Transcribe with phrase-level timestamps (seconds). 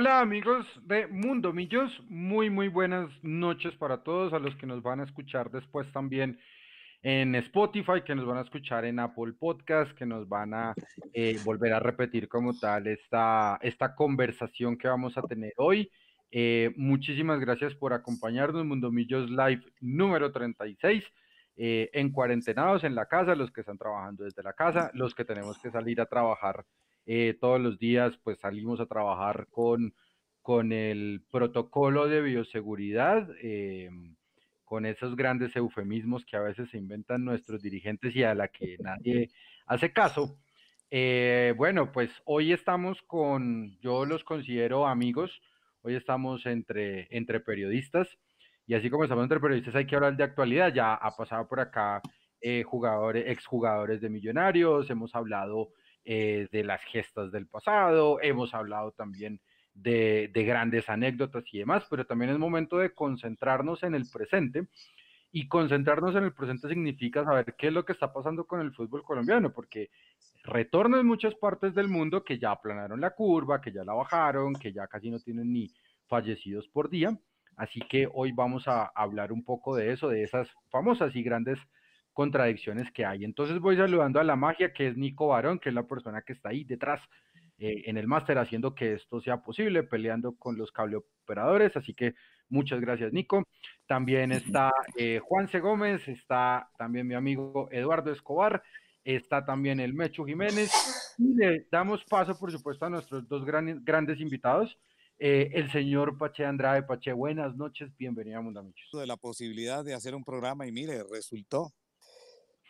[0.00, 4.80] Hola amigos de Mundo Millos, muy muy buenas noches para todos, a los que nos
[4.80, 6.38] van a escuchar después también
[7.02, 10.72] en Spotify, que nos van a escuchar en Apple Podcast, que nos van a
[11.12, 15.90] eh, volver a repetir como tal esta, esta conversación que vamos a tener hoy.
[16.30, 21.02] Eh, muchísimas gracias por acompañarnos, Mundo Millos Live número 36.
[21.56, 25.24] Eh, en cuarentenados en la casa, los que están trabajando desde la casa, los que
[25.24, 26.64] tenemos que salir a trabajar
[27.10, 29.94] eh, todos los días pues salimos a trabajar con,
[30.42, 33.88] con el protocolo de bioseguridad, eh,
[34.66, 38.76] con esos grandes eufemismos que a veces se inventan nuestros dirigentes y a la que
[38.80, 39.30] nadie
[39.64, 40.36] hace caso.
[40.90, 45.40] Eh, bueno, pues hoy estamos con, yo los considero amigos,
[45.80, 48.06] hoy estamos entre, entre periodistas
[48.66, 51.60] y así como estamos entre periodistas hay que hablar de actualidad, ya ha pasado por
[51.60, 52.02] acá
[52.66, 55.70] jugadores, exjugadores de millonarios, hemos hablado
[56.10, 59.42] eh, de las gestas del pasado, hemos hablado también
[59.74, 64.68] de, grandes anécdotas y demás, pero también es momento de concentrarnos en el presente.
[65.30, 68.72] Y concentrarnos en el presente significa saber qué es lo que está pasando con el
[68.72, 69.90] fútbol colombiano, porque
[70.44, 74.54] retorno en muchas partes del mundo que ya aplanaron la curva, que ya la bajaron,
[74.54, 75.70] que ya casi no tienen ni
[76.06, 77.18] fallecidos por día.
[77.54, 81.58] Así que hoy vamos a hablar un poco de eso, de esas famosas y grandes
[82.18, 83.24] contradicciones que hay.
[83.24, 86.32] Entonces voy saludando a la magia, que es Nico Barón, que es la persona que
[86.32, 87.00] está ahí detrás
[87.58, 91.76] eh, en el máster haciendo que esto sea posible, peleando con los cable operadores.
[91.76, 92.16] Así que
[92.48, 93.44] muchas gracias, Nico.
[93.86, 95.60] También está eh, Juan C.
[95.60, 98.64] Gómez, está también mi amigo Eduardo Escobar,
[99.04, 100.72] está también el Mecho Jiménez.
[101.18, 104.76] Y le damos paso, por supuesto, a nuestros dos grandes invitados.
[105.20, 106.82] Eh, el señor Pache Andrade.
[106.82, 108.90] Pache, buenas noches, bienvenido a Mundamichos.
[108.92, 111.72] De la posibilidad de hacer un programa y mire, resultó.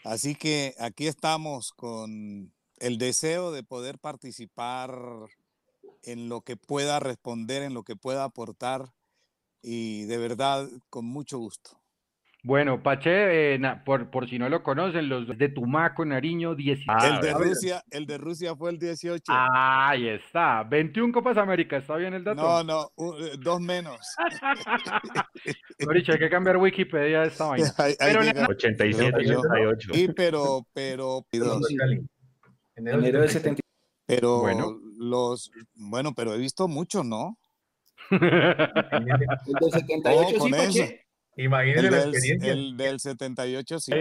[0.05, 4.97] Así que aquí estamos con el deseo de poder participar
[6.03, 8.95] en lo que pueda responder, en lo que pueda aportar
[9.63, 11.78] y de verdad con mucho gusto.
[12.49, 17.07] Bueno, Pache, eh, por, por, si no lo conocen, los de Tumaco, Nariño, 18.
[17.07, 19.23] el, de Rusia, el de Rusia fue el 18.
[19.31, 20.63] ahí está.
[20.63, 22.41] 21 Copas América, ¿está bien el dato?
[22.41, 24.01] No, no, eh, dos menos.
[25.87, 27.71] Maricho, hay que cambiar Wikipedia de esta vaina.
[27.77, 29.91] pero, 87, 88.
[29.93, 31.27] Sí, pero, pero.
[31.31, 33.61] En enero del 70.
[34.07, 34.81] Pero bueno.
[34.97, 37.37] los, bueno, pero he visto muchos, ¿no?
[38.11, 40.99] el del 78 sí,
[41.39, 42.53] Imagínense la experiencia.
[42.53, 43.93] El del 78, sí.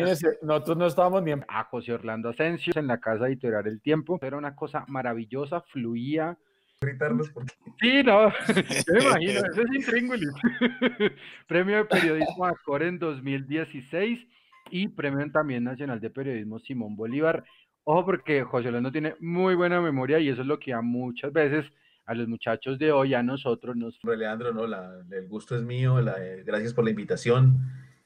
[0.42, 4.18] Nosotros no estábamos ni a José Orlando Asensio en la casa editorial El Tiempo.
[4.22, 6.36] Era una cosa maravillosa, fluía.
[6.82, 7.54] Gritarlos porque...
[7.80, 8.30] Sí, no,
[8.88, 10.30] yo me imagino, eso es intríngulis.
[11.48, 14.28] Premio de Periodismo Acor en 2016
[14.72, 17.44] y Premio también Nacional de Periodismo Simón Bolívar.
[17.84, 21.32] Ojo porque José Orlando tiene muy buena memoria y eso es lo que a muchas
[21.32, 21.72] veces
[22.08, 24.00] a los muchachos de hoy, a nosotros nos...
[24.02, 27.60] Leandro, no, el gusto es mío, eh, gracias por la invitación.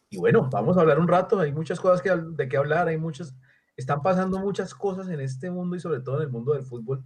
[0.09, 2.97] Y bueno, vamos a hablar un rato, hay muchas cosas que, de qué hablar, hay
[2.97, 3.35] muchas,
[3.77, 7.03] están pasando muchas cosas en este mundo y sobre todo en el mundo del fútbol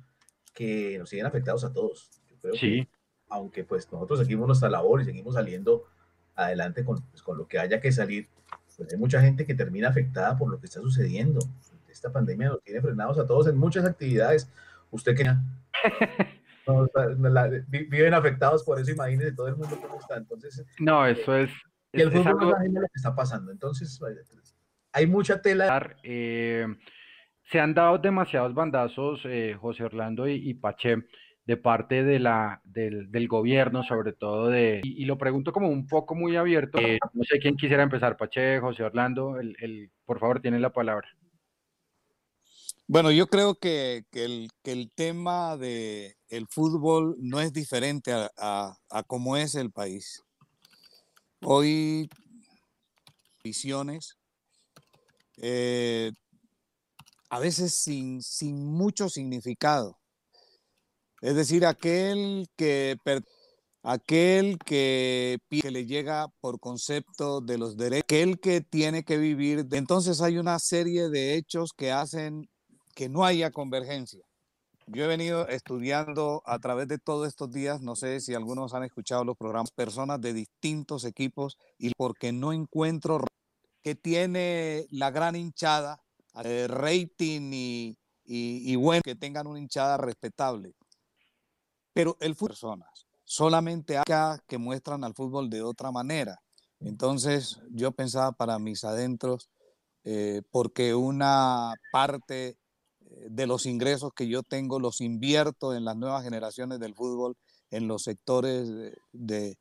[0.53, 2.09] que nos siguen afectados a todos.
[2.53, 2.87] sí.
[3.27, 5.83] aunque pues nosotros seguimos nuestra labor y seguimos saliendo
[6.33, 8.29] adelante con, pues, con lo que haya que salir,
[8.77, 11.39] pues hay mucha gente que termina afectada por lo que está sucediendo.
[11.89, 14.49] Esta pandemia nos tiene frenados a todos en muchas actividades.
[14.91, 15.25] Usted que
[16.67, 16.87] no,
[17.67, 20.17] viven afectados por eso, imagínense todo el mundo cómo está.
[20.17, 21.51] Entonces, no, eso es.
[21.93, 23.51] Y el fútbol es lo que está pasando.
[23.51, 23.99] Entonces,
[24.91, 25.95] hay mucha tela.
[26.03, 26.67] Eh,
[27.43, 30.97] se han dado demasiados bandazos, eh, José Orlando y, Pache,
[31.45, 34.81] de parte de la, del, del gobierno, sobre todo de.
[34.83, 36.79] Y, lo pregunto como un poco muy abierto.
[36.79, 40.71] Eh, no sé quién quisiera empezar, Pache, José Orlando, el, el, por favor, tiene la
[40.71, 41.07] palabra.
[42.87, 49.37] Bueno, yo creo que, el, tema del el fútbol no es diferente a, a, cómo
[49.37, 50.21] es el país.
[51.41, 52.07] Hoy,
[53.43, 54.17] visiones,
[55.37, 56.11] eh,
[57.29, 59.97] a veces sin, sin mucho significado.
[61.21, 62.97] Es decir, aquel que,
[63.81, 69.65] aquel que, que le llega por concepto de los derechos, aquel que tiene que vivir.
[69.71, 72.47] Entonces hay una serie de hechos que hacen
[72.95, 74.25] que no haya convergencia.
[74.87, 78.83] Yo he venido estudiando a través de todos estos días, no sé si algunos han
[78.83, 83.25] escuchado los programas, personas de distintos equipos y porque no encuentro
[83.83, 86.01] que tiene la gran hinchada,
[86.43, 90.73] eh, rating y, y, bueno, que tengan una hinchada respetable.
[91.93, 96.39] Pero el fútbol, personas, solamente acá que muestran al fútbol de otra manera.
[96.79, 99.49] Entonces yo pensaba para mis adentros,
[100.03, 102.57] eh, porque una parte
[103.29, 107.35] de los ingresos que yo tengo los invierto en las nuevas generaciones del fútbol,
[107.71, 109.57] en los sectores de, de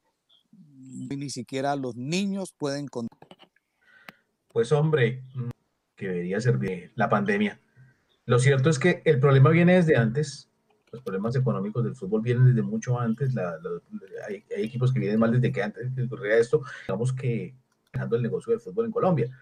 [1.16, 2.86] ni siquiera los niños pueden
[4.52, 5.22] Pues hombre,
[5.96, 7.60] que debería servir la pandemia.
[8.26, 10.48] Lo cierto es que el problema viene desde antes,
[10.92, 13.34] los problemas económicos del fútbol vienen desde mucho antes,
[14.28, 17.54] hay, equipos que vienen mal desde que antes ocurría esto, digamos que
[17.92, 19.38] dejando el negocio del fútbol en Colombia.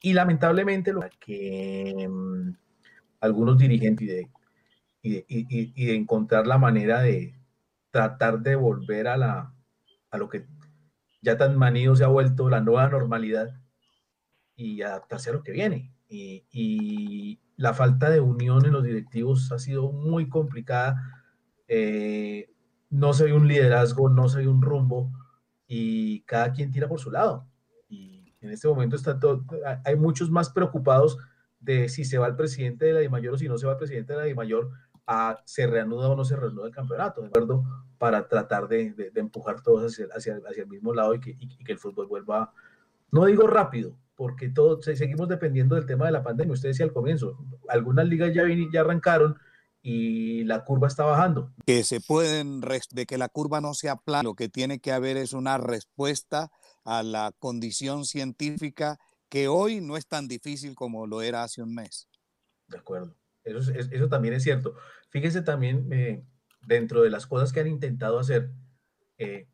[0.00, 2.54] Y lamentablemente lo que um,
[3.20, 4.30] algunos dirigentes y de,
[5.02, 7.34] y, de, y, y de, encontrar la manera de
[7.90, 9.54] tratar de volver a, la,
[10.10, 10.46] a lo que
[11.22, 13.60] ya tan manido se ha vuelto la nueva normalidad
[14.54, 15.92] y adaptarse a lo que viene.
[16.08, 21.02] Y, y, la falta de unión en los directivos ha sido muy complicada.
[21.68, 22.50] Eh,
[22.90, 25.10] no se ve un liderazgo, no se ve un rumbo
[25.66, 27.48] y cada quien tira por su lado.
[27.88, 29.44] Y en este momento está todo,
[29.84, 31.16] hay muchos más preocupados
[31.66, 33.78] de si se va el presidente de la DIMAYOR o si no se va el
[33.78, 34.70] presidente de la DIMAYOR,
[35.08, 37.64] a se reanuda o no se reanuda el campeonato, ¿de acuerdo?
[37.98, 41.30] Para tratar de, de, de empujar todos hacia, hacia, hacia, el mismo lado y que,
[41.38, 42.52] y que el fútbol vuelva,
[43.10, 46.54] no digo rápido, porque todos seguimos dependiendo del tema de la pandemia.
[46.54, 47.36] Usted decía al comienzo,
[47.68, 49.38] algunas ligas ya, ya arrancaron
[49.82, 51.52] y la curva está bajando.
[51.66, 55.16] Que se pueden, de que la curva no sea plana, lo que tiene que haber
[55.16, 56.50] es una respuesta
[56.84, 61.74] a la condición científica que hoy no es tan difícil como lo era hace un
[61.74, 62.08] mes.
[62.68, 63.14] De acuerdo,
[63.44, 64.74] eso, eso también es cierto.
[65.10, 66.24] Fíjese también, eh,
[66.66, 68.50] dentro de las cosas que han intentado hacer,
[69.18, 69.48] eh,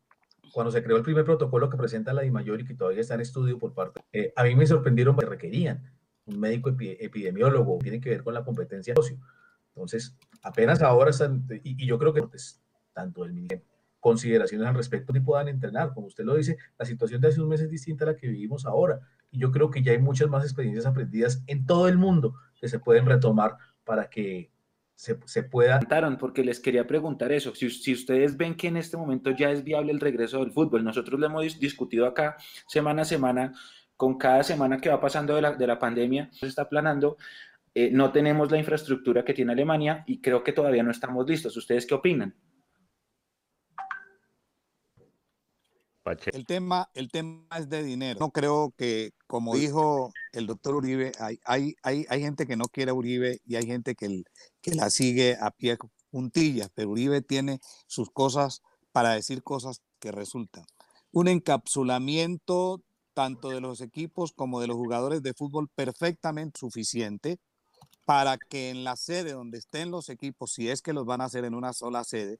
[0.51, 3.21] cuando se creó el primer protocolo que presenta la DIMAYOR y que todavía está en
[3.21, 5.91] estudio por parte, eh, a mí me sorprendieron que requerían
[6.25, 9.17] un médico epi epidemiólogo, tiene que ver con la competencia socio.
[9.69, 12.61] Entonces, apenas ahora están, y, y yo creo que pues,
[12.93, 13.65] tanto el ministerio,
[13.99, 15.93] consideraciones al respecto y puedan entrenar.
[15.93, 18.27] Como usted lo dice, la situación de hace un mes es distinta a la que
[18.27, 18.99] vivimos ahora.
[19.33, 22.69] Y yo creo que ya hay muchas más experiencias aprendidas en todo el mundo que
[22.69, 24.51] se pueden retomar para que
[24.95, 25.79] se, se pueda...
[26.19, 29.91] Porque les quería preguntar eso, si, ustedes ven que en este momento ya es viable
[29.91, 32.37] el regreso del fútbol, nosotros lo hemos discutido acá
[32.67, 33.53] semana a semana,
[33.97, 37.17] con cada semana que va pasando de la, de la pandemia, se está planando,
[37.75, 41.57] eh, no tenemos la infraestructura que tiene Alemania y creo que todavía no estamos listos.
[41.57, 42.35] ¿Ustedes qué opinan?
[46.33, 48.19] El tema, el tema es de dinero.
[48.19, 52.65] No creo que, como dijo el doctor Uribe, hay, hay, hay, hay gente que no
[52.65, 54.23] quiere a Uribe y hay gente que,
[54.61, 55.77] que la sigue a pie
[56.09, 58.61] puntillas, pero Uribe tiene sus cosas
[58.91, 60.65] para decir cosas que resultan.
[61.11, 62.83] Un encapsulamiento
[63.13, 67.39] tanto de los equipos como de los jugadores de fútbol perfectamente suficiente
[68.05, 71.25] para que en la sede donde estén los equipos, si es que los van a
[71.25, 72.39] hacer en una sola sede,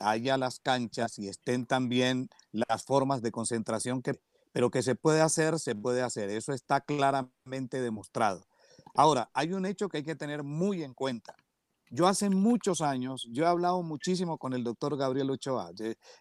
[0.00, 4.20] haya las canchas y estén también las formas de concentración que,
[4.52, 6.30] pero que se puede hacer, se puede hacer.
[6.30, 8.46] Eso está claramente demostrado.
[8.94, 11.36] Ahora, hay un hecho que hay que tener muy en cuenta.
[11.90, 15.72] Yo hace muchos años, yo he hablado muchísimo con el doctor Gabriel Ochoa.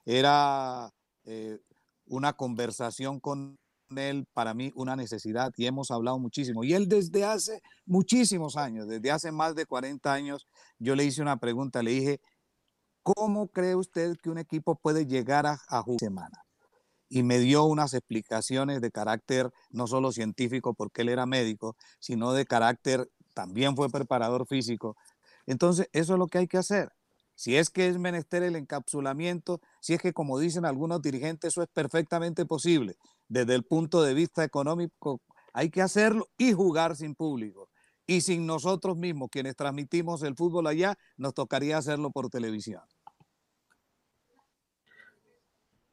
[0.05, 0.91] Era
[1.25, 1.59] eh,
[2.05, 3.57] una conversación con
[3.95, 6.63] él, para mí, una necesidad y hemos hablado muchísimo.
[6.63, 10.47] Y él desde hace muchísimos años, desde hace más de 40 años,
[10.77, 12.21] yo le hice una pregunta, le dije,
[13.15, 16.45] ¿Cómo cree usted que un equipo puede llegar a, a semana?
[17.09, 22.33] Y me dio unas explicaciones de carácter no solo científico, porque él era médico, sino
[22.33, 24.95] de carácter, también fue preparador físico.
[25.47, 26.91] Entonces, eso es lo que hay que hacer.
[27.33, 31.63] Si es que es menester el encapsulamiento, si es que, como dicen algunos dirigentes, eso
[31.63, 32.95] es perfectamente posible.
[33.27, 35.19] Desde el punto de vista económico,
[35.51, 37.69] hay que hacerlo y jugar sin público.
[38.05, 42.81] Y sin nosotros mismos, quienes transmitimos el fútbol allá, nos tocaría hacerlo por televisión.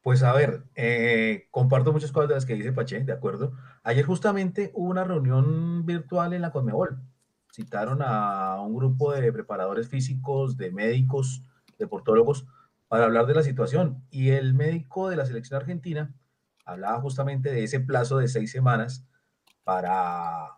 [0.07, 3.55] Pues a ver, eh, comparto muchas cosas de las que dice Pache, de acuerdo.
[3.83, 7.01] Ayer justamente hubo una reunión virtual en la Conmebol.
[7.53, 11.43] Citaron a un grupo de preparadores físicos, de médicos,
[11.77, 12.47] deportólogos,
[12.87, 14.05] para hablar de la situación.
[14.09, 16.15] Y el médico de la selección argentina
[16.65, 19.05] hablaba justamente de ese plazo de seis semanas
[19.65, 20.51] para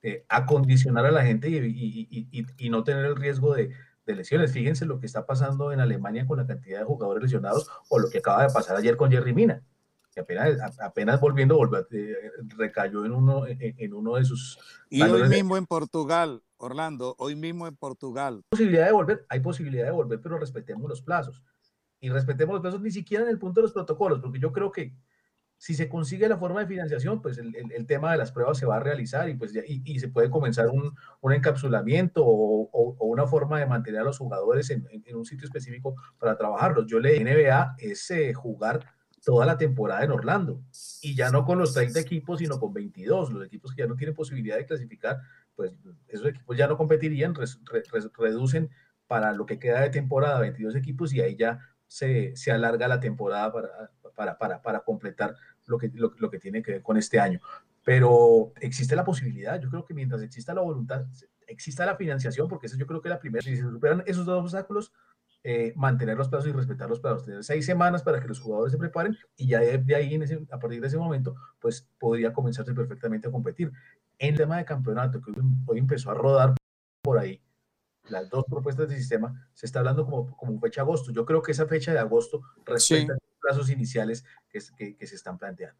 [0.00, 3.74] eh, acondicionar a la gente y, no tener el riesgo de,
[4.06, 4.52] de lesiones.
[4.52, 8.08] Fíjense lo que está pasando en Alemania con la cantidad de jugadores lesionados o lo
[8.08, 9.62] que acaba de pasar ayer con Jerry Mina,
[10.12, 12.16] que apenas, apenas volviendo, volvió, eh,
[12.56, 14.58] recayó en uno, en, en, uno de sus...
[14.88, 15.58] Y hoy mismo de...
[15.58, 18.36] en Portugal, Orlando, hoy mismo en Portugal.
[18.36, 21.42] Hay posibilidad de volver, hay posibilidad de volver, pero respetemos los plazos.
[21.98, 24.70] Y respetemos los plazos ni siquiera en el punto de los protocolos, porque yo creo
[24.70, 24.94] que
[25.58, 28.58] si se consigue la forma de financiación, pues el, el, el, tema de las pruebas
[28.58, 32.24] se va a realizar y, pues ya, y, y se puede comenzar un, un encapsulamiento
[32.24, 35.46] o, o, o, una forma de mantener a los jugadores en, en, en, un sitio
[35.46, 36.86] específico para trabajarlos.
[36.86, 38.84] Yo le NBA es eh, jugar
[39.24, 40.62] toda la temporada en Orlando
[41.02, 43.96] y ya no con los 30 equipos, sino con 22, los equipos que ya no
[43.96, 45.18] tienen posibilidad de clasificar
[45.56, 45.72] pues
[46.06, 47.34] esos equipos ya no competirían,
[48.18, 48.70] reducen
[49.06, 53.00] para lo que queda de temporada 22 equipos y ahí ya se, se alarga la
[53.00, 56.96] temporada para, para, para, para completar lo que, lo, lo, que tiene que ver con
[56.96, 57.40] este año.
[57.84, 61.06] Pero existe la posibilidad, yo creo que mientras exista la voluntad,
[61.46, 64.42] exista la financiación, porque eso yo creo que la primera, si se superan esos dos
[64.42, 64.92] obstáculos,
[65.44, 68.72] eh, mantener los plazos y respetar los plazos, tener seis semanas para que los jugadores
[68.72, 72.32] se preparen y ya de, ahí, en ese, a partir de ese momento, pues podría
[72.32, 73.70] comenzarse perfectamente a competir.
[74.18, 75.30] En el tema de campeonato, que
[75.66, 76.54] hoy empezó a rodar
[77.02, 77.40] por ahí,
[78.08, 81.12] las dos propuestas de sistema, se está hablando como, como fecha agosto.
[81.12, 85.38] Yo creo que esa fecha de agosto respeta plazos iniciales que, que, que, se están
[85.38, 85.78] planteando.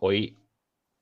[0.00, 0.36] Hoy,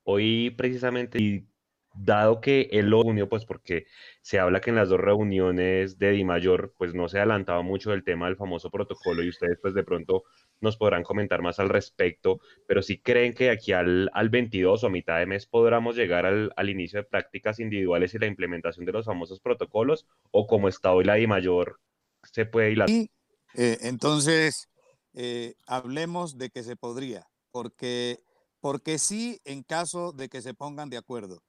[0.03, 1.45] hoy precisamente,
[1.93, 3.85] dado que él lo unió, pues porque
[4.21, 7.91] se habla que en las dos reuniones de Di Mayor, pues no se adelantaba mucho
[7.91, 10.23] del tema del famoso protocolo y ustedes pues de pronto
[10.61, 14.87] nos podrán comentar más al respecto, pero si creen que aquí al, al 22 o
[14.87, 18.85] a mitad de mes podamos llegar al, al, inicio de prácticas individuales y la implementación
[18.85, 21.79] de los famosos protocolos, o como está hoy la Di Mayor,
[22.23, 23.11] se puede ir Y,
[23.53, 24.69] eh, entonces,
[25.15, 28.21] eh, hablemos de que se podría, porque,
[28.59, 31.41] porque sí en caso de que se pongan de acuerdo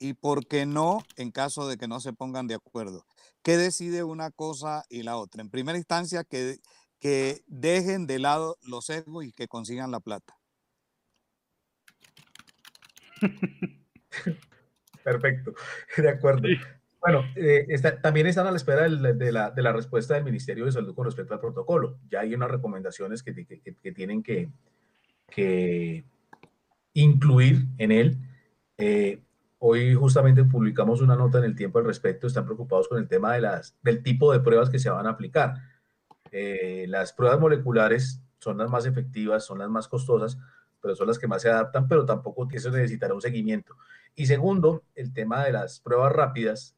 [0.00, 3.06] y por qué no en caso de que no se pongan de acuerdo.
[3.42, 5.42] ¿Qué decide una cosa y la otra?
[5.42, 6.58] En primera instancia, que,
[6.98, 10.36] que dejen de lado los egos y que consigan la plata.
[15.04, 15.54] Perfecto,
[15.96, 16.48] de acuerdo.
[17.02, 17.66] Bueno, eh,
[18.00, 21.40] también están a la espera de, la, respuesta del Ministerio de Salud con respecto al
[21.40, 21.98] protocolo.
[22.08, 23.32] Ya hay unas recomendaciones que,
[23.92, 24.50] tienen que,
[25.28, 26.04] que,
[26.94, 28.18] incluir en él.
[28.78, 29.20] Eh,
[29.64, 32.26] Hoy justamente publicamos una nota en el tiempo al respecto.
[32.26, 35.10] Están preocupados con el tema de las, del tipo de pruebas que se van a
[35.10, 35.54] aplicar.
[36.32, 40.36] Eh, las pruebas moleculares son las más efectivas, son las más costosas,
[40.80, 43.76] pero son las que más se adaptan, pero tampoco eso necesitará un seguimiento.
[44.16, 46.74] Y segundo, el tema de las pruebas rápidas.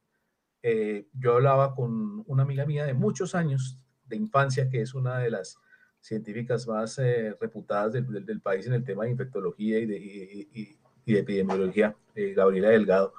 [0.66, 5.18] Eh, yo hablaba con una amiga mía de muchos años de infancia, que es una
[5.18, 5.58] de las
[6.00, 9.98] científicas más eh, reputadas del, del, del, país en el tema de infectología y de,
[9.98, 13.12] y, y, y de epidemiología, eh, Gabriela Delgado,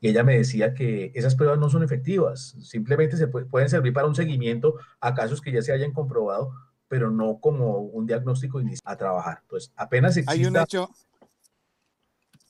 [0.00, 3.92] y ella me decía que esas pruebas no son efectivas, simplemente se puede, pueden servir
[3.92, 6.52] para un seguimiento a casos que ya se hayan comprobado,
[6.86, 9.42] pero no como un diagnóstico a trabajar.
[9.48, 10.32] Pues apenas exista...
[10.32, 10.88] Hay un hecho,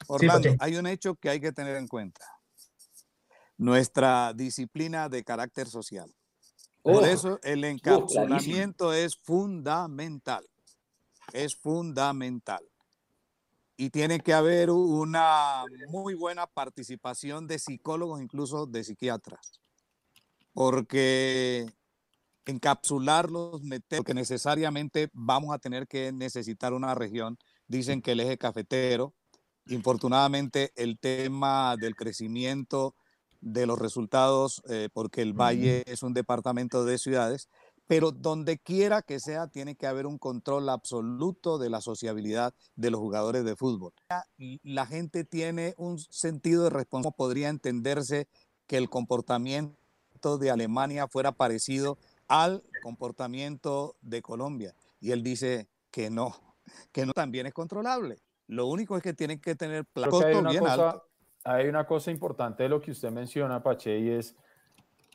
[0.09, 2.42] Orlando, sí, hay un hecho que hay que tener en cuenta.
[3.63, 6.13] Nuestra disciplina de carácter social.
[6.83, 10.45] Por oh, eso el encapsulamiento oh, es fundamental.
[11.33, 12.63] Es fundamental
[13.77, 19.61] y tiene que haber una muy buena participación de psicólogos, incluso de psiquiatras,
[20.53, 21.67] porque
[22.47, 27.39] encapsularlos, meter, porque necesariamente vamos a tener que necesitar una región.
[27.67, 29.15] Dicen que el eje cafetero,
[29.67, 32.95] infortunadamente el tema del crecimiento
[33.43, 37.49] de los resultados, eh, porque el Valle es un departamento de ciudades,
[37.87, 42.91] pero donde quiera que sea, tiene que haber un control absoluto de la sociabilidad de
[42.91, 43.93] los jugadores de fútbol.
[44.63, 47.17] La gente tiene un sentido de responsabilidad.
[47.17, 48.29] Podría entenderse
[48.67, 54.75] que el comportamiento de Alemania fuera parecido al comportamiento de Colombia.
[55.01, 56.35] Y él dice que no,
[56.93, 58.23] que no también es controlable.
[58.47, 61.07] Lo único es que tienen que tener bien cosa, alto.
[61.45, 64.37] Hay una cosa importante de lo que usted menciona, Pache, y es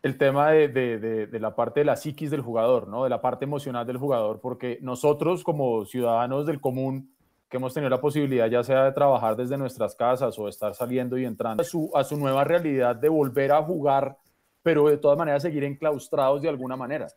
[0.03, 3.03] el tema de, de, de, la parte de la psiquis del jugador, ¿no?
[3.03, 7.12] de la parte emocional del jugador, porque nosotros como ciudadanos del común,
[7.50, 11.17] que hemos tenido la posibilidad ya sea de trabajar desde nuestras casas o estar saliendo
[11.17, 14.17] y entrando a su, a su nueva realidad de volver a jugar,
[14.62, 17.07] pero de todas maneras seguir enclaustrados de alguna manera.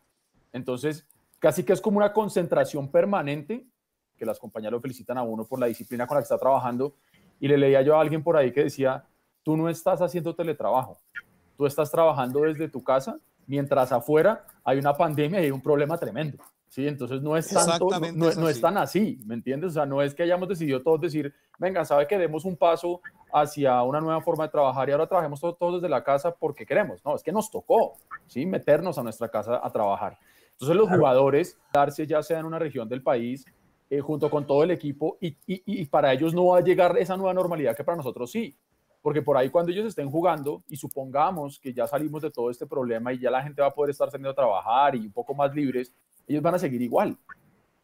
[0.53, 1.05] Entonces,
[1.39, 3.65] casi que es como una concentración permanente,
[4.15, 6.95] que las compañías lo felicitan a uno por la disciplina con la que está trabajando,
[7.41, 9.03] y le leía yo a alguien por ahí que decía,
[9.43, 10.97] tú no estás haciendo teletrabajo,
[11.57, 13.17] tú estás trabajando desde tu casa,
[13.47, 16.37] mientras afuera hay una pandemia y hay un problema tremendo.
[16.69, 16.87] ¿sí?
[16.87, 19.71] Entonces no es, tanto, no, no es tan así, ¿me entiendes?
[19.71, 23.01] O sea, no es que hayamos decidido todos decir, venga, sabe que demos un paso
[23.33, 26.63] hacia una nueva forma de trabajar y ahora trabajemos todos, todos desde la casa porque
[26.63, 27.03] queremos.
[27.03, 27.95] No, es que nos tocó,
[28.27, 28.45] ¿sí?
[28.45, 30.19] Meternos a nuestra casa a trabajar.
[30.51, 33.45] Entonces los jugadores, darse ya sea en una región del país,
[33.91, 36.97] eh, junto con todo el equipo, y, y, y para ellos no va a llegar
[36.97, 38.57] esa nueva normalidad que para nosotros sí
[39.01, 42.67] porque por ahí cuando ellos estén jugando y supongamos que ya salimos de todo este
[42.67, 45.33] problema y ya la gente va a poder estar saliendo a trabajar y un poco
[45.33, 45.93] más libres,
[46.27, 47.17] ellos van a seguir igual.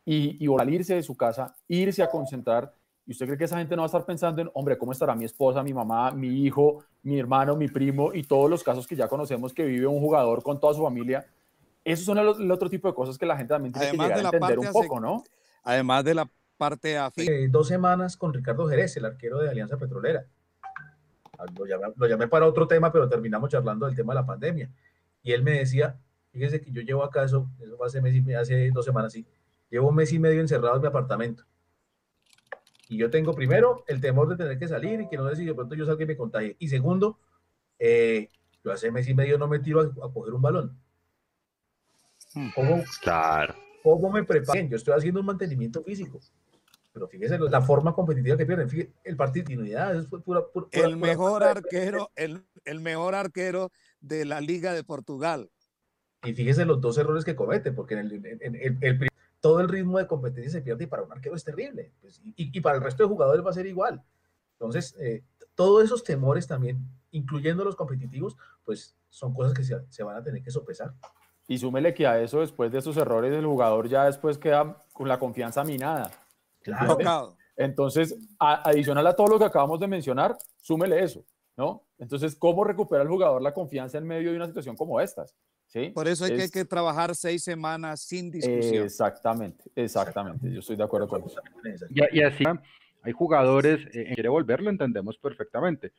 [0.06, 2.72] Y, y al irse de su casa, irse a concentrar,
[3.06, 5.16] ¿y usted cree que esa gente no va a estar pensando en, hombre, ¿cómo estará
[5.16, 8.96] mi esposa, mi mamá, mi hijo, mi hermano, mi primo y todos los casos que
[8.96, 11.26] ya conocemos que vive un jugador con toda su familia?
[11.84, 14.16] Esos son el, el otro tipo de cosas que la gente también tiene además que
[14.16, 15.24] llegar a entender un poco, ¿no?
[15.68, 17.30] Además de la parte afín.
[17.30, 20.26] Eh, dos semanas con Ricardo Jerez, el arquero de Alianza Petrolera
[21.58, 24.72] lo llamé, lo llamé para otro tema, pero terminamos charlando del tema de la pandemia.
[25.22, 26.00] Y él me decía,
[26.32, 29.28] fíjese que yo llevo acá eso, eso fue hace, mes y, hace dos semanas, sí,
[29.70, 31.44] llevo un mes y medio encerrado en mi apartamento.
[32.88, 35.46] Y yo tengo primero el temor de tener que salir y que no sé si
[35.46, 36.56] de pronto yo salga y me contagie.
[36.60, 37.20] Y segundo,
[37.78, 38.30] eh,
[38.64, 40.80] yo hace mes y medio no me tiro a, coger un balón.
[42.34, 42.52] Hmm.
[42.56, 43.67] ¿Cómo, claro.
[43.96, 44.60] ¿Cómo me preparo?
[44.62, 46.20] Yo estoy haciendo un mantenimiento físico.
[46.94, 48.70] Pero fíjese la forma competitiva que pierden.
[48.70, 53.72] Fíjese, el partido de continuidad es pura, pura, el mejor arquero, el, el mejor arquero
[54.02, 55.52] de la Liga de Portugal.
[56.24, 59.08] Y fíjese los dos errores que comete, porque en el, en, el,
[59.40, 61.92] todo el ritmo de competencia se pierde y para un arquero es terrible.
[62.02, 64.04] Pues, y, y, para el resto de jugadores va a ser igual.
[64.54, 66.80] Entonces, eh, todos esos temores también,
[67.12, 70.94] incluyendo los competitivos, pues son cosas que se, se, van a tener que sopesar.
[71.48, 75.08] Y súmele que a eso, después de esos errores, el jugador ya después queda con
[75.08, 76.12] la confianza minada.
[76.62, 77.38] Claro.
[77.56, 81.26] Entonces, adicional a todo lo que acabamos de mencionar, súmele eso,
[81.56, 81.88] ¿no?
[81.98, 85.34] Entonces, ¿cómo recupera el jugador la confianza en medio de una situación como estas?
[85.66, 85.90] ¿Sí?
[85.90, 88.86] Por eso hay que, trabajar seis semanas sin discusión.
[88.86, 90.52] Exactamente, exactamente.
[90.52, 91.42] Yo estoy de acuerdo con eso.
[92.12, 92.44] Y, así
[93.02, 95.94] hay jugadores, eh, quiere volver, lo entendemos perfectamente,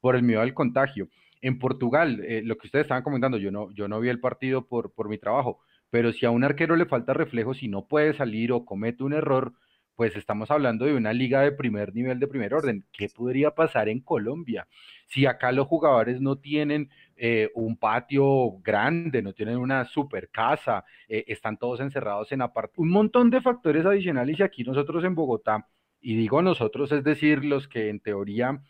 [0.00, 1.08] por el miedo al contagio.
[1.44, 4.66] En Portugal, eh, lo que ustedes estaban comentando, yo no, yo no vi el partido
[4.66, 5.60] por, por mi trabajo,
[5.90, 9.12] pero si a un arquero le falta reflejo, si no puede salir o comete un
[9.12, 9.52] error,
[9.94, 12.86] pues estamos hablando de una liga de primer nivel, de primer orden.
[12.90, 14.66] ¿Qué podría pasar en Colombia?
[15.06, 20.86] Si acá los jugadores no tienen eh, un patio grande, no tienen una super casa,
[21.08, 25.14] eh, están todos encerrados en apart un montón de factores adicionales y aquí nosotros en
[25.14, 25.68] Bogotá,
[26.00, 28.62] y digo nosotros, es decir, los que en teoría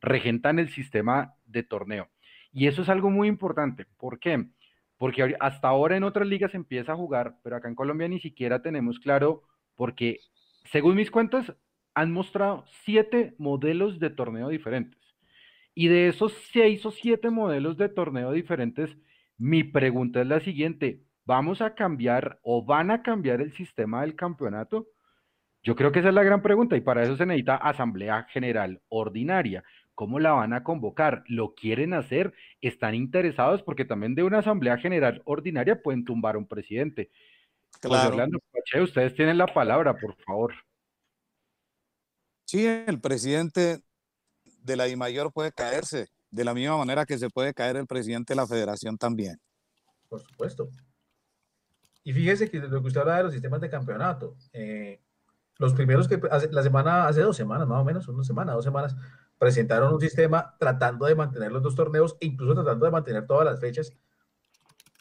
[0.00, 2.08] regentan el sistema de torneo.
[2.52, 3.86] Y eso es algo muy importante.
[3.98, 4.46] ¿Por qué?
[4.98, 8.62] Porque hasta ahora en otras ligas empieza a jugar, pero acá en Colombia ni siquiera
[8.62, 9.42] tenemos claro
[9.74, 10.20] porque
[10.70, 11.52] según mis cuentas,
[11.94, 15.00] han mostrado siete modelos de torneo diferentes.
[15.74, 18.96] Y de esos seis o siete modelos de torneo diferentes,
[19.38, 24.16] mi pregunta es la siguiente, ¿vamos a cambiar o van a cambiar el sistema del
[24.16, 24.86] campeonato?
[25.62, 28.80] Yo creo que esa es la gran pregunta y para eso se necesita Asamblea General
[28.88, 29.64] Ordinaria.
[29.96, 31.24] ¿Cómo la van a convocar?
[31.26, 32.34] ¿Lo quieren hacer?
[32.60, 33.62] ¿Están interesados?
[33.62, 37.10] Porque también de una Asamblea General Ordinaria pueden tumbar un presidente.
[37.80, 38.10] Claro.
[38.10, 40.52] Orlando Pache, ustedes tienen la palabra, por favor.
[42.44, 43.80] Sí, el presidente
[44.60, 48.34] de la DIMAYOR puede caerse, de la misma manera que se puede caer el presidente
[48.34, 49.40] de la federación también.
[50.10, 50.68] Por supuesto.
[52.04, 55.00] Y fíjese que lo que usted habla de los sistemas de campeonato, eh,
[55.56, 58.64] los primeros que hace, la semana, hace dos semanas más o menos, una semana, dos
[58.64, 58.94] semanas,
[59.38, 63.44] presentaron un sistema tratando de mantener los dos torneos e incluso tratando de mantener todas
[63.44, 63.92] las fechas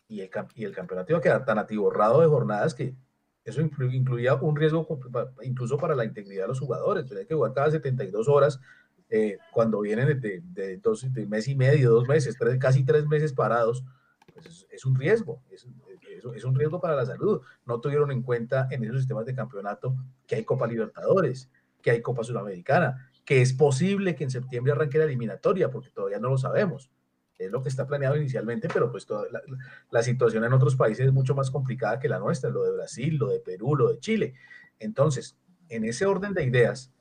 [0.07, 2.95] y el, campeonato iba a quedar tan atiborrado de jornadas que
[3.43, 4.87] eso incluía un riesgo
[5.43, 7.05] incluso para la integridad de los jugadores.
[7.07, 8.59] Tenía que jugar cada 72 horas
[9.09, 13.05] eh, cuando vienen de, de, dos, de mes y medio, dos meses, tres, casi tres
[13.07, 13.83] meses parados.
[14.33, 15.67] Pues es, un riesgo, es,
[16.35, 17.41] es, un riesgo para la salud.
[17.65, 19.95] No tuvieron en cuenta en esos sistemas de campeonato
[20.27, 21.49] que hay Copa Libertadores,
[21.81, 26.19] que hay Copa Sudamericana, que es posible que en septiembre arranque la eliminatoria, porque todavía
[26.19, 26.89] no lo sabemos
[27.37, 29.25] es lo que está planeado inicialmente, pero pues toda
[29.89, 33.17] la, situación en otros países es mucho más complicada que la nuestra, lo de Brasil,
[33.17, 34.33] lo de Perú, lo de Chile.
[34.79, 35.37] Entonces,
[35.69, 36.91] en ese orden de ideas,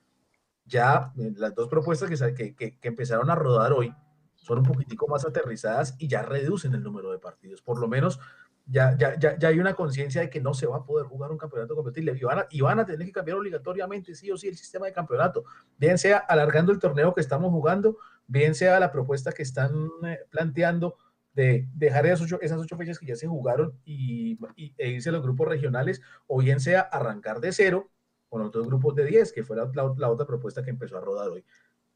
[0.66, 3.94] ya eh, las dos propuestas que, que, que empezaron a rodar hoy
[4.34, 7.62] son un poquitico más aterrizadas y ya reducen el número de partidos.
[7.62, 8.18] Por lo menos
[8.66, 11.30] ya, ya, ya, ya hay una conciencia de que no se va a poder jugar
[11.30, 14.36] un campeonato competitivo y van, a, y van a tener que cambiar obligatoriamente, sí o
[14.36, 15.44] sí, el sistema de campeonato,
[15.76, 20.20] bien sea alargando el torneo que estamos jugando, bien sea la propuesta que están eh,
[20.30, 20.96] planteando
[21.34, 24.38] de dejar esas ocho, esas ocho fechas que ya se jugaron y,
[24.78, 27.90] e irse a los grupos regionales, o bien sea arrancar de cero
[28.28, 31.28] con otros grupos de 10, que fue la, la, otra propuesta que empezó a rodar
[31.28, 31.44] hoy.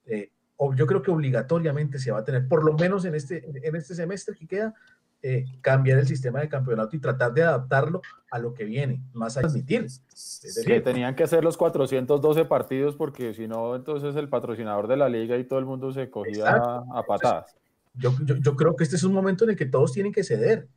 [0.04, 0.32] Eh,
[0.74, 3.94] yo creo que obligatoriamente se va a tener, por lo menos en este, en este
[3.94, 4.74] semestre que queda,
[5.22, 9.36] eh, cambiar el sistema de campeonato y tratar de adaptarlo a lo que viene, más
[9.36, 9.88] a admitir.
[9.88, 15.08] sí, tenían que hacer los 412 partidos porque si no, entonces el patrocinador de la
[15.08, 17.56] liga y todo el mundo se cogía a patadas.
[17.94, 20.22] Yo, yo, yo, creo que este es un momento en el que todos tienen que
[20.22, 20.68] ceder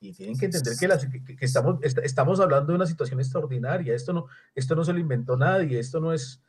[0.00, 3.94] y tienen que entender que, las, que, estamos, estamos hablando de una situación extraordinaria.
[3.94, 6.42] Esto no, esto no se lo inventó nadie, esto no es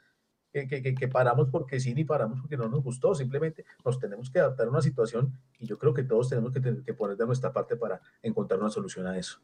[0.51, 4.67] que, paramos porque sí ni paramos porque no nos gustó, simplemente nos tenemos que adaptar
[4.67, 7.75] a una situación y yo creo que todos tenemos que, que poner de nuestra parte
[7.75, 9.39] para encontrar una solución a eso.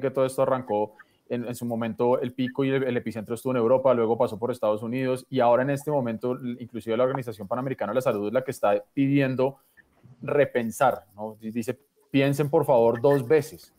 [0.00, 0.94] que todo esto arrancó
[1.28, 4.82] en, su momento el pico y el, epicentro estuvo en Europa, luego pasó por Estados
[4.82, 8.42] Unidos y ahora en este momento inclusive la Organización Panamericana de la Salud es la
[8.42, 9.58] que está pidiendo
[10.22, 11.36] repensar, ¿no?
[11.40, 11.78] Dice,
[12.10, 13.72] piensen por favor dos veces.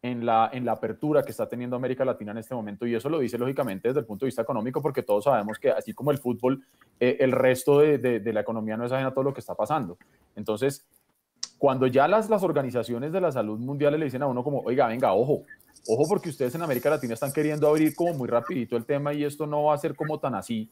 [0.00, 3.08] en la, en la apertura que está teniendo América Latina en este momento y eso
[3.08, 6.12] lo dice lógicamente desde el punto de vista económico porque todos sabemos que así como
[6.12, 6.64] el fútbol,
[7.00, 9.56] eh, el resto de, de, la economía no es ajena a todo lo que está
[9.56, 9.98] pasando.
[10.36, 10.86] Entonces,
[11.58, 14.86] cuando ya las, las organizaciones de la salud mundial le dicen a uno como, oiga,
[14.86, 15.42] venga, ojo,
[15.88, 19.24] ojo porque ustedes en América Latina están queriendo abrir como muy rapidito el tema y
[19.24, 20.70] esto no va a ser como tan así.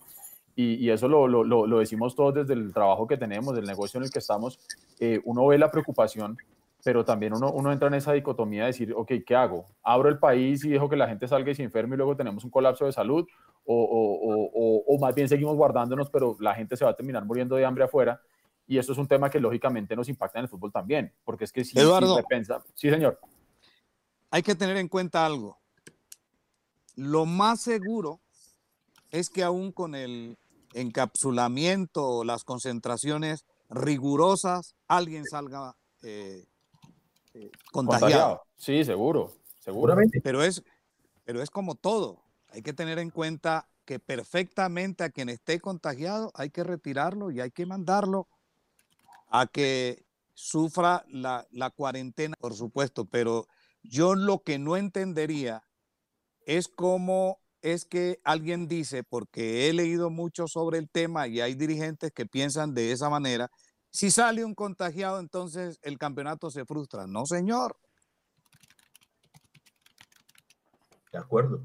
[0.56, 3.98] Y, y eso lo, lo, lo, decimos todos desde el trabajo que tenemos, del negocio
[3.98, 4.58] en el que estamos.
[4.98, 6.38] Eh, uno ve la preocupación
[6.86, 9.66] pero también uno, uno entra en esa dicotomía de decir, ok, ¿qué hago?
[9.82, 12.44] ¿Abro el país y dejo que la gente salga y se enferme y luego tenemos
[12.44, 13.26] un colapso de salud?
[13.64, 17.56] O, o, o, más bien seguimos guardándonos, pero la gente se va a terminar muriendo
[17.56, 18.20] de hambre afuera.
[18.68, 21.50] Y esto es un tema que lógicamente nos impacta en el fútbol también, porque es
[21.50, 23.18] que si, Eduardo, si sí señor.
[24.30, 25.58] Hay que tener en cuenta algo.
[26.94, 28.20] Lo más seguro
[29.10, 30.38] es que aún con el
[30.76, 36.46] encapsulamiento, las concentraciones rigurosas, alguien salga eh,
[37.72, 38.42] contagiado.
[38.56, 40.20] Sí, seguro, seguramente.
[40.22, 40.62] Pero es,
[41.24, 42.22] pero es como todo.
[42.50, 47.40] Hay que tener en cuenta que perfectamente a quien esté contagiado hay que retirarlo y
[47.40, 48.28] hay que mandarlo
[49.28, 53.06] a que sufra la, la cuarentena, por supuesto.
[53.06, 53.46] Pero
[53.82, 55.64] yo lo que no entendería
[56.44, 57.40] es cómo
[57.72, 62.24] es que alguien dice, porque he leído mucho sobre el tema y hay dirigentes que
[62.24, 63.50] piensan de esa manera,
[63.90, 67.08] si sale un contagiado, entonces el campeonato se frustra.
[67.08, 67.76] No, señor.
[71.12, 71.64] De acuerdo.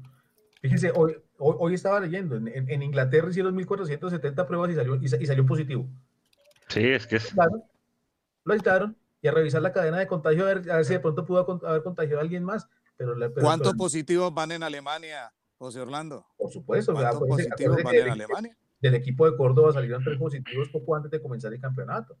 [0.60, 5.86] Fíjese, hoy, hoy, estaba leyendo, en, Inglaterra hicieron 1.470 pruebas y salió, y, salió positivo.
[6.68, 7.32] Sí, es que es...
[8.44, 11.60] Lo aislaron y a revisar la cadena de contagio, a ver, si de pronto pudo
[11.64, 12.68] haber contagiado a alguien más.
[12.96, 16.26] Pero, ¿Cuántos positivos van en Alemania, José Orlando?
[16.36, 16.92] Por supuesto.
[16.92, 18.56] ¿Cuántos positivos van en Alemania?
[18.80, 22.18] del equipo de Córdoba salieron tres positivos poco antes de comenzar el campeonato,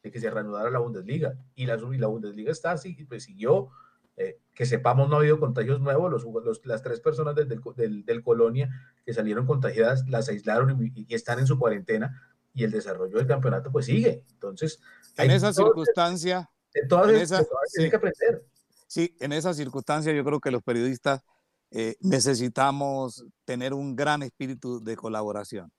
[0.00, 1.34] de que se reanudara la Bundesliga.
[1.56, 3.70] Y la, y la Bundesliga está así, pues siguió.
[4.16, 6.22] Eh, que sepamos, no ha habido contagios nuevos.
[6.22, 8.70] Los, las tres personas del, del, del, Colonia
[9.04, 12.22] que salieron contagiadas las aislaron y, están en su cuarentena.
[12.54, 14.24] Y el desarrollo del campeonato, pues sigue.
[14.30, 14.80] Entonces,
[15.16, 18.46] en esa circunstancia, en todas esa, sí, que aprender.
[18.86, 21.24] Sí, en esa circunstancia, yo creo que los periodistas
[21.74, 25.72] eh, necesitamos tener un gran espíritu de colaboración.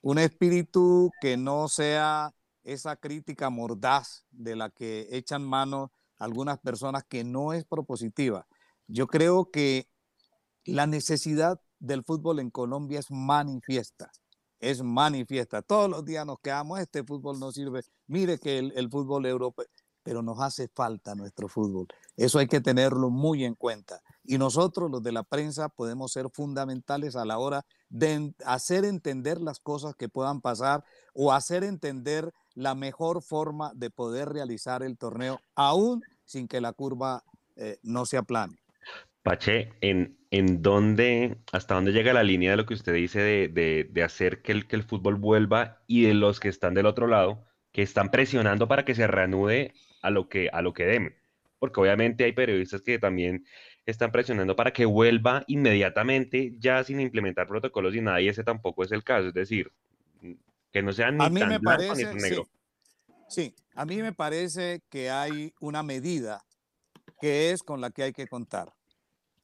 [0.00, 2.32] Un espíritu que no sea
[2.64, 8.46] esa crítica mordaz de la que echan mano algunas personas que no es propositiva.
[8.86, 9.86] Yo creo que
[10.64, 14.10] la necesidad del fútbol en Colombia es manifiesta,
[14.60, 15.60] es manifiesta.
[15.60, 17.82] Todos los días nos quedamos, este fútbol no sirve.
[18.06, 19.66] Mire que el, el fútbol europeo,
[20.02, 21.86] pero nos hace falta nuestro fútbol.
[22.16, 24.00] Eso hay que tenerlo muy en cuenta.
[24.30, 29.40] Y nosotros, los de la prensa, podemos ser fundamentales a la hora de hacer entender
[29.40, 34.98] las cosas que puedan pasar o hacer entender la mejor forma de poder realizar el
[34.98, 37.24] torneo, aún sin que la curva
[37.56, 38.58] eh, no se aplane.
[39.22, 43.88] Pache, ¿en, en dónde, hasta dónde llega la línea de lo que usted dice de,
[43.90, 47.06] de, hacer que el, que el fútbol vuelva y de los que están del otro
[47.06, 51.16] lado, que están presionando para que se reanude a lo que, a lo que.
[51.58, 53.46] Porque obviamente hay periodistas que también
[53.90, 58.84] están presionando para que vuelva inmediatamente ya sin implementar protocolos y nada, y ese tampoco
[58.84, 59.28] es el caso.
[59.28, 59.72] Es decir,
[60.70, 62.46] que no sean ni a mí tan me parece, ni negro.
[63.28, 66.44] Sí, a mí me parece que hay una medida
[67.18, 68.74] que es con la que hay que contar.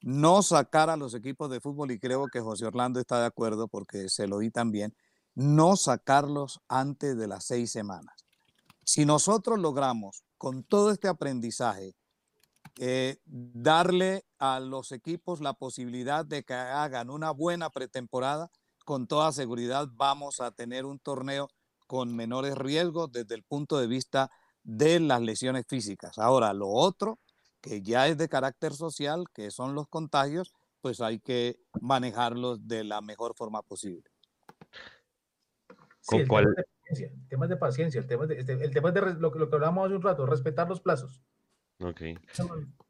[0.03, 3.67] No sacar a los equipos de fútbol, y creo que José Orlando está de acuerdo
[3.67, 4.95] porque se lo oí también,
[5.35, 8.27] no sacarlos antes de las seis semanas.
[8.85, 11.95] Si nosotros logramos con todo este aprendizaje
[12.79, 18.51] eh, darle a los equipos la posibilidad de que hagan una buena pretemporada,
[18.85, 21.49] con toda seguridad vamos a tener un torneo
[21.87, 24.31] con menores riesgos desde el punto de vista
[24.63, 26.19] de las lesiones físicas.
[26.19, 27.19] Ahora, lo otro,
[27.61, 32.85] que ya es de carácter social, que son los contagios, pues hay que manejarlos de
[32.85, 34.03] la mejor forma posible.
[36.01, 39.49] Sí, el tema de paciencia, el tema de, este, el tema de lo, que, lo
[39.49, 41.23] que hablábamos hace un rato, respetar los plazos.
[41.81, 42.17] Okay.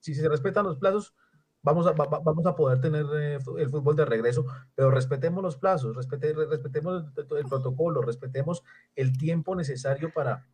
[0.01, 1.15] Si se respetan los plazos,
[1.63, 4.45] vamos a, vamos a poder tener eh, el fútbol de regreso,
[4.75, 8.63] pero respetemos los plazos, respete, respetemos el, protocolo, respetemos
[8.95, 10.47] el tiempo necesario para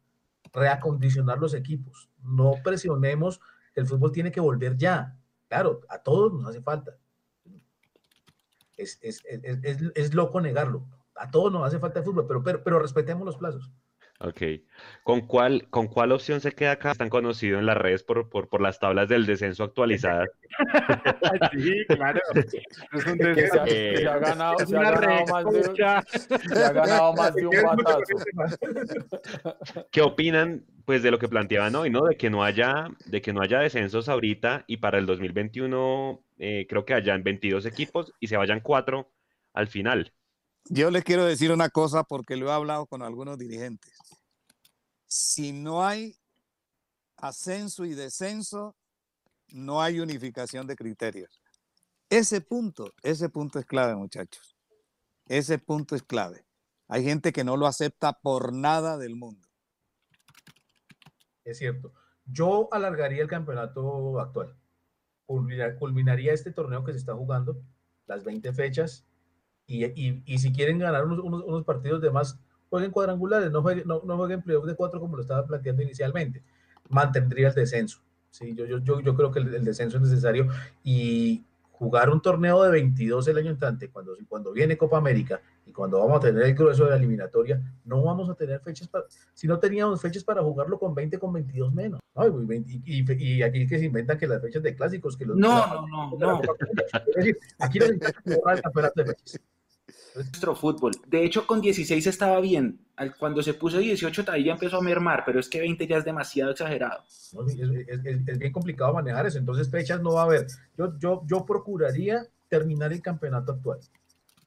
[0.52, 2.08] reacondicionar los equipos.
[2.22, 3.40] No presionemos,
[3.74, 5.18] el fútbol tiene que volver ya.
[5.48, 6.96] Claro, a todos nos hace falta.
[8.76, 12.62] Es, es, es, es loco negarlo, a todos nos hace falta el fútbol, pero, pero,
[12.62, 13.70] pero respetemos los plazos.
[14.22, 14.42] Ok.
[15.02, 16.92] ¿Con cuál, ¿Con cuál opción se queda acá?
[16.92, 20.28] Están conocidos en las redes por, por, por las tablas del descenso actualizadas.
[21.52, 22.20] sí, claro.
[22.34, 23.64] Es un descenso.
[23.66, 25.64] se ha ganado, se ha ganado más de,
[26.54, 28.02] se ha ganado más de un batazo.
[29.90, 32.04] ¿Qué opinan pues de lo que planteaban hoy, ¿no?
[32.04, 36.66] De que no haya, de que no haya descensos ahorita y para el 2021 eh,
[36.68, 39.10] creo que hayan 22 equipos y se vayan cuatro
[39.54, 40.12] al final.
[40.68, 43.92] Yo les quiero decir una cosa porque lo he hablado con algunos dirigentes.
[45.12, 46.16] Si no hay
[47.16, 48.76] ascenso y descenso,
[49.48, 51.42] no hay unificación de criterios.
[52.08, 54.56] Ese punto, ese punto es clave, muchachos.
[55.26, 56.46] Ese punto es clave.
[56.86, 59.48] Hay gente que no lo acepta por nada del mundo.
[61.44, 61.92] Es cierto.
[62.24, 64.56] Yo alargaría el campeonato actual.
[65.26, 67.60] Culmina- Culminaría este torneo que se está jugando,
[68.06, 69.04] las 20 fechas,
[69.66, 72.38] y, si quieren ganar unos partidos de más,
[72.70, 76.42] jueguen cuadrangulares, no jueguen, no, no jueguen playoff de cuatro como lo estaba planteando inicialmente.
[76.88, 78.00] Mantendría el descenso.
[78.30, 80.46] Sí, yo, yo, yo, yo creo que el, el descenso es necesario
[80.84, 85.72] y jugar un torneo de 22 el año entrante, cuando, cuando viene Copa América y
[85.72, 89.06] cuando vamos a tener el grueso de la eliminatoria, no vamos a tener fechas para,
[89.32, 92.00] si no teníamos fechas para jugarlo con 20, con 22 menos.
[92.14, 92.26] ¿no?
[92.26, 93.04] Y, 20 y-
[93.38, 96.18] y- aquí que se inventan que las fechas de clásicos, que los No, no, no,
[96.18, 96.40] no.
[97.08, 97.78] Es decir, aquí
[98.62, 99.40] campeonato de fechas.
[100.14, 100.92] Nuestro fútbol.
[101.06, 102.80] De hecho, con 16 estaba bien.
[103.18, 106.04] Cuando se puso 18, ahí ya empezó a mermar, pero es que 20 ya es
[106.04, 107.02] demasiado exagerado.
[107.32, 107.46] ¿no?
[107.46, 110.46] Es, es- es- es bien complicado manejar eso, entonces fechas no va a haber.
[110.76, 113.78] Yo, yo, yo procuraría terminar el campeonato actual,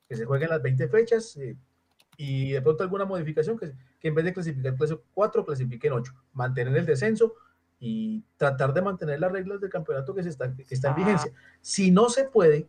[0.07, 1.55] que se jueguen las 20 fechas eh,
[2.17, 6.13] y de pronto alguna modificación, que, que en vez de clasificar clase 4, clasifiquen 8,
[6.33, 7.33] mantener el descenso
[7.79, 10.97] y tratar de mantener las reglas del campeonato que, se está, que está en Ah.
[10.97, 11.31] vigencia.
[11.59, 12.67] Si no se puede,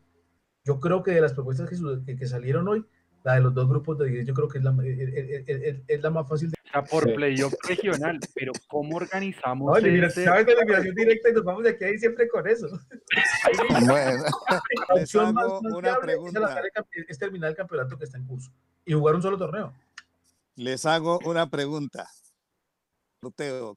[0.65, 2.85] yo creo que de las propuestas que, su- que- que salieron hoy,
[3.23, 4.99] la de los dos grupos de 10, yo creo que es la, es-
[5.49, 7.13] es- es- es la más fácil de O sea, por Sí.
[7.15, 11.63] playoff regional, pero ¿cómo organizamos no, elimina- ese- ¿sabes de eliminación directa y nos vamos
[11.65, 12.67] de aquí a ahí siempre con eso.
[13.95, 14.61] Bueno, La
[14.97, 16.63] les opción más, hago más una pregunta.
[17.09, 18.51] es terminar el campeonato que está en curso
[18.87, 19.73] y jugar un solo torneo.
[20.57, 22.09] Les hago una pregunta.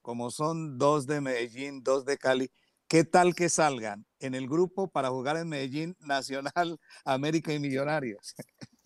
[0.01, 2.49] Como son dos de Medellín, dos de Cali,
[2.89, 8.35] ¿qué tal que salgan en el grupo para jugar en Medellín, Nacional, América y Millonarios?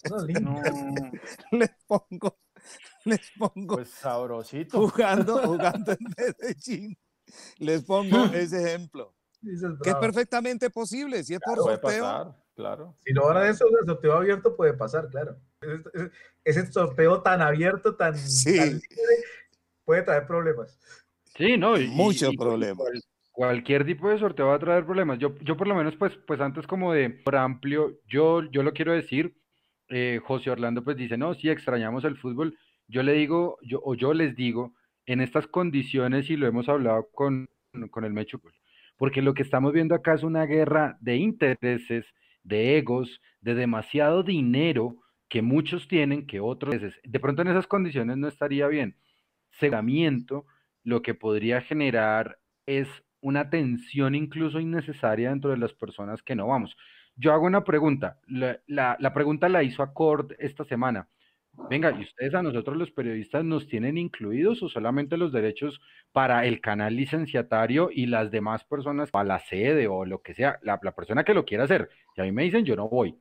[0.10, 0.18] No,
[1.52, 2.40] Les pongo,
[3.06, 4.88] les pongo Pues sabrosito.
[4.90, 6.98] jugando, jugando en Medellín.
[7.58, 11.24] Les pongo ese ejemplo, es que es perfectamente posible.
[11.24, 12.98] Si es por Puede sorteo, pasar, claro.
[13.06, 15.38] Si no van a eso, el sorteo abierto puede pasar, claro.
[16.44, 18.58] Ese, sorteo tan abierto, tan, Sí.
[18.58, 18.88] tan libre,
[19.86, 20.78] puede traer problemas.
[21.38, 21.78] Sí, no.
[21.78, 22.88] y- y- Muchos y problemas.
[23.32, 25.20] Cualquier tipo de sorteo va a traer problemas.
[25.20, 28.74] Yo, yo por lo menos, pues, pues antes como de por amplio, yo, yo lo
[28.74, 29.36] quiero decir.
[29.90, 32.58] eh, José Orlando pues dice, no, sí, extrañamos el fútbol.
[32.88, 34.74] Yo le digo, yo, o yo les digo,
[35.06, 37.50] en estas condiciones, y lo hemos hablado con,
[37.90, 38.56] con el Mechu, pues,
[38.98, 42.06] porque lo que estamos viendo acá es una guerra de intereses,
[42.44, 44.98] de egos, de demasiado dinero
[45.30, 48.96] que muchos tienen, que otros, de pronto en esas condiciones no estaría bien.
[49.52, 50.46] Segamiento,
[50.84, 52.88] lo que podría generar es
[53.22, 56.76] una tensión incluso innecesaria dentro de las personas que no vamos.
[57.16, 61.08] Yo hago una pregunta, la, la- pregunta la hizo Acord esta semana.
[61.70, 65.82] Venga, ¿y ustedes a nosotros los periodistas nos tienen incluidos o solamente los derechos
[66.14, 70.60] para el canal licenciatario y las demás personas para la sede o lo que sea,
[70.64, 71.90] la, persona que lo quiera hacer?
[72.16, 73.18] Y a mí me dicen, yo no voy.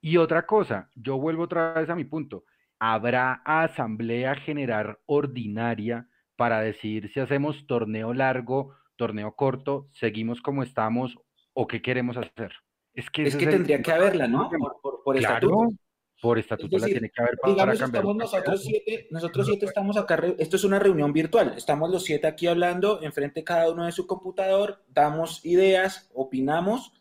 [0.00, 2.44] Y otra cosa, yo vuelvo otra vez a mi punto.
[2.78, 11.16] ¿Habrá asamblea general ordinaria para decidir si hacemos torneo largo, torneo corto, seguimos como estamos
[11.52, 12.52] o qué queremos hacer?
[12.94, 14.48] Es que, Es que el- tendría que haberla, ¿no?
[14.50, 15.76] Por, por- por Claro, estatuto.
[16.22, 18.02] por estatuto la decir, tiene que haber pa- para Digamos, cambiar.
[18.02, 22.26] estamos nosotros siete, nosotros siete estamos acá, esto es una reunión virtual, estamos los siete
[22.26, 26.92] aquí hablando, enfrente cada uno de su computador, damos ideas, opinamos,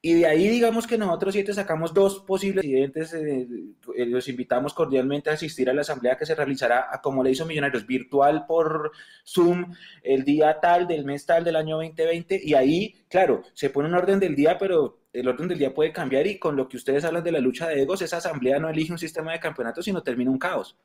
[0.00, 3.48] y de ahí digamos que nosotros siete sacamos dos posibles presidentes, eh,
[3.96, 7.44] eh, los invitamos cordialmente a asistir a la asamblea que se realizará, como le hizo
[7.44, 8.92] Millonarios, virtual por
[9.26, 13.88] Zoom, el día tal del mes tal del año 2020, y ahí, claro, se pone
[13.88, 16.76] un orden del día, pero el orden del día puede cambiar y con lo que
[16.76, 19.82] ustedes hablan de la lucha de egos, esa asamblea no elige un sistema de campeonato,
[19.82, 20.78] sino termina un caos.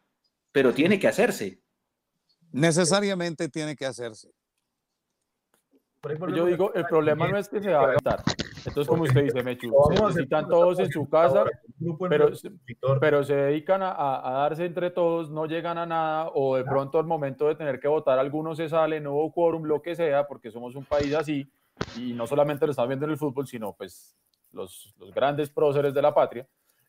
[0.51, 1.61] Pero tiene que hacerse.
[2.51, 4.31] necesariamente tiene que hacerse.
[6.03, 8.23] Por Yo digo, el problema no es que se va a gastar.
[8.57, 9.71] Entonces, como usted dice, Mechu,
[10.13, 11.45] se cuando todos en su casa,
[12.09, 12.25] pero,
[12.99, 16.99] pero se dedican a, a- darse entre todos, no llegan a nada, o de pronto
[16.99, 20.27] al momento de tener que votar, algunos se salen, no hubo quórum, lo que sea,
[20.27, 21.49] porque somos un país así,
[21.95, 24.13] y no solamente lo estamos viendo en el fútbol, sino pues
[24.51, 26.45] los, los grandes próceres de la patria.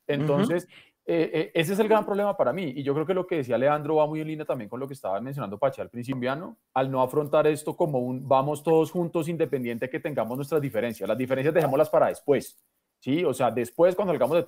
[0.09, 0.69] Entonces, eh,
[1.07, 2.73] eh, ese es el gran problema para mí.
[2.77, 4.87] Y yo creo que lo que decía Leandro va muy en línea también con lo
[4.87, 9.29] que estaba mencionando Pache al principio, al no afrontar esto como un vamos todos juntos
[9.29, 11.09] independiente que tengamos nuestras diferencias.
[11.09, 12.57] Las diferencias dejémoslas para después.
[13.01, 13.25] ¿sí?
[13.25, 14.47] O sea, después cuando salgamos de...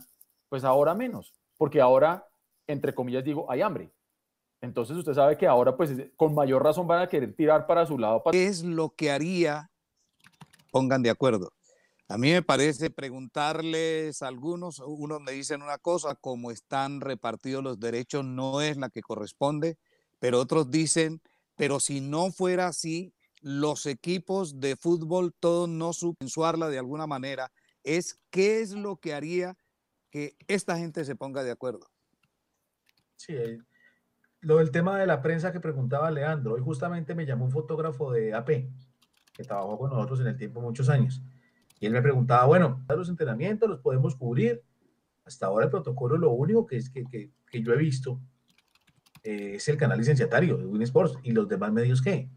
[0.49, 2.27] Pues ahora menos, porque ahora,
[2.69, 3.91] entre comillas digo, hay hambre.
[4.61, 7.99] Entonces usted sabe que ahora pues con mayor razón van a querer tirar para su
[7.99, 8.23] lado.
[8.31, 9.71] ¿Qué es lo que haría?
[10.71, 11.56] Pongan de acuerdo
[12.09, 17.65] a mí me parece preguntarles a algunos, unos me dicen una cosa, como están repartidos
[17.65, 19.77] los derechos no es la que corresponde,
[20.21, 21.21] pero otros dicen,
[21.57, 27.51] pero si no fuera así, los equipos de fútbol todos no subvensuarla de alguna manera,
[27.83, 29.57] es qué es lo que haría
[30.11, 31.87] que esta gente se ponga de acuerdo.
[33.17, 33.59] Sí, eh,
[34.41, 38.13] lo del tema de la prensa que preguntaba Leandro, hoy justamente me llamó un fotógrafo
[38.13, 38.71] de AP,
[39.33, 41.21] que trabajó con nosotros en el tiempo muchos años
[41.79, 44.63] y él me preguntaba, bueno, los entrenamientos los podemos cubrir.
[45.25, 48.21] Hasta ahora el protocolo, lo único que, es que, que, que yo he visto
[49.25, 52.31] eh, es el canal licenciatario de Win Sports y los demás medios qué?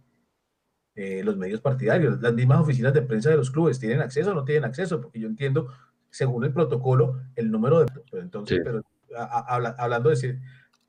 [0.96, 4.34] Eh, los medios partidarios, las mismas oficinas de prensa de los clubes, ¿tienen acceso o
[4.34, 5.00] no tienen acceso?
[5.00, 5.72] Porque yo entiendo,
[6.10, 7.86] según el protocolo, el número de...
[8.10, 8.82] Pero entonces, pero,
[9.16, 10.40] hablando, de,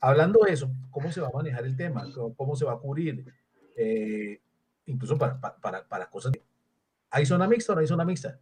[0.01, 2.05] hablando de eso, ¿cómo se va a manejar el tema?
[2.37, 3.27] ¿Cómo, se va a cubrir?
[3.77, 4.41] Eh,
[4.87, 6.33] incluso para, para, para cosas...
[7.11, 8.39] ¿Hay zona mixta o no hay zona mixta?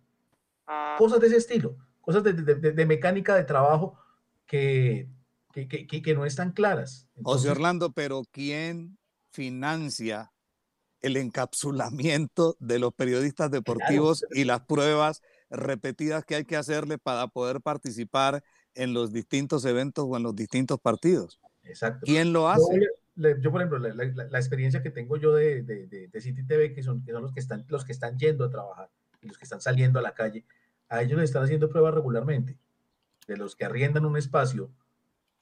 [0.66, 0.96] Ah.
[0.98, 3.98] Cosas de ese estilo, cosas de, mecánica de trabajo
[4.46, 5.08] que,
[5.52, 7.08] que, no están claras.
[7.22, 8.98] José Orlando, pero ¿quién
[9.30, 10.32] financia
[11.00, 17.28] el encapsulamiento de los periodistas deportivos y las pruebas repetidas que hay que hacerle para
[17.28, 18.42] poder participar
[18.74, 21.40] en los distintos eventos o en los distintos partidos?
[21.62, 22.00] Exacto.
[22.04, 22.80] ¿Quién lo hace?
[23.40, 27.04] Yo, por ejemplo, la, experiencia que tengo yo de, de, de, City TV, que son,
[27.04, 29.60] que son los, que están, los que están yendo a trabajar y los que están
[29.60, 30.44] saliendo a la calle,
[30.88, 32.56] a ellos les están haciendo pruebas regularmente.
[33.26, 34.70] De los que arriendan un espacio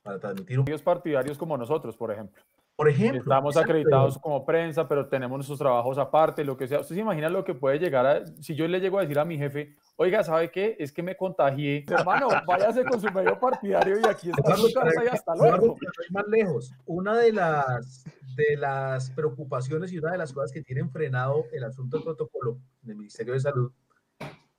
[0.02, 0.64] para transmitir un...
[0.64, 2.42] Partidarios como nosotros, por ejemplo.
[2.76, 3.22] Por ejemplo.
[3.22, 6.80] Estamos acreditados como prensa, pero tenemos nuestros trabajos aparte, lo que sea.
[6.80, 8.26] ¿Usted se imagina lo que puede llegar a...
[8.42, 10.76] Si yo le llego a decir a mi jefe, oiga, ¿sabe qué?
[10.78, 11.86] Es que me contagié.
[11.90, 15.76] Hermano, váyase con su medio partidario y aquí está su casa y hasta luego.
[16.10, 16.74] Más lejos.
[16.84, 18.04] Una de las,
[18.36, 22.58] de las preocupaciones y una de las cosas que tienen frenado el asunto del protocolo
[22.82, 23.72] del Ministerio de Salud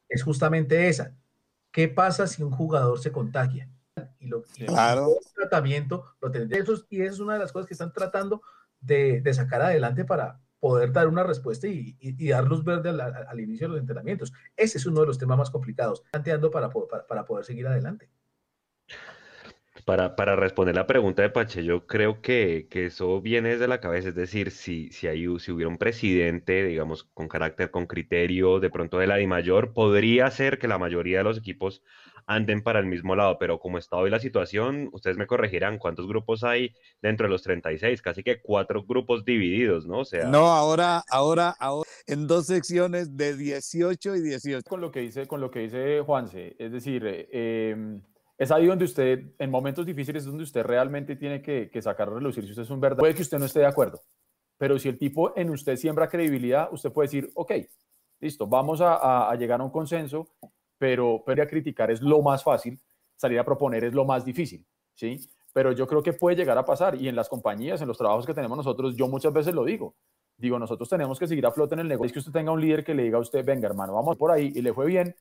[0.10, 1.14] es justamente esa.
[1.72, 3.70] ¿Qué pasa si un jugador se contagia?
[4.28, 5.16] Y lo claro.
[5.36, 8.42] tratamiento lo tendría y esa es una de las cosas que están tratando
[8.80, 13.00] de, de sacar adelante para poder dar una respuesta y, y, dar luz verde al,
[13.00, 14.34] al, inicio de los entrenamientos.
[14.56, 18.10] Ese es uno de los temas más complicados, planteando para, para, para poder seguir adelante.
[19.86, 23.80] Para, para, responder la pregunta de Pache, yo creo que, que, eso viene desde la
[23.80, 28.60] cabeza, es decir, si, si, hay, si hubiera un presidente, digamos, con carácter, con criterio,
[28.60, 31.84] de pronto de la mayor, podría ser que la mayoría de los equipos
[32.28, 36.08] anden para el mismo lado, pero como está hoy la situación, ustedes me corregirán, ¿cuántos
[36.08, 38.02] grupos hay dentro de los 36?
[38.02, 40.00] Casi que cuatro grupos divididos, ¿no?
[40.00, 40.28] O sea...
[40.28, 44.70] No, ahora, ahora, ahora, en dos secciones de 18 y 18.
[44.70, 48.02] Con lo que dice, con lo que dice Juanse, es decir, eh, em,
[48.38, 52.16] es ahí donde usted, en momentos difíciles, es donde usted realmente tiene que, sacar a
[52.16, 53.04] relucir si usted es un verdadero.
[53.04, 54.02] Puede que usted no esté de acuerdo,
[54.58, 57.54] pero si el tipo en usted siembra credibilidad, usted puede decir, ok,
[58.20, 60.28] listo, vamos a, a llegar a un consenso
[60.78, 62.80] pero, pero a criticar es lo más fácil,
[63.16, 65.20] salir a proponer es lo más difícil, ¿sí?
[65.54, 68.26] Pero yo creo que puede llegar a pasar y en las compañías, en los trabajos
[68.26, 69.96] que tenemos nosotros, yo muchas veces lo digo.
[70.38, 72.08] Digo, nosotros tenemos que seguir a flote en el negocio.
[72.08, 74.30] Es que usted tenga un líder que le diga a usted, venga hermano, vamos por
[74.30, 75.16] ahí y le fue bien,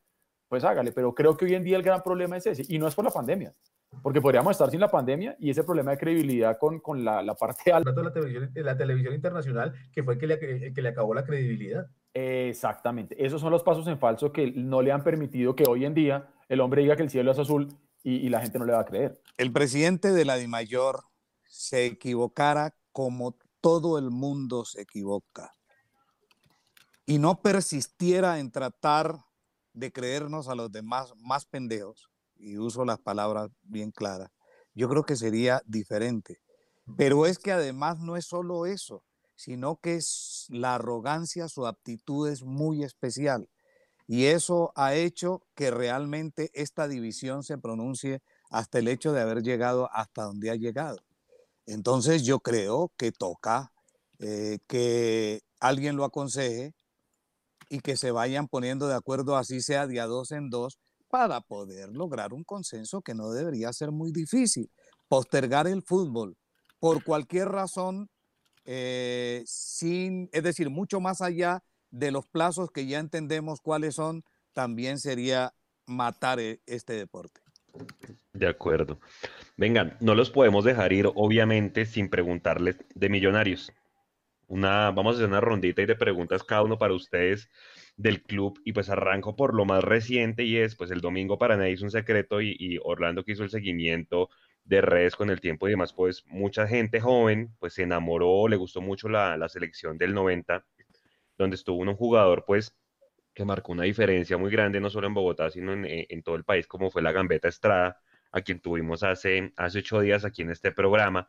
[0.47, 0.93] pues hágale.
[0.93, 3.07] Pero creo que hoy en día el gran problema es ese y no es por
[3.07, 3.55] la pandemia,
[4.03, 7.35] porque podríamos estar sin la pandemia y ese problema de credibilidad con, con la, la,
[7.35, 7.91] parte alta.
[7.91, 10.39] La televisión, la televisión internacional, que fue el que, le,
[10.75, 11.87] que le acabó la credibilidad.
[12.19, 13.23] Exactamente.
[13.23, 16.33] Esos son los pasos en falso que no le han permitido que hoy en día
[16.49, 17.69] el hombre diga que el cielo es azul
[18.03, 19.21] y, la gente no le va a creer.
[19.37, 21.05] El presidente de la DIMAYOR
[21.45, 25.53] se equivocara como todo el mundo se equivoca
[27.05, 29.19] y no persistiera en tratar
[29.75, 34.31] de creernos a los demás más pendejos, y uso las palabras bien claras,
[34.75, 36.41] yo creo que sería diferente.
[36.97, 39.05] Pero es que además no es solo eso
[39.37, 43.49] sino que es la arrogancia, su aptitud es muy especial.
[44.09, 49.43] Y eso ha hecho que realmente esta división se pronuncie hasta el hecho de haber
[49.43, 50.99] llegado hasta donde ha llegado.
[51.67, 53.73] Entonces yo creo que toca
[54.19, 56.75] eh, que alguien lo aconseje
[57.69, 60.79] y que se vayan poniendo de acuerdo, así sea de dos en dos,
[61.09, 64.71] para poder lograr un consenso que no debería ser muy difícil.
[65.09, 66.37] Postergar el fútbol
[66.79, 68.09] por cualquier razón
[68.67, 74.25] eh, sin, es decir, mucho más allá de los plazos que ya entendemos cuáles son,
[74.53, 75.55] también sería
[75.87, 77.41] matar e, este deporte.
[78.33, 79.01] De acuerdo.
[79.57, 83.73] Vengan, no los podemos dejar ir, obviamente, sin preguntarles de millonarios.
[84.49, 87.49] Una, vamos a hacer una rondita y de preguntas cada uno para ustedes
[87.97, 91.57] del club y pues arranco por lo más reciente y es pues el domingo para
[91.57, 94.29] nadie es un secreto y, Orlando que hizo el seguimiento
[94.67, 98.57] de redes con el tiempo y demás pues mucha gente joven pues se enamoró, le
[98.57, 100.65] gustó mucho la, la selección del 90
[101.39, 102.77] donde estuvo un jugador pues
[103.35, 106.45] que marcó una diferencia muy grande no solo en Bogotá sino en, en todo el
[106.45, 108.01] país como fue la Gambeta Estrada
[108.37, 111.29] a quien tuvimos hace, hace ocho días aquí en este programa.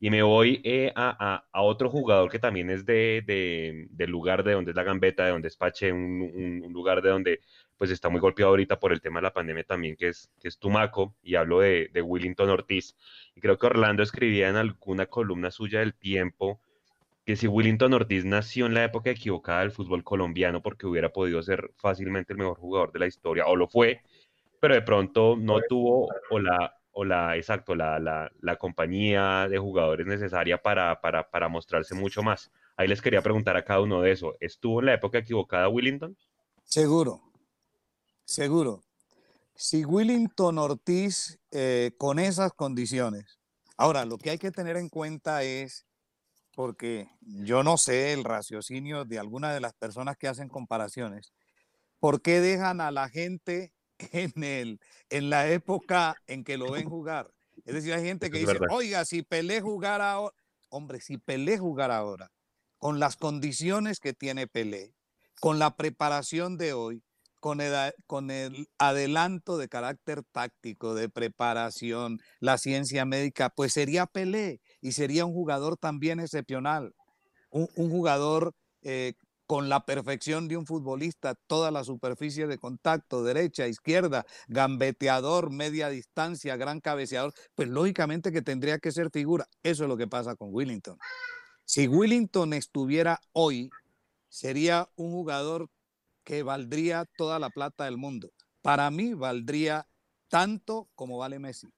[0.00, 4.72] Y me voy eh, a, otro jugador que también es de, del lugar de donde
[4.72, 7.40] es la gambeta, de donde es Pache, un, lugar de donde
[7.80, 10.48] pues está muy golpeado ahorita por el tema de la pandemia también, que es, que
[10.48, 12.94] es Tumaco, y hablo de, de Willington Ortiz.
[13.34, 16.60] Y creo que Orlando escribía en alguna columna suya del tiempo
[17.24, 21.40] que si Willington Ortiz nació en la época equivocada del fútbol colombiano porque hubiera podido
[21.40, 24.02] ser fácilmente el mejor jugador de la historia, o lo fue,
[24.60, 29.56] pero de pronto no tuvo o la, o la, exacto, la, la, la compañía de
[29.56, 32.52] jugadores necesaria para, para, para, mostrarse mucho más.
[32.76, 34.36] Ahí les quería preguntar a cada uno de eso.
[34.38, 36.14] ¿Estuvo en la época equivocada Willington?
[36.62, 37.29] Seguro,
[38.30, 38.84] seguro.
[39.54, 43.38] Si Willington Ortiz eh, con esas condiciones.
[43.76, 45.86] Ahora, lo que hay que tener en cuenta es,
[46.54, 51.32] porque yo no sé el raciocinio de alguna de las personas que hacen comparaciones,
[51.98, 53.72] ¿por qué dejan a la gente
[54.12, 57.30] en, el, en la época en que lo ven jugar.
[57.64, 60.34] Es decir, hay gente que dice, oiga, si Pelé jugara ahora,
[60.70, 62.32] hombre, si Pelé jugara ahora,
[62.78, 64.94] con las condiciones que tiene Pelé,
[65.40, 67.02] con la preparación de hoy,
[67.40, 74.92] con el, adelanto de carácter táctico, de preparación, la ciencia médica, pues sería Pelé y
[74.92, 76.94] sería un jugador también excepcional,
[77.50, 79.14] un, jugador eh,
[79.46, 85.88] con la perfección de un futbolista, toda la superficie de contacto, derecha, izquierda, gambeteador, media
[85.88, 89.48] distancia, gran cabeceador, pues lógicamente que tendría que ser figura.
[89.64, 90.96] Eso es lo que pasa con Willington.
[91.64, 93.70] Si Willington estuviera hoy,
[94.28, 95.68] sería un jugador
[96.30, 98.30] que valdría toda la plata del mundo.
[98.62, 99.88] Para mí valdría
[100.28, 101.68] tanto como vale Messi.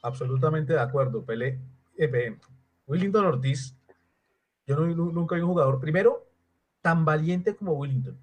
[0.00, 1.58] Absolutamente de acuerdo, Pele.
[1.98, 2.38] Eh,
[2.86, 3.74] Willington Ortiz
[4.64, 6.24] yo nunca vi un jugador, primero,
[6.82, 8.16] tan valiente como Willington,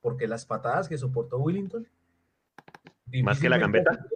[0.00, 1.86] porque las patadas que soportó Willington.
[3.24, 4.06] Más que la gambeta.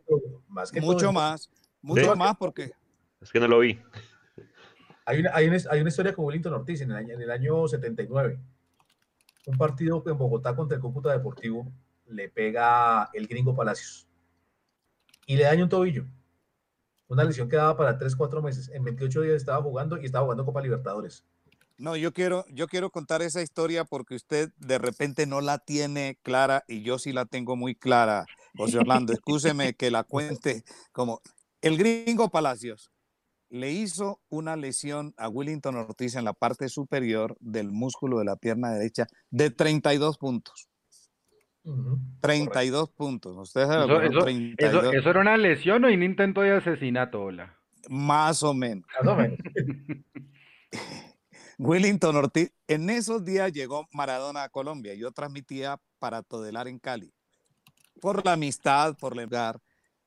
[0.48, 1.50] Más que mucho más,
[1.82, 2.72] mucho más porque.
[3.20, 3.78] Es que no lo vi.
[5.04, 5.48] Hay una, hay
[5.80, 8.40] una, historia con Willington Ortiz en el, año, en el año 79.
[9.50, 11.72] Un partido en Bogotá contra el Cúcuta Deportivo
[12.06, 14.06] le pega el gringo Palacios
[15.26, 16.04] y le daña un tobillo.
[17.08, 18.68] Una lesión que daba para 3, 4 meses.
[18.68, 21.24] En 28 días estaba jugando y estaba jugando Copa Libertadores.
[21.78, 26.16] No, yo quiero, yo quiero contar esa historia porque usted de repente no la tiene
[26.22, 28.26] clara y yo sí la tengo muy clara,
[28.56, 29.12] José Orlando.
[29.14, 31.22] Escúcheme que la cuente como
[31.60, 32.92] el gringo Palacios
[33.50, 38.36] le hizo una lesión a Willington Ortiz en la parte superior del músculo de la
[38.36, 40.68] pierna derecha de 32 puntos.
[42.20, 43.36] 32 puntos.
[43.36, 47.58] Usted eso, eso, eso, era una lesión o un intento de asesinato, hola?
[47.88, 48.86] Más o menos.
[49.02, 49.38] Más o menos.
[51.58, 54.94] Willington Ortiz, en esos días llegó Maradona a Colombia.
[54.94, 57.12] Yo transmitía para Todelar en Cali.
[58.00, 59.60] Por la amistad, por el lugar,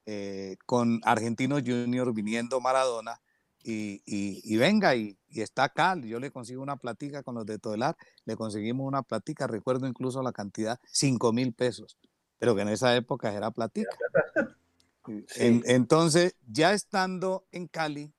[0.07, 3.21] eh, con Argentinos Junior viniendo Maradona.
[3.63, 5.95] Y, venga, y, está acá.
[6.01, 7.95] Yo le consigo una platica con los de Todelar.
[8.25, 11.97] Le conseguimos una platica, recuerdo incluso la cantidad, 5 mil pesos.
[12.39, 13.95] Pero que en esa época era platica.
[15.37, 18.13] entonces, ya estando en Cali,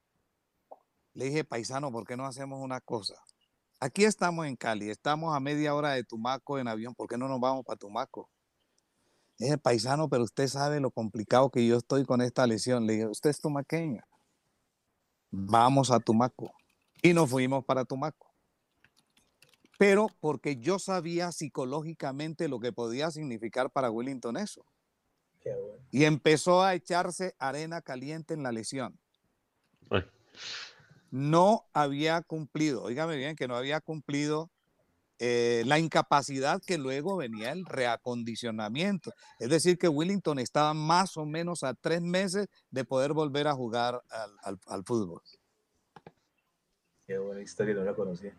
[1.12, 3.14] le dije, paisano, ¿por qué no hacemos una cosa?
[3.80, 7.28] Aquí estamos en Cali, estamos a media hora de Tumaco en avión, ¿por qué no
[7.28, 8.30] nos vamos para Tumaco?
[9.38, 12.86] Le dije, paisano, pero usted sabe lo complicado que yo estoy con esta lesión.
[12.86, 14.06] Le dije, usted es tumaqueña.
[15.36, 16.52] Vamos a Tumaco.
[17.02, 18.32] Y nos fuimos para Tumaco.
[19.78, 24.64] Pero porque yo sabía psicológicamente lo que podía significar para Wellington eso.
[25.90, 28.98] Y empezó a echarse arena caliente en la lesión
[31.14, 34.50] no había cumplido, oígame bien, que no había cumplido
[35.26, 39.10] eh, la incapacidad que luego venía el reacondicionamiento.
[39.38, 43.54] Es decir, que Willington estaba más o menos a tres meses de poder volver a
[43.54, 44.02] jugar
[44.66, 45.22] al, fútbol.
[47.06, 48.36] Qué buena historia, no la conocía.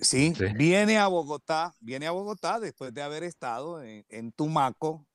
[0.00, 5.06] Sí, viene a Bogotá, viene a Bogotá después de haber estado en Tumaco,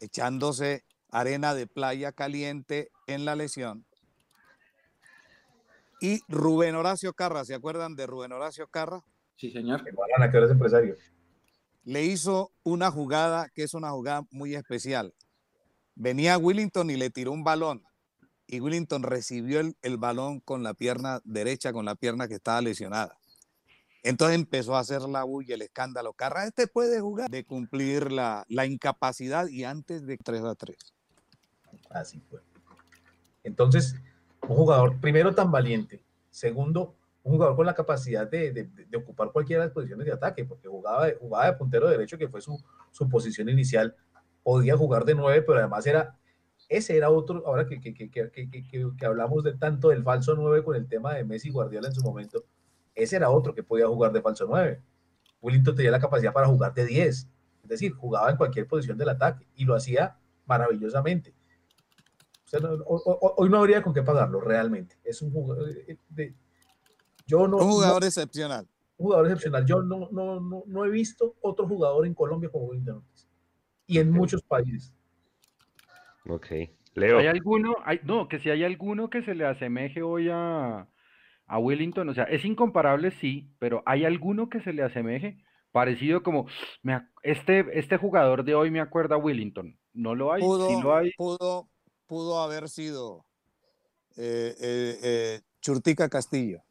[0.00, 3.86] echándose arena de playa caliente en la lesión
[6.02, 9.04] y Rubén Horacio Carra, ¿se acuerdan de Rubén Horacio Carra?
[9.36, 9.82] Sí, señor.
[9.84, 10.96] que eres empresario.
[11.84, 15.14] Le hizo una jugada que es una jugada muy especial.
[15.94, 17.82] Venía Willington y le tiró un balón.
[18.46, 22.60] Y Willington recibió el, el balón con la pierna derecha, con la pierna que estaba
[22.60, 23.18] lesionada.
[24.02, 26.12] Entonces empezó a hacer la bulla, el escándalo.
[26.12, 30.76] Carra, este puede jugar de cumplir la, la incapacidad y antes de 3 a 3.
[31.90, 32.40] Así fue.
[33.44, 33.94] Entonces,
[34.42, 36.04] un jugador, primero, tan valiente.
[36.30, 40.44] Segundo, un jugador con la capacidad de, de- ocupar cualquiera de las posiciones de ataque,
[40.44, 42.60] porque jugaba, jugaba de puntero derecho, que fue su,
[42.90, 43.94] su posición inicial.
[44.42, 46.16] Podía jugar de nueve, pero además era,
[46.68, 50.74] ese era otro, ahora que, que, que, que, hablamos de tanto del falso nueve con
[50.74, 52.44] el tema de Messi Guardiola en su momento,
[52.94, 54.82] ese era otro que podía jugar de falso nueve.
[55.40, 57.28] Willington tenía la capacidad para jugar de 10,
[57.62, 60.16] es decir, jugaba en cualquier posición del ataque y lo hacía
[60.46, 61.34] maravillosamente.
[62.86, 64.98] Hoy no habría con qué pagarlo realmente.
[65.04, 66.34] Es un jugador, eh, de-
[67.26, 68.66] yo no, Un no- jugador excepcional.
[68.96, 69.64] un jugador excepcional.
[69.66, 73.28] Yo no, no, no, no he visto otro jugador en Colombia como Ortiz.
[73.86, 74.92] Y en muchos países.
[76.28, 76.46] Ok.
[76.94, 77.18] Leo.
[77.18, 77.74] ¿Hay alguno?
[77.84, 80.86] Hay, no, que si hay alguno que se le asemeje hoy a,
[81.46, 85.38] a Wellington, o sea, es incomparable, sí, pero ¿hay alguno que se le asemeje?
[85.72, 86.46] Parecido como,
[86.82, 89.78] me este, este jugador de hoy me acuerda a Wellington.
[89.94, 90.42] ¿No lo hay?
[90.42, 91.12] Pudo, Sí lo hay.
[91.16, 91.68] pudo,
[92.06, 93.24] pudo haber sido
[94.16, 96.62] eh, eh, eh, Churtica Castillo.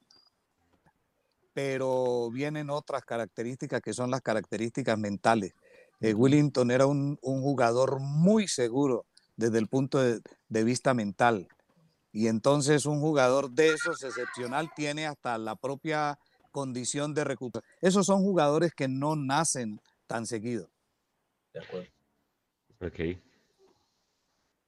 [1.54, 5.54] Pero vienen otras características que son las características mentales.
[6.00, 11.48] Eh, Willington era un, un jugador muy seguro desde el punto de, de vista mental.
[12.14, 16.18] Y entonces un jugador de esos excepcional tiene hasta la propia
[16.52, 17.78] condición de recuperación.
[17.82, 20.70] Esos son jugadores que no nacen tan seguido.
[21.54, 21.88] De acuerdo.
[22.82, 23.18] Ok.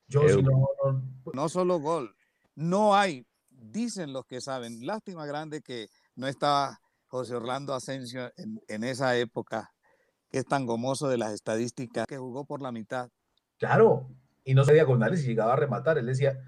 [0.07, 1.03] Yo sí no, no-
[1.33, 2.15] no solo gol,
[2.55, 8.59] no hay, dicen los que saben, lástima grande que no estaba José Orlando Asensio en,
[8.67, 9.71] en esa época,
[10.29, 13.09] que es tan gomoso de las estadísticas, que jugó por la mitad.
[13.57, 14.09] Claro,
[14.43, 15.97] y no se diagonales y llegaba a rematar.
[15.97, 16.39] Él decía,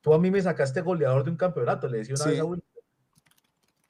[0.00, 2.30] tú a mí me sacaste goleador de un campeonato, le decía una Sí.
[2.30, 2.64] vez a Will,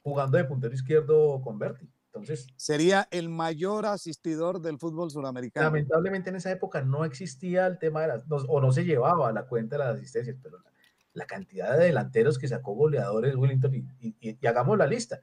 [0.03, 1.91] jugando de puntero izquierdo con Berti.
[2.07, 5.67] Entonces, Sería el mayor asistidor del fútbol suramericano.
[5.67, 9.33] lamentablemente en esa época no existía el tema de las, no- o no se llevaba
[9.33, 10.71] la cuenta de las asistencias, pero la,
[11.15, 15.21] la cantidad de delanteros que sacó goleadores Willington, y, y- y- y hagamos la lista,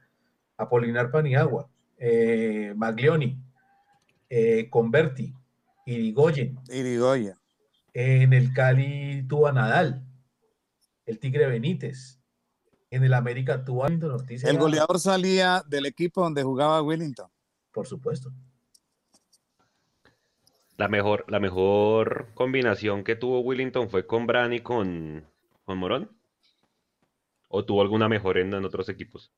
[0.56, 1.68] Apolinar Paniagua,
[1.98, 3.38] eh, Maglioni,
[4.28, 5.32] eh, Converti,
[5.86, 7.34] Irigoyen, Irigoyen.
[7.94, 10.02] En el Cali tuvo a Nadal,
[11.06, 12.18] el Tigre Benítez.
[12.90, 14.44] En el América tuvo a Willington Ortiz.
[14.44, 17.30] El goleador salía del equipo donde jugaba Willington.
[17.72, 18.30] Por supuesto.
[20.76, 25.24] La mejor, la mejor combinación que tuvo Willington fue con Bran y con,
[25.64, 26.16] con Morón.
[27.48, 29.32] ¿O tuvo alguna mejor en, en otros equipos?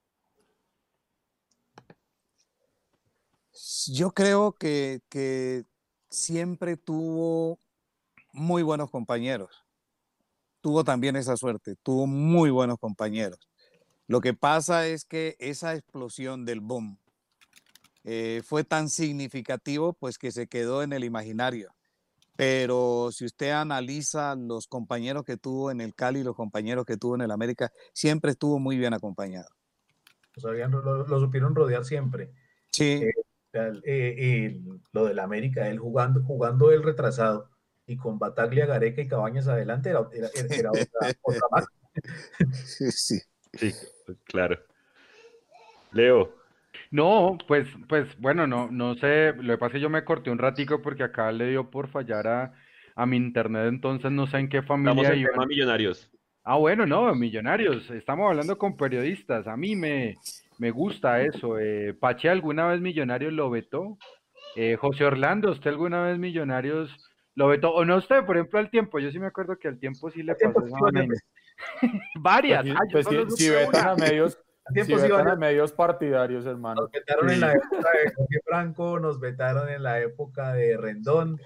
[3.87, 5.65] Yo creo que, que
[6.11, 7.59] siempre tuvo
[8.33, 9.65] muy buenos compañeros.
[10.61, 13.49] Tuvo también esa suerte, tuvo muy buenos compañeros.
[14.07, 16.99] Lo que pasa es que esa explosión del boom
[18.05, 21.74] eh, fue tan significativo pues que se quedó en el imaginario.
[22.37, 27.15] Pero si usted analiza los compañeros que tuvo en el Cali, los compañeros que tuvo
[27.15, 29.49] en el América, siempre estuvo muy bien acompañado.
[30.35, 32.33] Lo, sabían- lo- lo supieron rodear siempre.
[32.73, 33.13] Sí, Eh,
[33.53, 37.51] el- eh, el- lo del América, él jugando, jugando el retrasado
[37.87, 41.73] y con Bataglia, Gareca y Cabañas adelante era, era- era- era otra, otra marca.
[42.65, 43.21] sí, sí.
[43.53, 43.73] Sí,
[44.25, 44.59] claro.
[45.93, 46.35] Leo,
[46.95, 50.31] No, pues, pues, bueno, no, no sé, lo que pasa es que yo me corté
[50.31, 52.53] un ratico porque acá le dio por fallar a,
[52.95, 56.09] a mi internet, entonces no sé en qué familia tema millonarios.
[56.45, 60.15] Ah, bueno, no, millonarios, estamos hablando con periodistas, a mí me,
[60.59, 61.59] me gusta eso.
[61.59, 63.99] Eh, Pache alguna vez Millonarios lo vetó.
[64.55, 66.97] Eh, José Orlando, ¿usted alguna vez Millonarios
[67.35, 67.75] lo vetó?
[67.75, 70.23] O no usted, por ejemplo, al tiempo, yo sí me acuerdo que al tiempo sí
[70.23, 70.77] le pasó esa
[72.21, 73.91] varias Pues, ah, pues, si, vetan una.
[73.91, 76.83] a medios, A si tiempo sí vetan a medios partidarios, hermano.
[76.83, 81.39] Nos vetaron en la época de Jorge Franco, nos vetaron en la época de Rendón,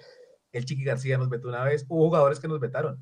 [0.53, 2.99] el Chiqui García nos vetó una vez, hubo jugadores que nos vetaron.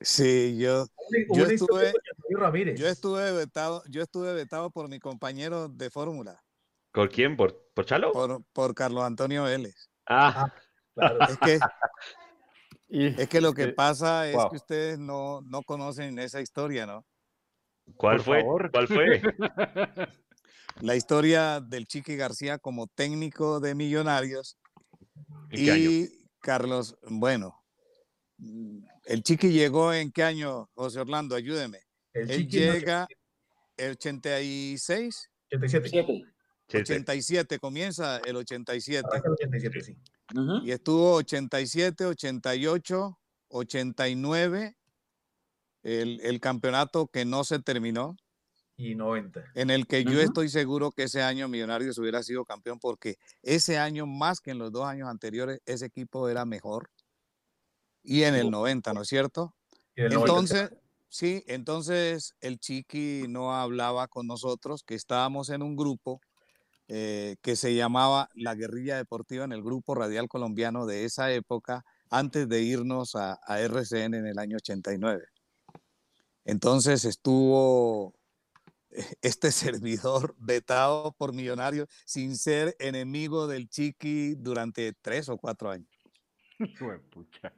[0.00, 0.86] Sí, yo,
[1.28, 2.80] Hubo Yo una historia estuve- con Antonio Ramírez.
[2.80, 6.42] yo estuve vetado, yo estuve vetado por mi compañero de fórmula,
[6.92, 7.36] ¿Con quién?
[7.36, 8.12] ¿Por, por Chalo?
[8.12, 9.88] por, por Carlos Antonio Vélez.
[10.06, 10.52] Ah,
[10.94, 11.18] Claro.
[11.28, 11.58] Es que,
[12.88, 14.50] Y, es que lo que eh, pasa es wow.
[14.50, 17.04] que ustedes no, no conocen esa historia, ¿no?
[17.96, 18.40] ¿Cuál por fue?
[18.40, 18.70] favor.
[18.70, 19.22] ¿Cuál fue?
[20.80, 24.58] La historia del Chiqui García como técnico de Millonarios
[25.50, 25.90] ¿En qué año?
[25.90, 27.64] y Carlos, bueno,
[29.04, 31.78] el Chiqui llegó en qué año, José Orlando, ayúdeme.
[32.12, 33.08] El Él Chiqui en el llega
[33.76, 35.88] el 86, 87.
[35.88, 36.26] Siete.
[36.66, 36.80] Sí, sí.
[36.80, 39.96] 87, comienza el 87 Arranca el 87, sí.
[40.64, 43.18] Y estuvo 87, 88,
[43.48, 44.76] 89,
[45.84, 48.16] el, el campeonato que no se terminó,
[48.76, 49.44] Y 90.
[49.54, 53.78] en el que yo estoy seguro que ese año Millonarios hubiera sido campeón porque ese
[53.78, 56.90] año más que en los dos años anteriores ese equipo era mejor
[58.02, 59.54] y en el 90, ¿no es cierto?
[59.96, 60.56] Y en el 90.
[60.56, 60.70] Entonces,
[61.08, 66.20] sí, entonces el Chiqui no hablaba con nosotros, que estábamos en un grupo
[66.88, 71.84] eh, que se llamaba La Guerrilla Deportiva en el grupo radial colombiano de esa época,
[72.10, 75.24] antes de irnos a, a RCN en el año 89.
[76.44, 78.14] Entonces estuvo
[78.90, 85.70] eh, este servidor vetado por Millonarios sin ser enemigo del Chiqui durante tres o cuatro
[85.70, 85.88] años.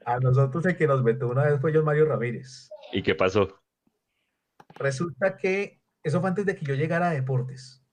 [0.05, 2.71] A nosotros el que nos vetó una vez fue John Mario Ramírez.
[2.93, 3.61] ¿Y qué pasó?
[4.77, 7.85] Resulta que eso fue antes de que yo llegara a Deportes.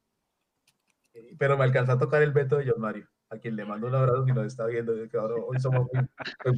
[1.13, 3.87] Eh, Pero me alcanzó a tocar el veto de John Mario, a quien le mando
[3.87, 4.93] un abrazo si nos está viendo.
[5.09, 6.07] que ahora hoy somos muy,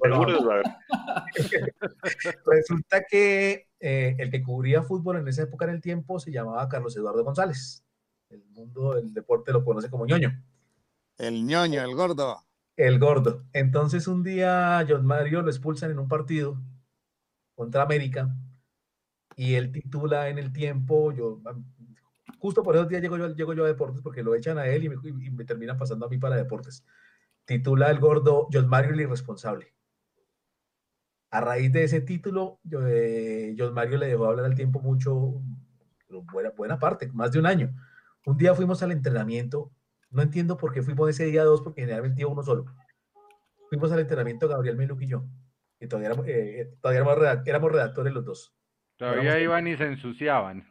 [0.10, 0.64] muy.
[2.46, 6.68] Resulta que eh, el que cubría fútbol en esa época en el tiempo se llamaba
[6.68, 7.86] Carlos Eduardo González.
[8.30, 10.44] El mundo del deporte lo conoce como ñoño.
[11.20, 12.44] El ñoño, el gordo.
[12.76, 13.46] El gordo.
[13.54, 16.60] Entonces un día John Mario lo expulsan en un partido
[17.54, 18.36] contra América
[19.36, 21.40] y él titula en el tiempo, yo
[22.40, 24.86] justo por esos días llego yo, llego yo a deportes porque lo echan a él
[24.86, 26.84] y me, y me terminan pasando a mí para deportes.
[27.46, 29.75] Titula el gordo John Mario el irresponsable.
[31.38, 35.42] A raíz de ese título, yo, eh, John Mario le dejó hablar al tiempo mucho,
[36.32, 37.76] buena, buena parte, más de un año.
[38.26, 39.72] Un día fuimos al entrenamiento
[40.12, 42.66] no entiendo por qué fuimos ese día dos, porque generalmente iba uno solo.
[43.70, 45.26] Fuimos al entrenamiento Gabriel Meluc y yo.
[45.80, 48.56] Y todavía éramos, eh, todavía éramos, redac- éramos redactores los dos.
[48.98, 50.66] Todavía Éramos- iban y se ensuciaban.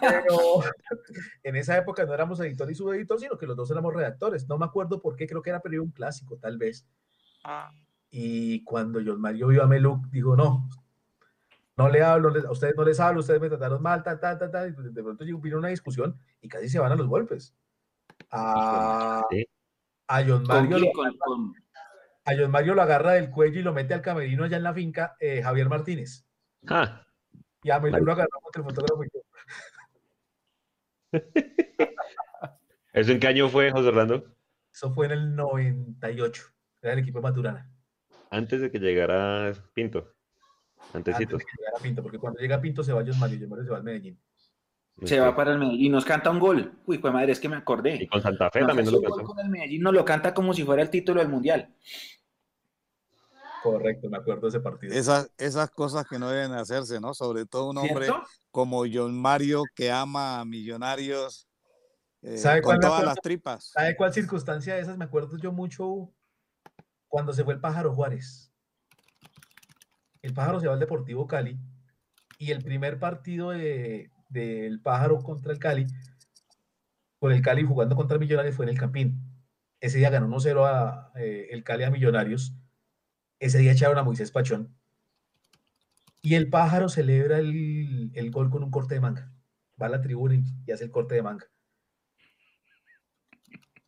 [0.00, 0.36] Pero
[1.42, 4.48] en esa época no éramos editor y subeditor, sino que los dos éramos redactores.
[4.48, 6.86] No me acuerdo por qué, creo que era periodo un clásico, tal vez.
[8.10, 10.68] Y cuando John Mario vio a Meluc, dijo, no,
[11.76, 14.50] no le hablo, a ustedes no les hablo, ustedes me trataron mal, tal, tal, tal,
[14.50, 14.68] tal.
[14.70, 17.54] Y de pronto llegó- vino una discusión y casi se van a los golpes.
[18.30, 19.22] A,
[20.08, 20.82] a John ¿Con Mario quién?
[20.82, 21.54] lo Con- con-
[22.24, 24.74] a John Mario lo agarra del cuello y lo mete al camerino allá en la
[24.74, 26.26] finca eh, Javier Martínez.
[26.66, 27.06] Ah,
[27.62, 29.20] Y a Meluc lo agarramos entre el fotógrafo y yo.
[32.92, 34.36] ¿Eso en qué año fue, José Orlando?
[34.72, 36.42] Eso fue en el 98.
[36.82, 37.70] Era el equipo de Maturana.
[38.30, 40.14] Antes de que llegara Pinto.
[40.92, 43.64] Antes de que llegara Pinto, porque cuando llega Pinto se va John Mario, John Mario
[43.64, 44.20] se va al Medellín.
[45.04, 46.78] Se va para el Medellín y nos canta un gol.
[46.86, 48.08] Uy, pues madre, es que me Y acordé.
[48.08, 49.24] con Santa Fe Nos también nos lo cantó.
[49.24, 51.74] con el Medellín nos lo canta como si fuera el título del Mundial.
[53.62, 54.94] Correcto, me acuerdo de ese partido.
[54.94, 57.12] Esas, esas cosas que no deben hacerse, ¿no?
[57.14, 58.22] Sobre todo un hombre ¿Cierto?
[58.50, 61.46] como John Mario que ama a millonarios
[62.22, 63.10] eh, ¿Sabe con cuál me todas acuerdo?
[63.14, 63.70] las tripas.
[63.72, 64.96] ¿Sabe cuál circunstancia de esas?
[64.98, 66.12] Me acuerdo yo mucho
[67.08, 68.52] cuando se fue el Pájaro Juárez.
[70.22, 71.58] El Pájaro se va al Deportivo Cali
[72.38, 75.86] y el primer partido de- del Pájaro contra el Cali,
[77.18, 79.20] con el Cali jugando contra Millonarios, fue en el Campín.
[79.80, 82.54] Ese día ganó 1-0 a, eh, el Cali a Millonarios.
[83.38, 84.74] Ese día echaron a Moisés Pachón.
[86.22, 89.32] Y el Pájaro celebra el, el gol con un corte de manga.
[89.80, 91.46] Va a la tribuna y, hace el corte de manga.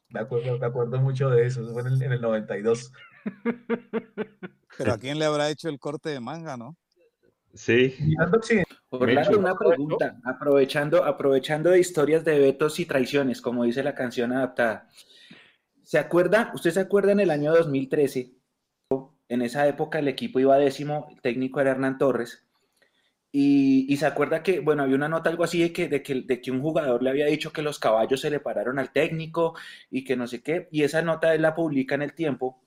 [0.09, 2.93] Me acuerdo, me acuerdo mucho de eso, eso fue en el, en el 92.
[4.79, 6.77] Pero ¿a quién le habrá hecho el corte de manga, no?
[7.55, 7.95] Sí.
[8.91, 14.33] Orlando, una pregunta, aprovechando, aprovechando de historias de vetos y traiciones, como dice la canción
[14.33, 14.89] adaptada.
[15.83, 16.51] ¿Se acuerda?
[16.55, 18.33] ¿Usted se acuerda en el año 2013?
[19.29, 22.47] En esa época el equipo iba décimo, el técnico era Hernán Torres.
[23.31, 26.23] Y, y se acuerda que, bueno, había una nota algo así de que, de, que,
[26.23, 29.55] de que un jugador le había dicho que los caballos se le pararon al técnico
[29.91, 32.63] y que no sé qué, y esa nota él la publica en el tiempo.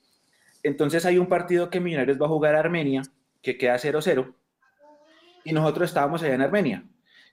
[0.63, 3.03] Entonces hay un partido que Millonarios va a jugar a Armenia,
[3.43, 4.33] que queda 0-0,
[5.45, 6.83] y nosotros estábamos allá en Armenia.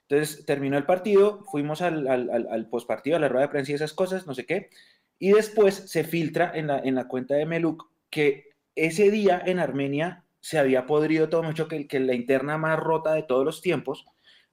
[0.07, 3.93] Entonces terminó el partido, fuimos al, al, postpartido, a la rueda de prensa y esas
[3.93, 4.69] cosas, no sé qué,
[5.17, 9.59] y después se filtra en la, en la cuenta de Meluk que ese día en
[9.59, 13.61] Armenia se había podrido todo mucho, que, que la interna más rota de todos los
[13.61, 14.05] tiempos,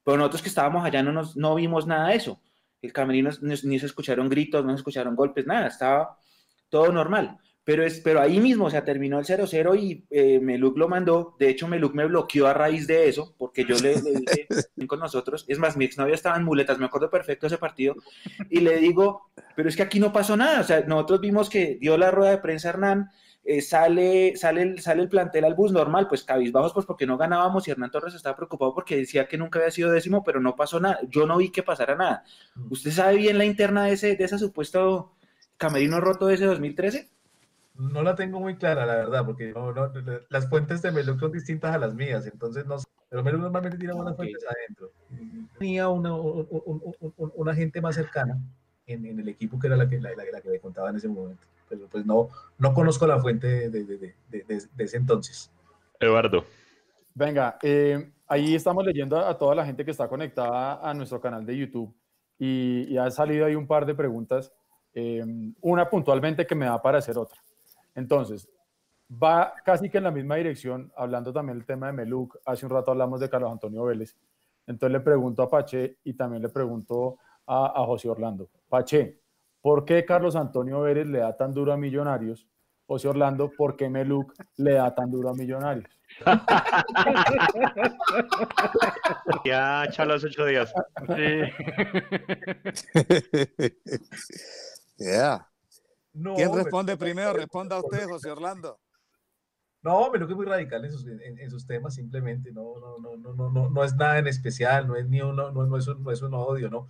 [0.04, 2.40] pero nosotros que estábamos allá no, nos, no vimos nada de eso.
[2.80, 6.16] El camerino ni, ni se escucharon gritos, no se escucharon golpes, nada, estaba
[6.70, 7.38] todo normal.
[7.62, 11.36] Pero, es, pero ahí mismo, o sea, terminó el 0-0 y eh, Meluk lo mandó.
[11.38, 14.48] De hecho, Meluk me bloqueó a raíz de eso, porque yo le, le dije
[14.88, 15.44] con nosotros.
[15.46, 17.94] Es más, mi exnovia estaba en muletas, me acuerdo perfecto ese partido.
[18.48, 20.60] Y le digo, pero es que aquí no pasó nada.
[20.60, 23.10] O sea, nosotros vimos que dio la rueda de prensa Hernán,
[23.42, 27.16] eh, sale, sale, el, sale el plantel al bus normal, pues cabizbajos, pues porque no
[27.16, 30.56] ganábamos y Hernán Torres estaba preocupado porque decía que nunca había sido décimo, pero no
[30.56, 31.00] pasó nada.
[31.08, 32.24] Yo no vi que pasara nada.
[32.70, 35.14] ¿Usted sabe bien la interna de ese, de ese supuesto
[35.56, 37.08] camerino roto de ese 2013?
[37.80, 39.54] No la tengo muy clara, la verdad, porque
[40.28, 42.86] las fuentes de Meluk son distintas a las mías, entonces no sé.
[43.08, 44.92] Pero Meluk normalmente tiene buenas fuentes adentro.
[45.58, 48.38] Tenía una, una gente más cercana
[48.86, 51.42] en, el equipo que era la que, la, la, que me contaba en ese momento.
[51.68, 52.28] Pero pues no,
[52.58, 54.44] no conozco la fuente de, de, de,
[54.76, 55.50] de ese entonces.
[55.98, 56.44] Eduardo.
[57.14, 61.44] Venga, eh, ahí estamos leyendo a, toda la gente que está conectada a nuestro canal
[61.44, 61.94] de YouTube
[62.38, 64.52] y, y ha salido ahí un par de preguntas,
[64.94, 65.24] eh,
[65.60, 67.40] una puntualmente que me da para hacer otra.
[68.00, 68.48] Entonces,
[69.10, 72.72] va casi que en la misma dirección, hablando también del tema de Meluc, hace un
[72.72, 74.16] rato hablamos de Carlos Antonio Vélez,
[74.66, 78.48] entonces le pregunto a Pache y también le pregunto a, José Orlando.
[78.68, 79.20] Pache,
[79.60, 82.48] ¿por qué Carlos Antonio Vélez le da tan duro a Millonarios?
[82.86, 85.90] José Orlando, ¿por qué Meluc le da tan duro a Millonarios?
[89.44, 90.72] ya, chalos ocho días.
[91.06, 91.42] Sí.
[96.12, 97.32] ¿Quién responde primero?
[97.32, 98.78] Responda usted, José Orlando.
[99.82, 102.52] No, Meluc es muy radical en sus, en, sus, temas, simplemente.
[102.52, 105.50] No, no, no, no, no, no, no es nada en especial, no es ni uno,
[105.50, 106.86] no, no, es, un, no es un odio, ¿no?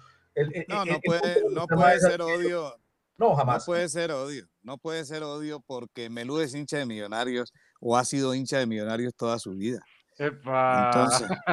[0.69, 2.75] no, no puede, no puede ser odio.
[3.17, 3.63] No, jamás.
[3.63, 4.49] No puede ser odio.
[4.63, 8.67] No puede ser odio porque Melú es hincha de millonarios o ha sido hincha de
[8.67, 9.81] millonarios toda su vida.
[10.19, 11.29] Entonces,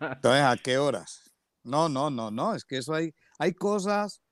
[0.00, 1.32] entonces, ¿a qué horas?
[1.62, 2.54] No, no, no, no.
[2.54, 4.22] Es que eso hay, hay cosas,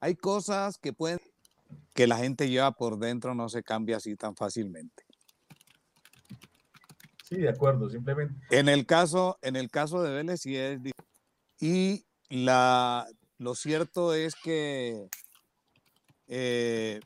[0.00, 1.20] hay cosas que pueden,
[1.92, 5.04] que la gente lleva por dentro, no se cambia así tan fácilmente.
[7.24, 8.34] Sí, de acuerdo, simplemente.
[8.50, 10.80] En el caso, en el caso de Vélez sí es
[11.60, 13.06] y la,
[13.38, 15.08] lo cierto es que
[16.26, 17.00] eh,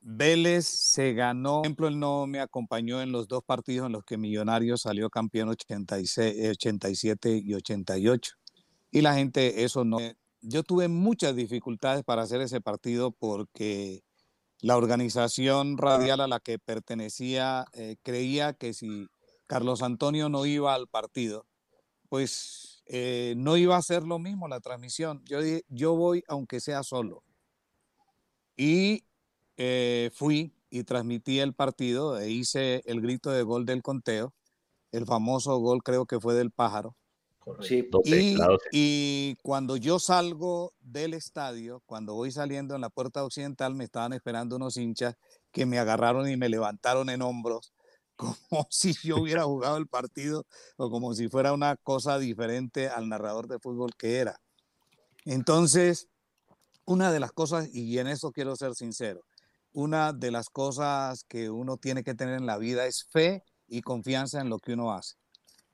[0.00, 4.04] Vélez se ganó, por ejemplo, él no me acompañó en los dos partidos en los
[4.04, 8.32] que Millonarios salió campeón 86, 87 y 88.
[8.90, 9.98] Y la gente, eso no.
[10.40, 14.02] Yo tuve muchas dificultades para hacer ese partido porque
[14.62, 19.06] la organización radial a la que pertenecía eh, creía que si
[19.46, 21.46] Carlos Antonio no iba al partido,
[22.08, 25.22] pues eh, no iba a ser lo mismo la transmisión.
[25.24, 27.22] Yo dije, yo voy aunque sea solo.
[28.56, 29.04] Y
[29.56, 34.34] eh, fui y transmití el partido e hice el grito de gol del conteo,
[34.92, 36.96] el famoso gol creo que fue del pájaro.
[37.62, 38.36] Sí, y,
[38.72, 44.12] y, cuando yo salgo del estadio, cuando voy saliendo en la puerta occidental, me estaban
[44.12, 45.16] esperando unos hinchas
[45.50, 47.72] que me agarraron y me levantaron en hombros,
[48.16, 53.08] como si yo hubiera jugado el partido o como si fuera una cosa diferente al
[53.08, 54.40] narrador de fútbol que era.
[55.24, 56.08] Entonces,
[56.84, 59.24] una de las cosas, y en eso quiero ser sincero,
[59.72, 63.82] una de las cosas que uno tiene que tener en la vida es fe y
[63.82, 65.14] confianza en lo que uno hace.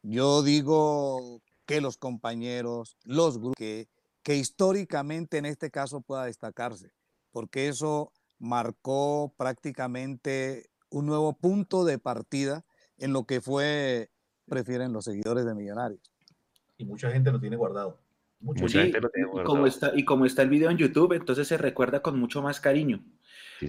[0.02, 3.88] Yo digo que los compañeros, los grupos, que,
[4.22, 6.92] que históricamente en este caso pueda destacarse,
[7.32, 12.64] porque eso marcó prácticamente un nuevo punto de partida
[12.98, 14.10] en lo que fue,
[14.46, 16.00] prefieren los seguidores de Millonarios.
[16.78, 18.00] Y mucha gente lo tiene guardado.
[18.40, 21.48] Mucha gente lo tiene y, como está, y como está el video en YouTube, entonces
[21.48, 23.04] se recuerda con mucho más cariño.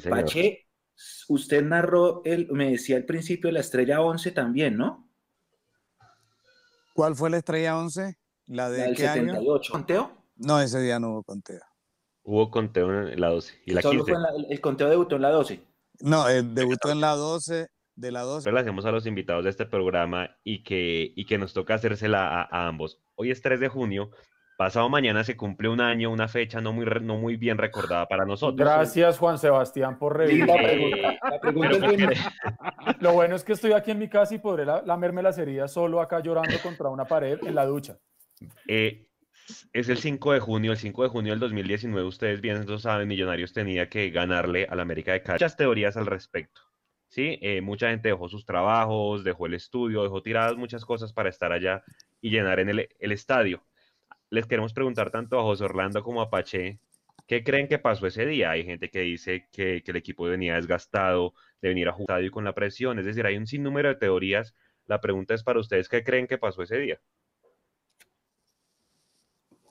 [0.09, 0.67] Pache,
[1.29, 5.06] usted narró, el, me decía al principio, la estrella 11 también, ¿no?
[6.97, 8.17] ¿Cuál fue la estrella 11?
[8.47, 9.71] ¿La de qué 78.
[9.71, 10.11] ¿Conteo?
[10.35, 11.61] No, ese día no hubo conteo.
[12.23, 13.53] Hubo conteo en la 12.
[13.67, 14.13] ¿Y la 15?
[14.49, 15.63] el conteo debutó en la 12.
[15.99, 18.51] No, eh, debutó en la 12 de la 12.
[18.51, 22.29] Le hacemos a los invitados de este programa y que, y que nos toca hacérsela
[22.29, 22.99] a, a, ambos.
[23.13, 24.09] Hoy es 3 de junio
[24.57, 28.25] Pasado mañana se cumple un año, una fecha no muy, no muy bien recordada para
[28.25, 28.57] nosotros.
[28.57, 30.59] Gracias, Juan Sebastián, por revisar.
[30.59, 31.77] la pregunta.
[32.99, 36.01] Lo bueno es que estoy aquí en mi casa y podré lamerme las heridas solo
[36.01, 37.99] acá llorando contra una pared en la ducha.
[38.67, 39.05] Eh,
[39.73, 43.07] es el 5 de junio, el 5 de junio del 2019, ustedes bien lo saben,
[43.07, 45.35] Millonarios tenía que ganarle al América de Cali.
[45.35, 46.61] Muchas teorías al respecto.
[47.09, 47.37] ¿sí?
[47.43, 51.51] Eh, mucha gente dejó sus trabajos, dejó el estudio, dejó tiradas muchas cosas para estar
[51.51, 51.83] allá
[52.21, 53.66] y llenar en el, el estadio
[54.29, 56.79] les queremos preguntar tanto a José Orlando como a Pache,
[57.27, 58.51] ¿qué creen que pasó ese día?
[58.51, 62.43] Hay gente que dice que, el equipo venía desgastado, de venir a jugar y con
[62.43, 64.53] la presión, es decir, hay un sinnúmero de teorías.
[64.85, 66.99] La pregunta es para ustedes, ¿qué creen que pasó ese día?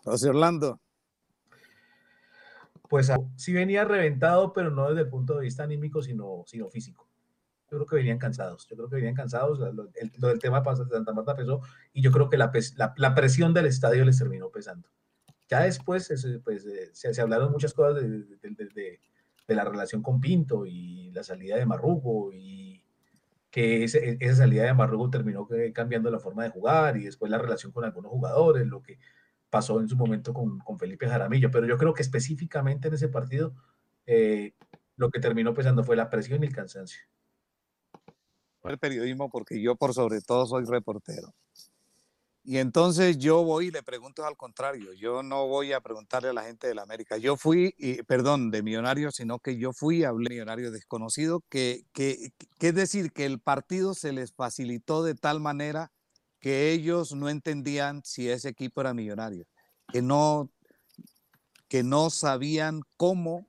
[0.04, 0.80] José Orlando.
[2.88, 7.05] Pues sí venía reventado, pero no desde el punto de vista anímico, sino, sino físico
[7.70, 8.66] yo creo que venían cansados.
[8.68, 9.58] Yo creo que venían cansados.
[9.58, 11.60] Lo, del tema de Santa Marta pesó
[11.92, 12.52] y yo creo que la,
[13.14, 14.88] presión del estadio les terminó pesando.
[15.48, 16.08] Ya después
[16.44, 19.00] pues, eh, se, se, hablaron muchas cosas de,
[19.48, 22.82] la relación con Pinto y la salida de Marrugo y
[23.50, 27.72] que esa salida de Marrugo terminó cambiando la forma de jugar y después la relación
[27.72, 28.98] con algunos jugadores, lo que
[29.50, 31.50] pasó en su momento con, con Felipe Jaramillo.
[31.50, 33.54] Pero yo creo que específicamente en ese partido,
[34.06, 34.54] eh,
[34.96, 37.00] lo que terminó pesando fue la presión y el cansancio.
[38.68, 41.34] El periodismo, porque yo por sobre todo soy reportero.
[42.44, 46.32] Y entonces yo voy y le pregunto al contrario, yo no voy a preguntarle a
[46.32, 50.04] la gente de la América, yo fui, y, perdón, de millonario, sino que yo fui
[50.04, 55.02] a hablé millonario desconocido, que, que, que es decir, que el partido se les facilitó
[55.02, 55.90] de tal manera
[56.38, 59.44] que ellos no entendían si ese equipo era millonario,
[59.92, 60.48] que no,
[61.66, 63.48] que no sabían cómo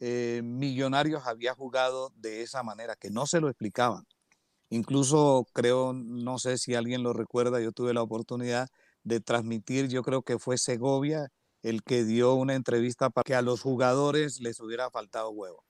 [0.00, 4.06] eh, Millonarios había jugado de esa manera, que no se lo explicaban.
[4.70, 8.68] Incluso creo, no sé si alguien lo recuerda, yo tuve la oportunidad
[9.02, 11.28] de transmitir, yo creo que fue Segovia
[11.62, 15.64] el que dio una entrevista para que a los jugadores les hubiera faltado huevo.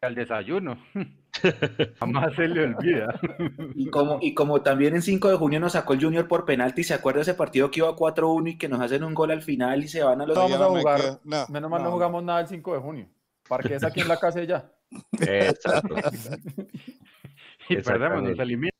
[0.00, 0.78] Al desayuno.
[1.98, 3.20] Jamás se le olvida.
[3.74, 6.82] Y como, y como también en 5 de junio nos sacó el Junior por penalti,
[6.82, 9.84] ¿se acuerda ese partido que iba 4-1 y que nos hacen un gol al final
[9.84, 10.36] y se van a los...
[10.36, 11.20] vamos a jugar.
[11.48, 13.08] Menos mal no, jugamos nada el 5 de junio.
[13.48, 14.72] Parque es aquí en la casa ya.
[15.12, 15.94] Exacto.
[17.68, 18.72] y perdemos, nos elimina.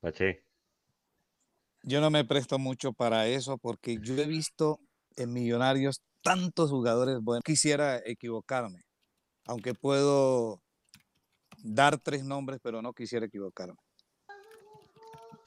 [0.00, 0.44] Pache.
[1.82, 4.80] Yo no me presto mucho para eso porque yo he visto
[5.16, 7.42] en Millonarios tantos jugadores buenos.
[7.44, 8.82] Quisiera equivocarme,
[9.46, 10.60] aunque puedo
[11.62, 13.78] dar tres nombres, pero no quisiera equivocarme.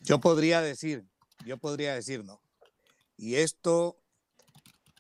[0.02, 1.06] Yo podría decir,
[1.46, 2.42] yo podría decir, no.
[3.18, 4.01] Y esto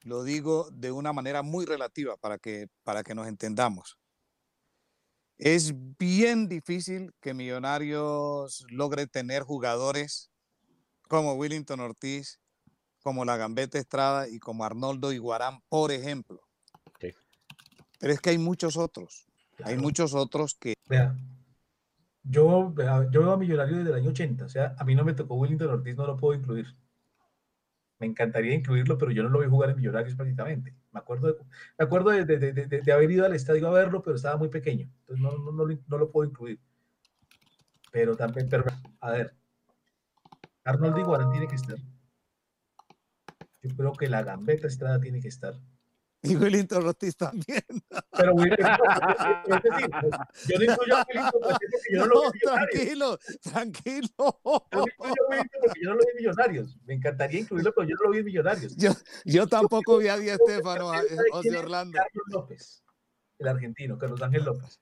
[0.04, 3.98] lo digo de una manera muy relativa para que, para que nos entendamos.
[5.38, 10.30] Es bien difícil que Millonarios logre tener jugadores
[11.08, 12.40] como Willington Ortiz,
[13.02, 16.42] como la Gambetta Estrada y como Arnoldo Iguarán, por ejemplo.
[17.00, 19.28] Pero es que hay muchos otros.
[19.64, 20.74] Hay muchos otros que.
[20.88, 21.16] Vea,
[22.24, 22.74] yo,
[23.12, 24.46] yo veo a Millonarios desde el año 80.
[24.46, 26.76] O sea, a mí no me tocó Willington Ortiz, no lo puedo incluir.
[28.02, 30.74] Me encantaría incluirlo, pero yo no lo vi jugar en Millonarios prácticamente.
[30.92, 31.36] Me acuerdo de,
[31.78, 34.90] me acuerdo de, haber ido al estadio a verlo, pero estaba muy pequeño.
[35.02, 36.60] Entonces no, no, no, no lo puedo incluir.
[37.92, 38.66] Pero también, pero,
[39.02, 39.36] a ver,
[40.64, 41.78] Arnoldo Iguarán tiene que estar.
[43.62, 45.54] Yo creo que la gambeta Estrada tiene que estar.
[46.24, 47.64] Y Willington Ortiz también.
[48.18, 48.78] Pero Willington,
[49.48, 49.90] es decir,
[50.48, 54.10] yo no incluyo a Willington porque yo no lo vi Tranquilo, tranquilo.
[54.22, 56.78] Yo no incluyo a Willington porque yo no lo vi millonarios.
[56.86, 58.76] Me encantaría incluirlo, pero yo no lo vi millonarios.
[58.76, 58.92] Yo,
[59.26, 60.92] yo tampoco vi a Di Estefano,
[61.32, 61.98] José Orlando.
[61.98, 62.84] Carlos López,
[63.40, 64.80] el argentino, Carlos Ángel López.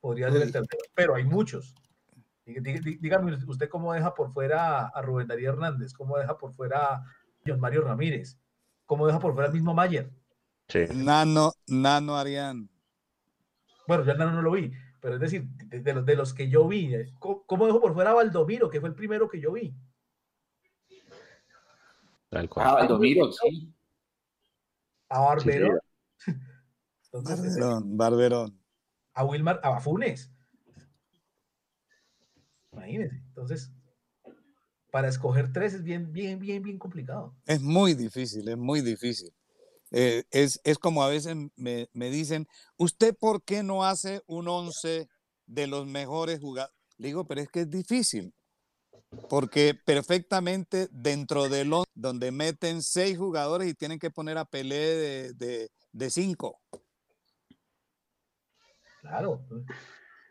[0.00, 1.74] Podría ser el tercero, pero hay muchos.
[2.44, 7.04] Dígame usted cómo deja por fuera a Rubén Darío Hernández, cómo deja por fuera a
[7.44, 8.38] John Mario Ramírez,
[8.86, 10.10] cómo deja por fuera al mismo Mayer.
[10.94, 12.68] Nano, Nano Arián.
[13.86, 16.68] Bueno, yo Nano no lo vi, pero es decir, de, los, de los que yo
[16.68, 19.74] vi, ¿cómo, dejo por fuera a Valdomiro, que fue el primero que yo vi?
[22.28, 22.66] Tal cual.
[22.66, 23.74] A Valdomiro, sí.
[25.08, 25.78] A Barberón.
[27.12, 28.60] Barberón, Barberón.
[29.14, 30.30] A Wilmar, a Funes.
[32.72, 33.16] Imagínense.
[33.16, 33.72] Entonces,
[34.90, 37.34] para escoger tres es bien, bien, bien, bien complicado.
[37.46, 39.32] Es muy difícil, es muy difícil.
[39.90, 44.48] Eh, es, es, como a veces me, me, dicen, ¿usted por qué no hace un
[44.48, 45.08] once
[45.46, 46.76] de los mejores jugadores?
[46.98, 48.34] Le digo, pero es que es difícil,
[49.30, 54.76] porque perfectamente dentro del once, donde meten seis jugadores y tienen que poner a Pelé
[54.76, 56.60] de, de, de cinco.
[59.00, 59.40] Claro.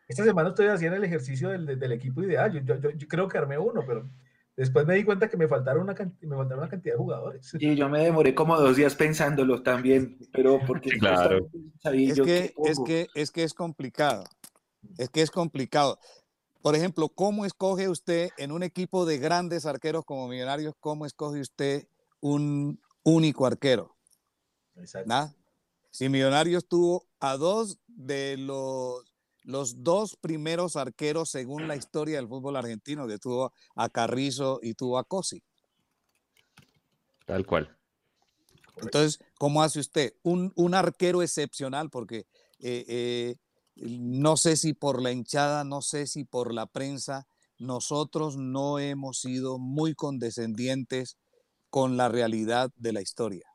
[0.08, 2.64] Esta semana estoy haciendo el ejercicio del, del equipo ideal.
[2.64, 4.10] Yo, yo, creo que armé uno, pero
[4.58, 7.56] Después me di cuenta que me faltaron una, me faltaron una cantidad de jugadores.
[7.60, 11.48] Y yo me demoré como dos días pensándolo también, pero porque claro.
[11.84, 14.24] es, que, es, que, es que es complicado.
[14.98, 16.00] Es que es complicado.
[16.64, 21.40] Por ejemplo, ¿cómo escoge usted en un equipo de grandes arqueros como Millonarios, cómo escoge
[21.40, 21.88] usted
[22.20, 23.96] un único arquero?
[24.76, 25.08] Exacto.
[25.08, 25.36] ¿Nada?
[25.92, 29.06] Si Millonarios tuvo a dos de los
[29.48, 34.74] los dos primeros arqueros según la historia del fútbol argentino, que tuvo a Carrizo y
[34.74, 35.42] tuvo a Cosi.
[37.26, 37.76] Tal cual.
[38.82, 40.14] Entonces, ¿cómo hace usted?
[40.22, 42.28] Un, arquero excepcional, porque
[42.60, 43.36] eh, eh,
[43.76, 47.26] no sé si por la hinchada, no sé si por la prensa,
[47.58, 51.18] nosotros no hemos sido muy condescendientes
[51.70, 53.48] con la realidad de la historia.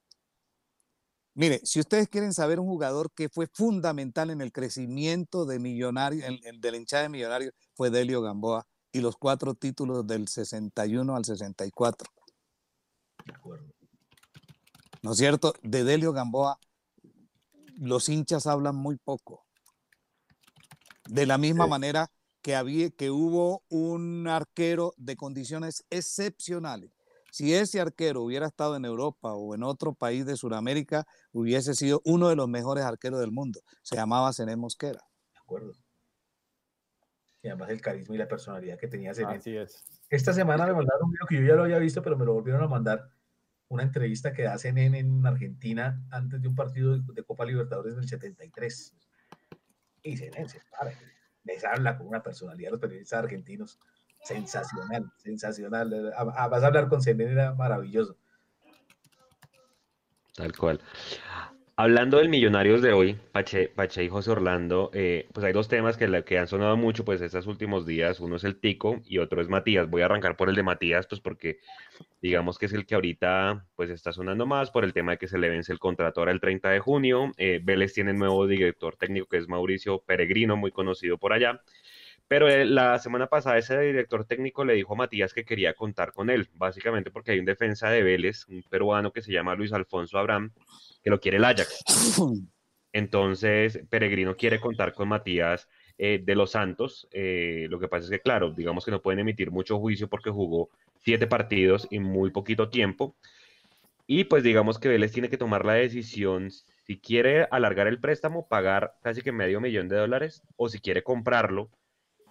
[1.35, 6.25] Mire, si ustedes quieren saber un jugador que fue fundamental en el crecimiento de Millonarios,
[6.59, 11.25] de la hinchada de Millonarios, fue Delio Gamboa y los cuatro títulos del 61 al
[11.25, 12.11] 64.
[13.25, 13.73] De acuerdo.
[15.01, 15.55] ¿No es cierto?
[15.63, 16.59] De Delio Gamboa,
[17.77, 19.47] los hinchas hablan muy poco.
[21.09, 22.13] De la misma manera
[22.43, 26.93] que, había, que hubo un arquero de condiciones excepcionales,
[27.33, 32.03] Si ese arquero hubiera estado en Europa o en otro país de Sudamérica, hubiese sido
[32.05, 33.63] uno de los mejores arqueros del mundo.
[33.81, 35.01] Se llamaba Zené Mosquera.
[35.33, 35.73] De acuerdo.
[37.41, 39.37] Y además el carisma y la personalidad que tenía Zené.
[39.37, 39.83] Así es.
[40.11, 42.35] Esta semana me mandaron un video que yo ya lo había visto, pero me lo
[42.35, 43.09] volvieron a mandar.
[43.69, 48.07] Una entrevista que hacen en, en Argentina antes de un partido de, Copa Libertadores del
[48.07, 48.95] 73.
[50.03, 50.93] Y Zené se para,
[51.45, 53.79] les habla con una personalidad de los periodistas argentinos
[54.23, 56.13] sensacional, sensacional.
[56.17, 58.17] A- a- Vas a hablar con Zené, era maravilloso.
[60.35, 60.81] Tal cual.
[61.75, 65.97] Hablando del Millonarios de hoy, Pache, Pache y José Orlando, eh, pues hay dos temas
[65.97, 68.21] que, que han sonado mucho pues estos últimos días.
[68.21, 69.89] Uno es el Tico y otro es Matías.
[69.89, 71.59] Voy a arrancar por el de Matías, pues porque
[72.21, 75.29] digamos que es el que ahorita pues está sonando más por el tema de que
[75.29, 77.33] se le vence el contrato ahora el 30 de junio.
[77.39, 81.63] Eh, Vélez tiene nuevo director técnico que es Mauricio Peregrino, muy conocido por allá.
[82.33, 86.15] Pero eh, la semana pasada ese director técnico le dijo a Matías que quería contar
[86.15, 89.71] con él, básicamente porque hay un defensa de Vélez, un peruano que se llama Luis
[89.75, 90.51] Alfonso Abraham,
[91.05, 91.85] que lo quiere el Ajax.
[92.95, 95.69] Entonces, Peregrino quiere contar con Matías
[95.99, 97.07] eh, de los Santos.
[97.11, 100.31] Eh, lo que pasa es que, claro, digamos que no pueden emitir mucho juicio porque
[100.31, 100.71] jugó
[101.01, 103.15] siete partidos y muy poquito tiempo.
[104.07, 106.51] Y pues digamos que Vélez tiene que tomar la decisión
[106.87, 111.03] si quiere alargar el préstamo, pagar casi que medio millón de dólares, o si quiere
[111.03, 111.71] comprarlo,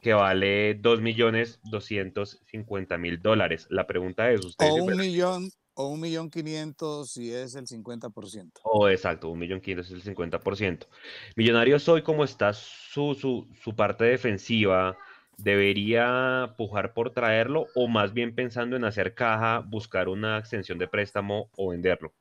[0.02, 3.68] que vale dos millones doscientos cincuenta mil dólares.
[3.70, 8.52] La pregunta es, ¿ustedes O un millón, o un millón quinientos si es el 50%.
[8.64, 10.88] Oh, exacto, un millón quinientos es el 50%.
[11.36, 14.98] Millonarios hoy, como está su, su, su parte defensiva,
[15.38, 20.88] ¿debería pujar por traerlo o más bien pensando en hacer caja, buscar una extensión de
[20.88, 22.12] préstamo o venderlo?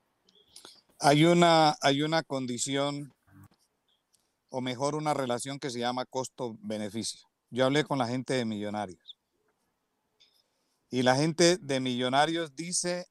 [0.98, 3.14] Hay una, hay una condición,
[4.50, 7.29] o mejor una relación que se llama costo-beneficio.
[7.50, 9.16] Yo hablé con la gente de Millonarios.
[10.90, 13.06] Y la gente de Millonarios dice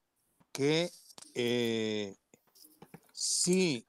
[0.52, 0.90] que
[1.34, 2.16] eh,
[3.12, 3.86] si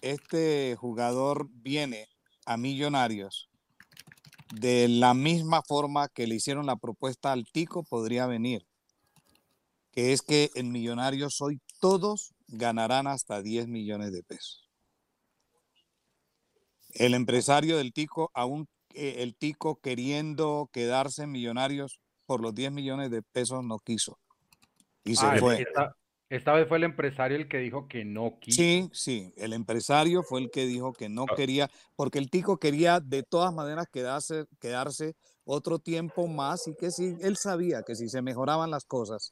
[0.00, 2.08] este jugador viene
[2.46, 3.48] a Millonarios
[4.54, 8.66] de la misma forma que le hicieron la propuesta al Tico, podría venir.
[9.90, 14.70] Que es que en Millonarios hoy todos ganarán hasta 10 millones de pesos.
[16.90, 22.72] El empresario del Tico, aún eh, el Tico queriendo quedarse en Millonarios por los 10
[22.72, 24.18] millones de pesos, no quiso.
[25.04, 25.62] Y se Ah, fue.
[25.62, 25.96] esta,
[26.28, 28.56] esta vez fue el empresario el que dijo que no quiso.
[28.56, 31.34] Sí, sí, el empresario fue el que dijo que no Ah.
[31.36, 35.14] quería, porque el Tico quería de todas maneras quedarse, quedarse
[35.44, 39.30] otro tiempo más y que si él sabía que si se mejoraban las cosas,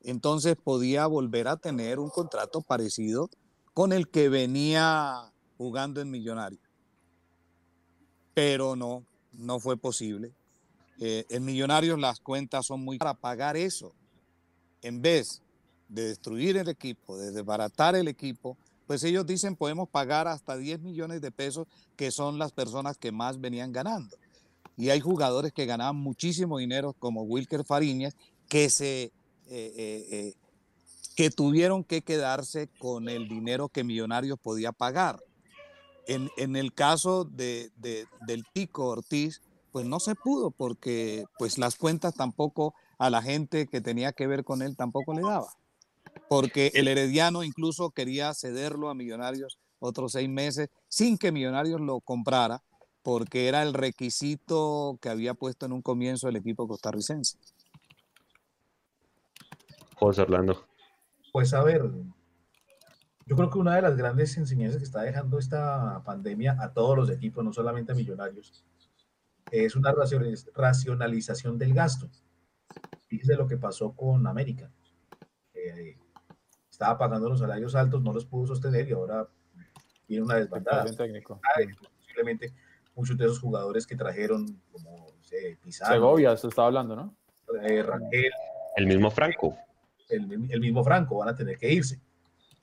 [0.00, 3.28] entonces podía volver a tener un contrato parecido
[3.72, 6.58] con el que venía jugando en Millonario.
[8.34, 10.32] Pero no, no fue posible.
[10.98, 13.92] Eh, en Millonarios las cuentas son muy para pagar eso.
[14.82, 15.42] En vez
[15.88, 18.56] de destruir el equipo, de desbaratar el equipo,
[18.86, 21.66] pues ellos dicen podemos pagar hasta 10 millones de pesos,
[21.96, 24.16] que son las personas que más venían ganando.
[24.76, 28.16] Y hay jugadores que ganaban muchísimo dinero, como Wilker Fariñas,
[28.48, 29.12] que se
[29.48, 30.34] eh, eh,
[31.14, 35.22] que tuvieron que quedarse con el dinero que Millonarios podía pagar.
[36.06, 39.40] En, en el caso de, de- del Tico Ortiz,
[39.70, 44.26] pues no se pudo porque pues las cuentas tampoco a la gente que tenía que
[44.26, 45.48] ver con él tampoco le daba.
[46.28, 52.00] Porque el Herediano incluso quería cederlo a Millonarios otros seis meses sin que Millonarios lo
[52.00, 52.62] comprara
[53.02, 57.36] porque era el requisito que había puesto en un comienzo el equipo costarricense.
[59.96, 60.66] José Orlando.
[61.32, 61.90] Pues a ver,
[63.32, 66.94] yo creo que una de las grandes enseñanzas que está dejando esta pandemia a todos
[66.98, 68.62] los equipos, no solamente a millonarios,
[69.50, 72.10] es una racionaliz- racionalización del gasto.
[73.06, 74.70] Fíjese lo que pasó con América.
[75.54, 75.96] Eh,
[76.70, 79.26] estaba pagando los salarios altos, no los pudo sostener y ahora
[80.06, 80.84] viene una desbandada.
[80.94, 81.40] Técnico.
[81.42, 81.60] Ah,
[82.00, 82.52] Posiblemente
[82.94, 87.16] muchos de esos jugadores que trajeron, como no sé, Pizarro, Segovia se está hablando, ¿no?
[87.62, 88.30] eh, Rangel,
[88.76, 89.56] El mismo Franco.
[90.10, 91.98] el, el mismo Franco, van a tener que irse.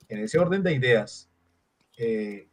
[0.10, 1.30] En ese orden de ideas,
[1.98, 2.50] eh,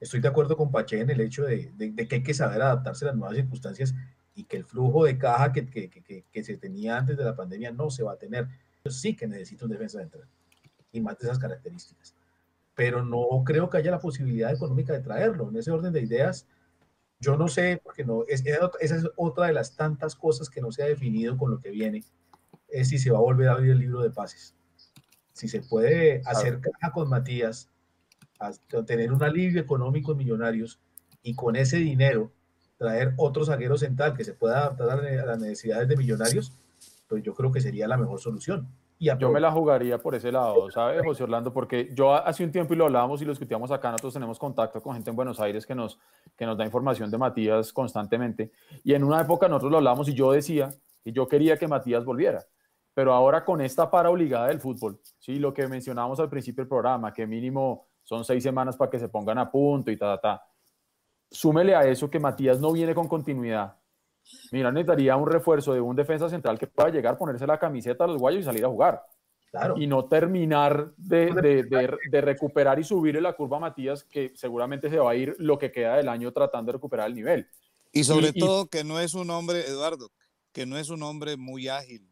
[0.00, 2.62] estoy de acuerdo con Pache en el hecho de, de- de que hay que saber
[2.62, 3.94] adaptarse a las nuevas circunstancias
[4.34, 7.36] y que el flujo de caja que, que- que- que- se tenía antes de la
[7.36, 8.48] pandemia no se va a tener.
[8.84, 10.28] Yo sí que necesito un defensa central
[10.92, 12.14] y más de esas características.
[12.74, 15.48] Pero no creo que haya la posibilidad económica de traerlo.
[15.48, 16.46] En ese orden de ideas,
[17.20, 20.72] yo no sé, porque no, es, esa es otra de las tantas cosas que no
[20.72, 22.04] se ha definido con lo que viene
[22.68, 24.54] es si se va a volver a abrir el libro de pases.
[25.34, 27.68] Si se puede hacer caja con Matías,
[28.40, 28.52] a-
[28.86, 30.80] tener un alivio económico en Millonarios
[31.22, 32.32] y con ese dinero
[32.78, 36.52] traer otro zaguero central que se pueda adaptar a las necesidades de Millonarios,
[37.08, 38.66] pues yo creo que sería la mejor solución.
[38.98, 41.52] Y yo me la jugaría por ese lado, ¿sabes, José Orlando?
[41.52, 44.80] Porque yo hace un tiempo y lo hablábamos y lo discutíamos acá, nosotros tenemos contacto
[44.80, 45.98] con gente en Buenos Aires que nos,
[46.36, 48.52] que nos da información de Matías constantemente.
[48.84, 50.70] Y en una época nosotros lo hablábamos y yo decía
[51.02, 52.44] que yo quería que Matías volviera.
[52.94, 55.36] Pero ahora con esta para obligada del fútbol, ¿sí?
[55.36, 59.08] lo que mencionábamos al principio del programa, que mínimo son seis semanas para que se
[59.08, 60.46] pongan a punto y ta, ta, ta.
[61.30, 63.76] Súmele a eso que Matías no viene con continuidad.
[64.52, 68.06] Mira, necesitaría un refuerzo de un defensa central que pueda llegar, ponerse la camiseta a
[68.06, 69.02] los guayos y salir a jugar.
[69.50, 69.76] Claro.
[69.78, 74.90] Y no terminar de, de, de, recuperar y subirle la curva a Matías, que seguramente
[74.90, 77.46] se va a ir lo que queda del año tratando de recuperar el nivel.
[77.92, 80.10] Y sobre todo que no es un hombre, Eduardo,
[80.52, 82.08] que no es un hombre muy ágil,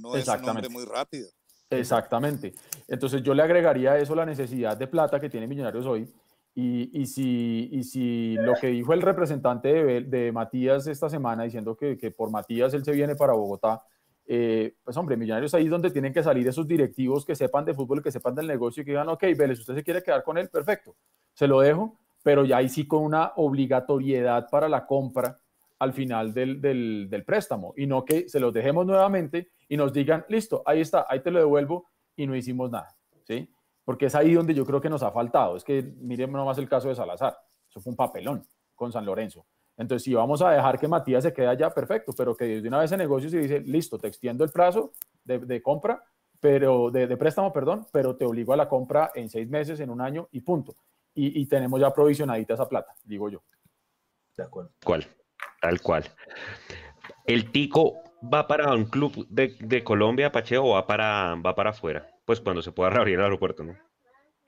[0.00, 0.16] ¿no?
[0.16, 1.28] Es un hombre muy rápido.
[1.70, 2.52] Exactamente.
[2.88, 6.08] Entonces yo le agregaría a eso la necesidad de plata que tiene Millonarios hoy.
[6.52, 11.44] Y, y, si, y si lo que dijo el representante de, de Matías esta semana,
[11.44, 13.84] diciendo que, que, por Matías él se viene para Bogotá,
[14.26, 17.72] eh, pues hombre, Millonarios ahí es donde tienen que salir esos directivos que sepan de
[17.72, 20.38] fútbol, que sepan del negocio y que digan, ok, Vélez, usted se quiere quedar con
[20.38, 20.96] él, perfecto,
[21.34, 25.38] se lo dejo, pero ya ahí sí con una obligatoriedad para la compra
[25.78, 29.92] al final del, del, del préstamo y no que se los dejemos nuevamente y nos
[29.92, 32.88] digan, listo, ahí está, ahí te lo devuelvo y no hicimos nada,
[33.22, 33.48] ¿sí?
[33.84, 35.56] Porque es ahí donde yo creo que nos ha faltado.
[35.56, 38.44] Es que miren nomás el caso de Salazar, eso fue un papelón
[38.74, 39.46] con San Lorenzo.
[39.76, 42.80] Entonces, si vamos a dejar que Matías se quede allá, perfecto, pero que desde una
[42.80, 44.92] vez en negocio se dice, listo, te extiendo el plazo
[45.22, 46.02] de, de compra,
[46.40, 49.88] pero de, de, préstamo, perdón, pero te obligo a la compra en seis meses, en
[49.88, 50.74] un año y punto.
[51.14, 53.40] Y, y tenemos ya provisionadita esa plata, digo yo.
[54.36, 54.72] De acuerdo.
[54.84, 55.06] ¿Cuál?
[55.60, 56.04] Tal cual.
[57.24, 61.70] El Tico va para un club de, de Colombia, Pacheco, o va para, va para
[61.70, 62.08] afuera?
[62.24, 63.76] Pues cuando se pueda reabrir el aeropuerto, ¿no?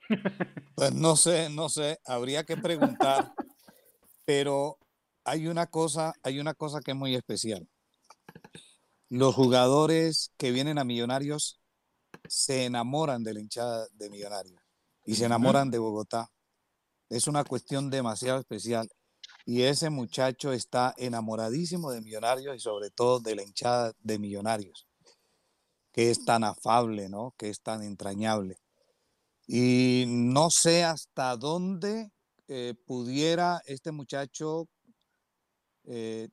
[0.75, 3.31] Pues no sé, no sé, habría que preguntar,
[4.25, 4.77] pero
[5.23, 7.67] hay una cosa, hay una cosa que es muy especial.
[9.09, 11.61] Los jugadores que vienen a Millonarios
[12.27, 14.61] se enamoran de la hinchada de Millonarios
[15.05, 16.29] y se enamoran de Bogotá.
[17.09, 18.89] Es una cuestión demasiado especial
[19.45, 24.87] y ese muchacho está enamoradísimo de Millonarios y sobre todo de la hinchada de Millonarios,
[25.91, 27.33] que es tan afable, ¿no?
[27.37, 28.57] Que es tan entrañable.
[29.45, 32.11] Y no sé hasta dónde
[32.47, 34.69] eh, pudiera este muchacho
[35.83, 36.29] eh,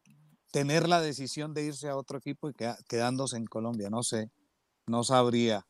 [0.52, 2.54] tener la decisión de irse a otro equipo y
[2.88, 4.30] quedándose en Colombia, no sé,
[4.86, 5.66] no sabría.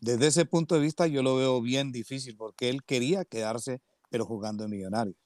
[0.00, 3.80] Desde ese punto de vista yo lo veo bien difícil porque él quería quedarse
[4.10, 5.21] pero jugando en Millonarios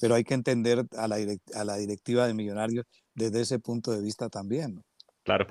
[0.00, 1.16] pero hay que entender a la,
[1.54, 4.76] a la directiva de Millonarios desde ese punto de vista también.
[4.76, 4.82] ¿no?
[5.24, 5.46] Claro.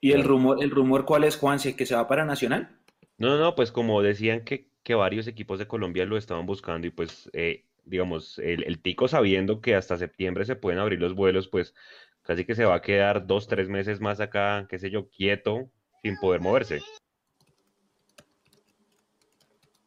[0.00, 1.58] ¿Y el rumor, el rumor cuál es, Juan?
[1.58, 2.78] ¿Que se va para Nacional?
[3.16, 6.90] No, no, pues como decían que, que varios equipos de Colombia lo estaban buscando y
[6.90, 11.48] pues, eh, digamos, el, el, Tico sabiendo que hasta septiembre se pueden abrir los vuelos,
[11.48, 11.74] pues
[12.22, 15.70] casi que se va a quedar dos, tres meses más acá, qué sé yo, quieto,
[16.02, 16.80] sin poder moverse.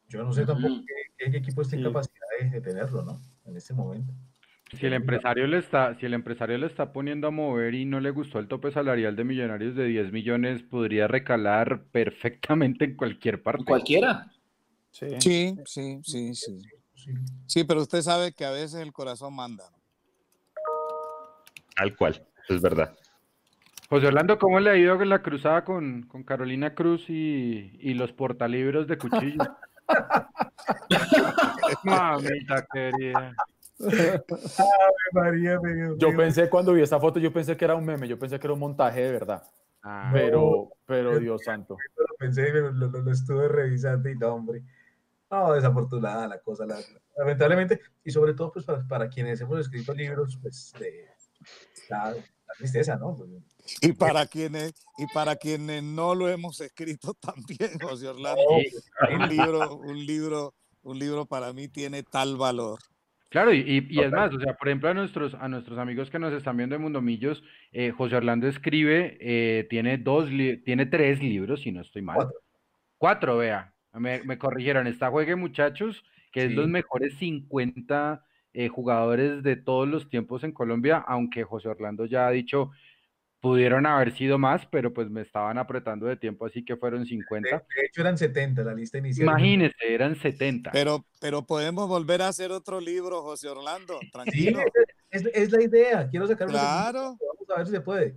[0.08, 1.86] Yo no sé tampoco qué, qué, equipo está en sí.
[1.86, 3.20] capacidad de, de tenerlo, ¿no?
[3.48, 4.12] En este momento.
[4.78, 8.00] Si el empresario le está, si el empresario le está poniendo a mover y no
[8.00, 13.42] le gustó el tope salarial de millonarios de 10 millones, podría recalar perfectamente en cualquier
[13.42, 13.64] parte.
[13.64, 14.30] Cualquiera.
[14.90, 16.62] Sí, sí, sí, sí, sí.
[17.46, 19.64] Sí, pero usted sabe que a veces el corazón manda.
[21.74, 22.94] Tal cual, es verdad.
[23.88, 28.12] José Orlando, ¿cómo le ha ido la cruzada con, con Carolina Cruz y, y los
[28.12, 29.38] portalibros de cuchillo?
[31.84, 33.34] Mamita querida.
[35.12, 35.58] María,
[35.96, 38.46] yo pensé cuando vi esta foto, yo pensé que era un meme, yo pensé que
[38.46, 39.42] era un montaje de verdad.
[39.82, 41.76] Ah, pero, pero yo, Dios santo.
[41.96, 44.64] Lo pensé, lo, lo, lo, estuve revisando y no, hombre.
[45.30, 46.78] No, desafortunada la cosa, la,
[47.16, 47.80] lamentablemente.
[48.04, 51.06] Y sobre todo, pues para, para, quienes hemos escrito libros, pues de
[51.88, 53.14] la, la tristeza, ¿no?
[53.14, 53.30] Pues,
[53.80, 58.42] y para quienes y para quienes no lo hemos escrito también, José Orlando,
[59.10, 62.78] un libro, un libro, un libro para mí tiene tal valor.
[63.30, 66.08] Claro, y, y, y, es más, o sea, por ejemplo, a nuestros, a nuestros amigos
[66.08, 67.42] que nos están viendo en Mundo Millos,
[67.72, 70.30] eh, José Orlando escribe, eh, tiene dos,
[70.64, 72.16] tiene tres libros, si no estoy mal.
[72.16, 72.40] Cuatro,
[72.96, 76.02] Cuatro vea, me, me, corrigieron, está Juegue Muchachos,
[76.32, 76.46] que sí.
[76.46, 78.24] es los mejores 50
[78.54, 82.70] eh, jugadores de todos los tiempos en Colombia, aunque José Orlando ya ha dicho,
[83.40, 87.48] Pudieron haber sido más, pero pues me estaban apretando de tiempo, así que fueron 50.
[87.48, 89.28] De hecho eran 70 la lista inicial.
[89.28, 90.72] Imagínese, eran 70.
[90.72, 94.58] Pero, pero podemos volver a hacer otro libro, José Orlando, tranquilo.
[94.58, 97.16] Sí, es, es, es, la idea, quiero sacar Claro.
[97.20, 98.16] Vamos a ver si se puede.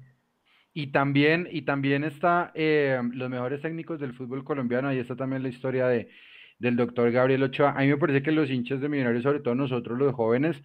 [0.73, 5.43] Y también, y también está eh, los mejores técnicos del fútbol colombiano, ahí está también
[5.43, 6.09] la historia de,
[6.59, 7.71] del doctor Gabriel Ochoa.
[7.71, 10.55] A mí me parece que los hinchas de Millonarios, sobre todo nosotros los jóvenes,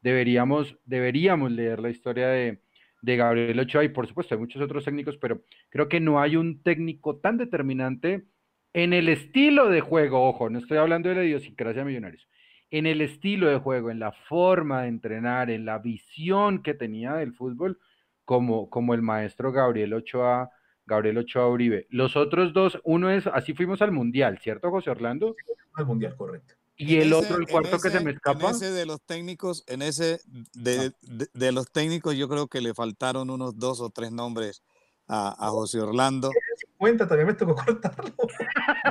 [0.00, 2.62] deberíamos, deberíamos leer la historia de
[3.02, 6.36] de Gabriel Ochoa y por supuesto hay muchos otros técnicos, pero creo que no hay
[6.36, 8.26] un técnico tan determinante
[8.72, 12.28] en el estilo de juego, ojo, no estoy hablando de la idiosincrasia de Millonarios,
[12.70, 17.14] en el estilo de juego, en la forma de entrenar, en la visión que tenía
[17.14, 17.80] del fútbol,
[18.24, 20.50] como, como el maestro Gabriel Ochoa,
[20.86, 21.86] Gabriel Ochoa Uribe.
[21.90, 25.34] Los otros dos, uno es, así fuimos al Mundial, ¿cierto, José Orlando?
[25.74, 26.54] Al Mundial, correcto.
[26.82, 28.48] Y el otro, el cuarto que se me escapa.
[28.48, 30.18] En ese de los técnicos, en ese
[30.54, 34.62] de, de, de, los técnicos, yo creo que le faltaron unos dos o tres nombres
[35.06, 36.30] a, a José Orlando.
[36.78, 38.14] 50 también me tocó cortarlo.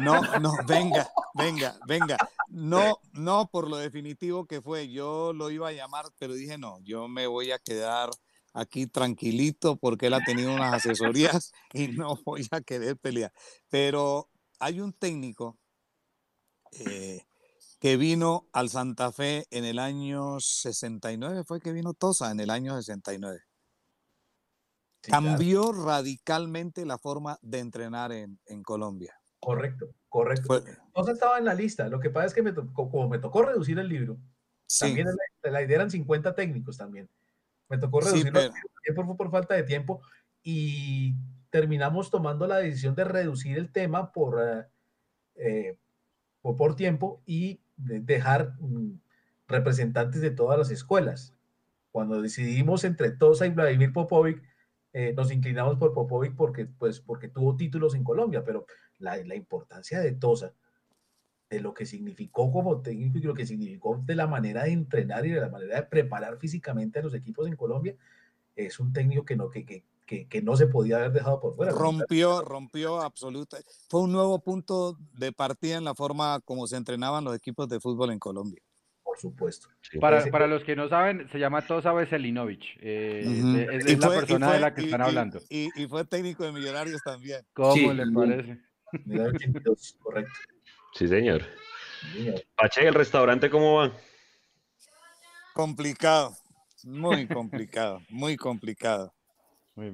[0.04, 2.18] No, no, venga, venga, venga.
[2.48, 4.92] No, no por lo definitivo que fue.
[4.92, 8.12] Yo lo iba a llamar, pero dije no, yo me voy a quedar
[8.54, 13.34] aquí tranquilito porque él ha tenido unas asesorías y no voy a querer pelear.
[13.68, 14.30] Pero
[14.60, 15.58] hay un técnico
[16.72, 17.26] eh,
[17.80, 22.50] que vino al Santa Fe en el año 69, fue que vino Tosa en el
[22.50, 23.40] año 69.
[25.02, 25.86] Sí, Cambió claro.
[25.86, 29.16] radicalmente la forma de entrenar en, en Colombia.
[29.40, 30.48] Correcto, correcto.
[30.48, 30.62] Fue,
[30.94, 31.88] Tosa estaba en la lista.
[31.88, 34.18] Lo que pasa es que me tocó, como me tocó reducir el libro,
[34.68, 34.86] sí.
[34.86, 37.10] también la, la idea eran 50 técnicos también.
[37.70, 38.50] Me tocó reducirlo sí,
[38.84, 39.08] pero...
[39.08, 40.02] por, por falta de tiempo
[40.44, 41.16] y
[41.50, 44.64] terminamos tomando la decisión de reducir el tema por, uh,
[45.36, 45.78] eh,
[46.42, 49.00] por, por, tiempo y dejar um,
[49.48, 51.36] representantes de todas las escuelas.
[51.92, 54.44] Cuando decidimos entre Tosa y Vladimir Popovic,
[54.94, 58.66] eh, nos inclinamos por Popovic porque, pues, porque tuvo títulos en Colombia, pero
[59.00, 60.54] la, importancia de Tosa,
[61.50, 65.26] de lo que significó como técnico y lo que significó de la manera de entrenar
[65.26, 67.96] y de la manera de preparar físicamente a los equipos en Colombia,
[68.56, 71.72] es un técnico que no, que, que, que no se podía haber dejado por fuera.
[71.72, 73.58] Rompió, rompió absoluta.
[73.90, 77.80] Fue un nuevo punto de partida en la forma como se entrenaban los equipos de
[77.80, 78.60] fútbol en Colombia.
[79.04, 79.68] Por supuesto.
[80.02, 82.76] Para, para, los que no saben, se llama Tosa Veselinovich.
[82.82, 83.70] Eh, uh -huh.
[83.72, 85.40] Es, es fue, la persona fue, de la que y, están hablando.
[85.48, 87.46] Y, y, fue técnico de Millonarios también.
[87.54, 87.88] ¿Cómo sí.
[87.94, 88.60] le parece?
[90.00, 90.34] correcto.
[90.96, 91.44] Sí, señor.
[92.56, 93.92] Pache, ¿el restaurante cómo va?
[95.54, 96.36] Complicado,
[96.84, 99.14] muy complicado, muy complicado.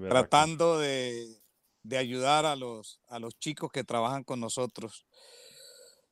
[0.10, 1.42] Tratando de,
[1.84, 5.06] de, ayudar a los, a los chicos que trabajan con nosotros.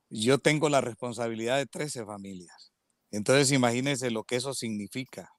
[0.09, 2.71] Yo tengo la responsabilidad de 13 familias.
[3.11, 5.31] Entonces, imagínense lo que eso significa.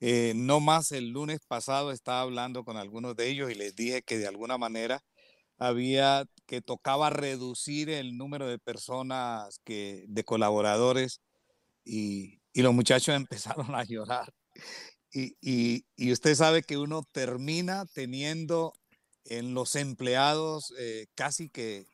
[0.00, 4.02] Eh, no más el lunes pasado estaba hablando con algunos de ellos y les dije
[4.02, 5.04] que de alguna manera
[5.58, 11.20] había que tocaba reducir el número de personas que de colaboradores
[11.84, 14.32] y, y los muchachos empezaron a llorar
[15.12, 18.72] y, y, y, usted sabe que uno termina teniendo
[19.24, 21.86] en los empleados eh, casi que,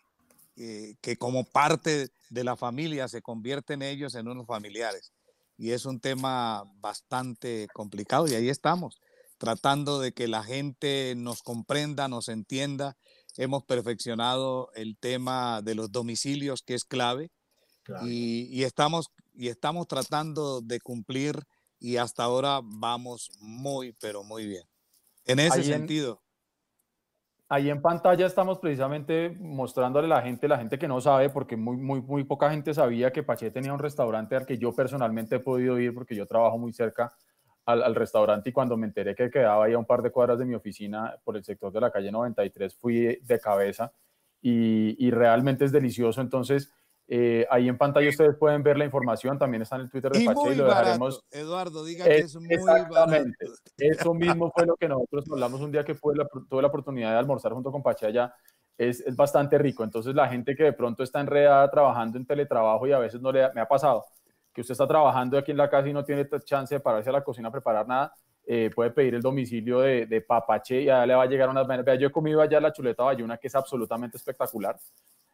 [0.56, 5.12] eh, que como parte de la familia se convierten ellos en unos familiares.
[5.56, 9.00] Y es un tema bastante complicado y ahí estamos
[9.38, 12.96] tratando de que la gente nos comprenda, nos entienda.
[13.36, 17.30] Hemos perfeccionado el tema de los domicilios, que es clave,
[17.84, 18.06] claro.
[18.06, 21.46] y, y, estamos, y estamos tratando de cumplir
[21.80, 24.64] y hasta ahora vamos muy, pero muy bien.
[25.24, 26.20] En ese ahí sentido.
[27.42, 31.30] En, ahí en pantalla estamos precisamente mostrándole a la gente, la gente que no sabe,
[31.30, 34.74] porque muy, muy, muy poca gente sabía que Pache tenía un restaurante al que yo
[34.74, 37.12] personalmente he podido ir porque yo trabajo muy cerca
[37.66, 40.38] al, al, restaurante y cuando me enteré que quedaba ahí a un par de cuadras
[40.38, 43.92] de mi oficina por el sector de la calle 93 fui de cabeza
[44.40, 46.20] y, y realmente es delicioso.
[46.20, 46.72] Entonces,
[47.10, 50.22] eh, ahí en pantalla ustedes pueden ver la información, también está en el Twitter de
[50.22, 51.22] y Pache y lo dejaremos.
[51.22, 51.46] Barato.
[51.46, 53.46] Eduardo, diga que es, muy exactamente.
[53.46, 53.62] Barato.
[53.78, 57.18] Eso mismo fue lo que nosotros hablamos un día que la, tuve la oportunidad de
[57.18, 58.34] almorzar junto con Pache allá.
[58.76, 59.82] Es, es, bastante rico.
[59.82, 63.32] Entonces, la gente que de pronto está enredada trabajando en teletrabajo y a veces no
[63.32, 64.04] le me ha pasado
[64.58, 67.12] que usted está trabajando aquí en la casa y no tiene chance de pararse a
[67.12, 68.12] la cocina a preparar nada,
[68.44, 71.66] eh, puede pedir el domicilio de, de, Papache y allá le va a llegar unas
[71.66, 74.76] Vea, yo he comido allá la chuleta bayuna, que es absolutamente espectacular.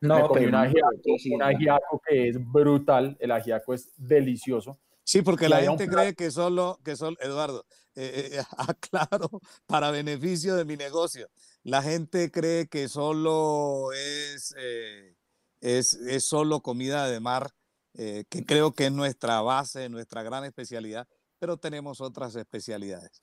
[0.05, 0.91] No, Me comí un ajiaco,
[1.33, 4.79] un ajiaco que es brutal, el ajiaco es delicioso.
[5.03, 9.29] Sí, porque y la gente cree que solo, que solo, Eduardo, eh, eh, aclaro,
[9.67, 11.29] para beneficio de mi negocio,
[11.63, 15.15] la gente cree que solo es, eh,
[15.61, 17.51] es, es solo comida de mar
[17.97, 21.07] eh, que creo que es nuestra base, nuestra gran especialidad,
[21.39, 23.23] pero tenemos otras especialidades.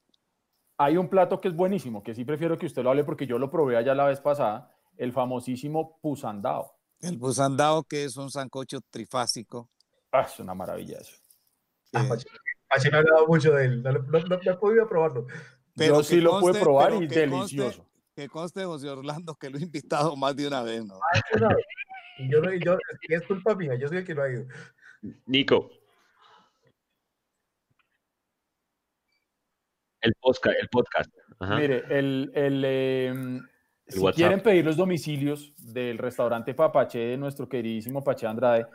[0.78, 3.38] Hay un plato que es buenísimo, que sí prefiero que usted lo hable porque yo
[3.38, 6.78] lo probé allá la vez pasada, el famosísimo pusandao.
[7.00, 9.68] El pusandao, que es un sancocho trifásico.
[10.12, 11.16] Ah, es una maravilla eso.
[11.94, 15.26] Ah, me ha hablado mucho de él, no, no, no, no he podido probarlo.
[15.76, 17.80] Pero yo sí conste, lo pude probar y delicioso.
[17.80, 20.96] Conste, que conste, José Orlando, que lo he invitado más de una vez, ¿no?
[20.96, 21.66] Ah, una vez.
[22.20, 22.78] Y yo, yo,
[23.10, 24.46] es culpa mía, yo soy el que no ha ido.
[25.26, 25.72] Nico.
[30.02, 31.10] El podcast, el podcast.
[31.40, 31.56] Ajá.
[31.56, 33.48] Mire, el, el, em,
[33.92, 34.18] El si WhatsApp.
[34.18, 38.66] quieren pedir los domicilios del restaurante Papache de nuestro queridísimo Pache Andrade,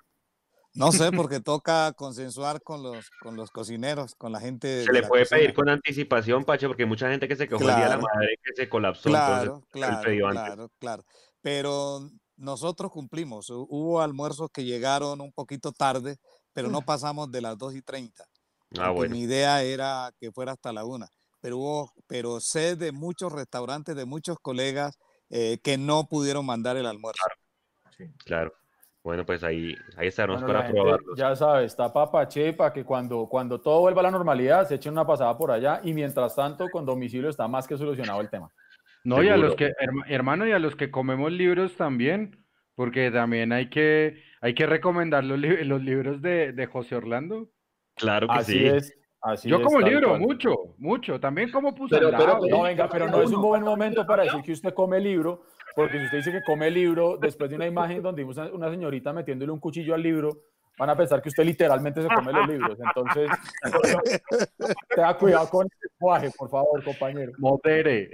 [0.76, 4.84] No sé, porque toca consensuar con los, con los cocineros, con la gente.
[4.84, 5.39] Se le puede cocina.
[5.39, 7.97] pedir con anticipación, Pache, porque hay mucha gente que se quejó el día de la
[7.99, 8.02] Claro.
[8.14, 9.10] madre que se colapsó.
[9.10, 11.06] Claro, entonces, claro, claro, claro.
[11.41, 13.49] Pero nosotros cumplimos.
[13.49, 16.18] Hu- Hubo almuerzos que llegaron un poquito tarde,
[16.53, 18.26] pero no pasamos de las 2 y 30.
[18.77, 19.14] Ah, bueno.
[19.14, 21.07] Mi idea era que fuera hasta la 1.
[21.39, 24.97] Pero, hubo, pero sé de muchos restaurantes, de muchos colegas
[25.30, 27.22] eh, que no pudieron mandar el almuerzo.
[27.95, 28.06] Sí.
[28.26, 28.53] Claro.
[29.06, 31.15] Bueno, pues ahí, ahí estaremos Bueno, para probarlos.
[31.15, 34.94] ya sabes, está Papache para que cuando, cuando todo vuelva a la normalidad se echen
[34.94, 38.49] una pasada por allá y mientras tanto con domicilio está más que solucionado el tema.
[39.03, 43.11] No, y a los que, herma- hermano, y a los que comemos libros también, porque
[43.11, 47.48] también hay que, hay que recomendar los, li- los libros de, de José Orlando.
[47.95, 48.65] Claro que Así sí.
[48.65, 48.98] es.
[49.22, 50.19] Así Yo es, como libro, cual.
[50.22, 51.19] mucho, mucho.
[51.19, 52.40] También como Pero- pusandao.
[52.40, 55.44] pero- No, venga, pero no es un buen momento para decir que usted come libro,
[55.76, 58.69] porque si usted dice que come libro después de una imagen donde vimos a una
[58.69, 60.43] señorita metiéndole un cuchillo al libro,
[60.77, 62.77] van a pensar que usted literalmente se come los libros.
[62.80, 63.30] Entonces,
[64.89, 67.31] tenga cuidado con el lenguaje, por favor, compañero.
[67.38, 68.10] Modere.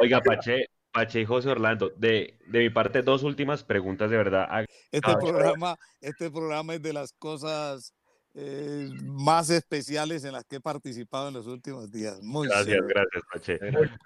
[0.00, 4.64] Oiga, Pache, Pache y José Orlando, de, de mi parte, dos últimas preguntas de verdad.
[4.90, 7.94] Este programa, este programa es de las cosas
[8.34, 12.20] eh, más especiales en las que he participado en los últimos días.
[12.22, 12.94] Muy Gracias, chévere.
[12.94, 13.58] gracias, Pache.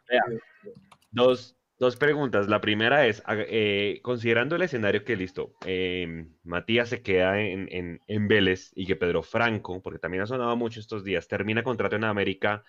[0.08, 0.22] Vea,
[1.10, 2.48] dos, dos preguntas.
[2.48, 8.00] La primera es, eh, considerando el escenario que listo, eh, Matías se queda en, en,
[8.06, 11.96] en Vélez y que Pedro Franco, porque también ha sonado mucho estos días, termina contrato
[11.96, 12.64] en América,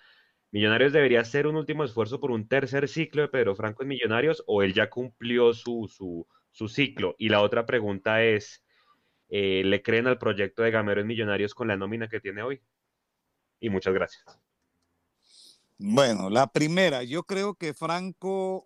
[0.52, 4.42] ¿Millonarios debería hacer un último esfuerzo por un tercer ciclo de Pedro Franco en Millonarios
[4.48, 7.14] o él ya cumplió su, su, su ciclo?
[7.18, 8.64] Y la otra pregunta es,
[9.28, 12.60] eh, ¿le creen al proyecto de Gamero en Millonarios con la nómina que tiene hoy?
[13.60, 14.24] Y muchas gracias.
[15.78, 18.64] Bueno, la primera, yo creo que Franco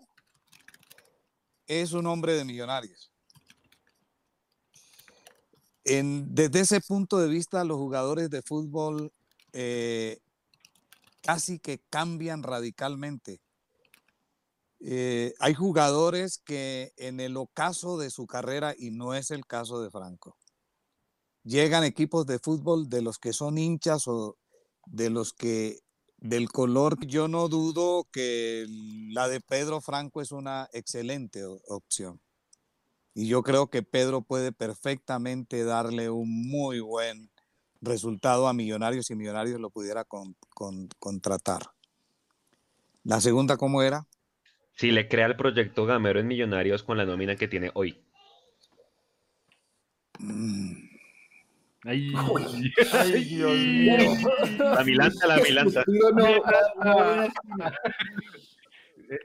[1.66, 3.10] es un hombre de millonarios.
[5.84, 9.12] Desde ese punto de vista, los jugadores de fútbol
[9.52, 10.18] eh,
[11.20, 13.40] casi que cambian radicalmente.
[14.80, 19.80] Eh, hay jugadores que en el ocaso de su carrera, y no es el caso
[19.80, 20.36] de Franco,
[21.42, 24.36] llegan equipos de fútbol de los que son hinchas o
[24.86, 25.80] de los que
[26.24, 28.64] del color, yo no dudo que
[29.10, 32.18] la de Pedro Franco es una excelente opción.
[33.12, 37.30] Y yo creo que Pedro puede perfectamente darle un muy buen
[37.82, 41.60] resultado a Millonarios si Millonarios lo pudiera con- con- contratar.
[43.02, 44.06] La segunda, ¿cómo era?
[44.76, 48.02] Si le crea el proyecto Gamero en Millonarios con la nómina que tiene hoy.
[50.18, 50.83] Mm,
[51.84, 52.12] Ay,
[52.92, 53.96] Ay, Dios mío.
[54.58, 55.84] La Milanta, la Milanta.
[55.88, 56.26] No, no,
[56.80, 57.28] Ah.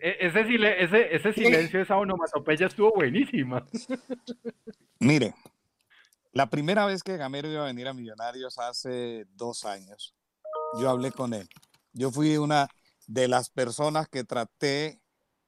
[0.01, 0.41] E- ese,
[0.83, 3.65] ese, ese silencio, esa onomatopeya estuvo buenísima.
[4.99, 5.33] Mire,
[6.33, 10.13] la primera vez que Gamero iba a venir a Millonarios hace dos años,
[10.79, 11.47] yo hablé con él.
[11.93, 12.67] Yo fui una
[13.07, 15.01] de las personas que traté,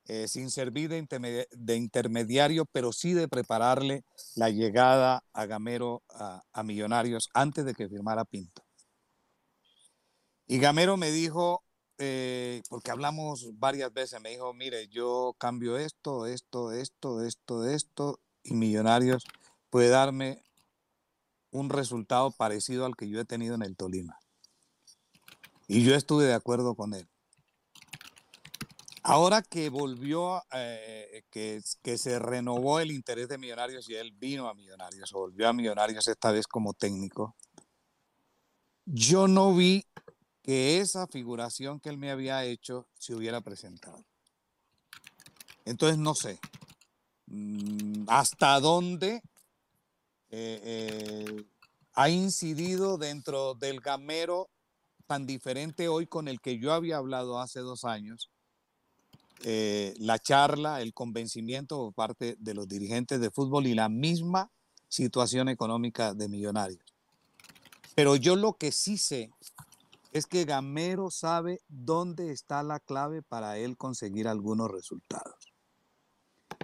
[0.08, 4.04] eh, sin servir de, intermedi- de intermediario, pero sí de prepararle
[4.36, 8.64] la llegada a Gamero a, a Millonarios antes de que firmara Pinto.
[10.48, 11.64] Y Gamero me dijo,
[11.98, 18.20] eh, porque hablamos varias veces, me dijo, mire, yo cambio esto, esto, esto, esto, esto,
[18.44, 19.24] y Millonarios
[19.70, 20.44] puede darme
[21.52, 24.20] un resultado parecido al que yo he tenido en el Tolima.
[25.68, 27.08] Y yo estuve de acuerdo con él.
[29.04, 34.48] Ahora que volvió, eh, que, que se renovó el interés de Millonarios y él vino
[34.48, 37.36] a Millonarios, o volvió a Millonarios esta vez como técnico,
[38.86, 39.86] yo no vi
[40.42, 44.04] que esa figuración que él me había hecho se hubiera presentado.
[45.66, 46.40] Entonces no sé
[47.28, 49.22] mm, hasta dónde
[50.30, 51.46] eh, eh,
[51.94, 54.50] ha incidido dentro del gamero
[55.06, 58.31] tan diferente hoy con el que yo había hablado hace dos años,
[59.44, 64.52] eh, la charla, el convencimiento por parte de los dirigentes de fútbol y la misma
[64.88, 66.84] situación económica de Millonarios.
[67.96, 69.32] Pero yo lo que sí sé
[70.12, 75.54] es que Gamero sabe dónde está la clave para él conseguir algunos resultados.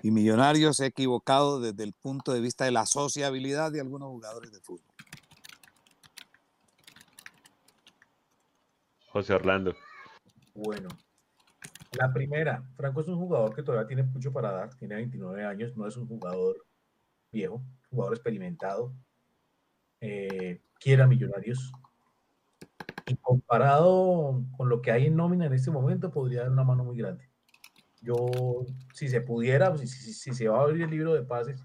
[0.04, 4.10] Y Millonarios se ha equivocado desde el punto de vista de la sociabilidad de algunos
[4.10, 4.86] jugadores de fútbol.
[9.10, 9.74] José Orlando.
[10.54, 10.90] Bueno,
[11.98, 15.76] la primera, Franco es un jugador que todavía tiene mucho para dar, tiene 29 años,
[15.76, 16.66] no es un jugador
[17.32, 18.94] viejo, jugador experimentado,
[20.02, 21.72] eh, quiere a Millonarios.
[23.06, 26.84] Y comparado con lo que hay en nómina en este momento, podría dar una mano
[26.84, 27.30] muy grande.
[28.02, 31.64] Yo, si se pudiera, si, si, se va a abrir el libro de pases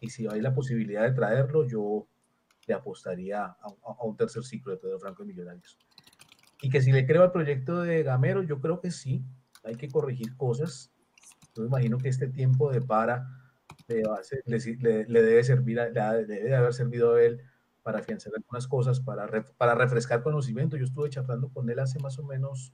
[0.00, 2.06] y si hay la posibilidad de traerlo, yo
[2.66, 5.78] le apostaría a, un tercer ciclo de Pedro Franco y Millonarios.
[6.62, 9.24] Y que si le creo al proyecto de Gamero, yo creo que sí,
[9.66, 10.92] hay que corregir cosas.
[11.54, 13.26] Yo me imagino que este tiempo de para
[13.88, 14.02] le,
[15.22, 17.42] debe servir, le debe haber servido a él
[17.82, 20.76] para afianzar algunas cosas, para, para refrescar conocimiento.
[20.76, 22.72] Yo estuve charlando con él hace más o menos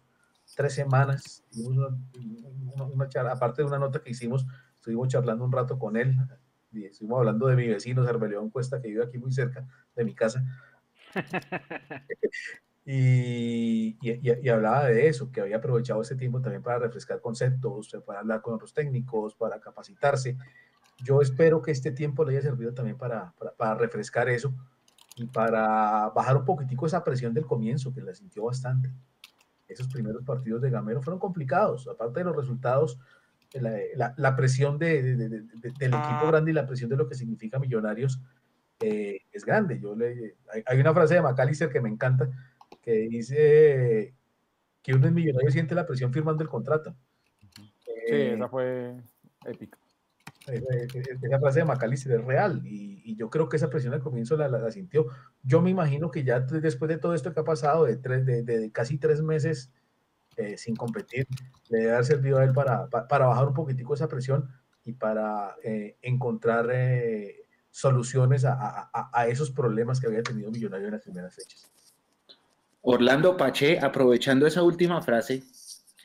[0.57, 1.45] tres semanas.
[1.55, 1.89] Una,
[3.31, 4.47] aparte de una nota que hicimos,
[4.77, 6.17] estuvimos charlando un rato con él.
[6.73, 10.15] Y estuvimos hablando de mi vecino, Cerveleón Cuesta, que vive aquí muy cerca de mi
[10.15, 10.43] casa.
[12.85, 18.21] Y, y, hablaba de eso, que había aprovechado ese tiempo también para refrescar conceptos, para
[18.21, 20.37] hablar con otros técnicos, para capacitarse.
[21.05, 24.53] Yo espero que este tiempo le haya servido también para, para, para refrescar eso
[25.17, 28.91] y para bajar un poquitico esa presión del comienzo, que la sintió bastante.
[29.69, 32.99] Esos primeros partidos de Gamero fueron complicados, aparte de los resultados,
[33.61, 35.43] la, la, presión de, de, del
[35.73, 36.27] equipo ah.
[36.27, 38.21] grande y la presión de lo que significa Millonarios
[38.81, 39.79] eh, es grande.
[39.79, 42.29] Yo le, hay, hay, una frase de McAllister que me encanta,
[42.83, 44.15] que dice
[44.83, 46.95] que uno es millonario y siente la presión firmando el contrato.
[47.55, 47.73] Sí,
[48.09, 48.97] eh, esa fue
[49.47, 49.79] épica.
[50.47, 54.71] Esa frase de Macalister es real y, yo creo que esa presión al comienzo la,
[54.73, 55.07] sintió.
[55.43, 58.73] Yo me imagino que ya después de todo esto que ha pasado, de, tres, de,
[58.73, 59.71] casi tres meses
[60.37, 61.29] eh, sin competir,
[61.69, 64.49] le debe haber servido a él para, para, bajar un poquitico esa presión
[64.85, 66.73] y para eh, encontrar
[67.71, 71.71] soluciones a, a, a, esos problemas que había tenido Millonario en las primeras fechas.
[72.85, 75.45] Orlando Pache, aprovechando esa última frase,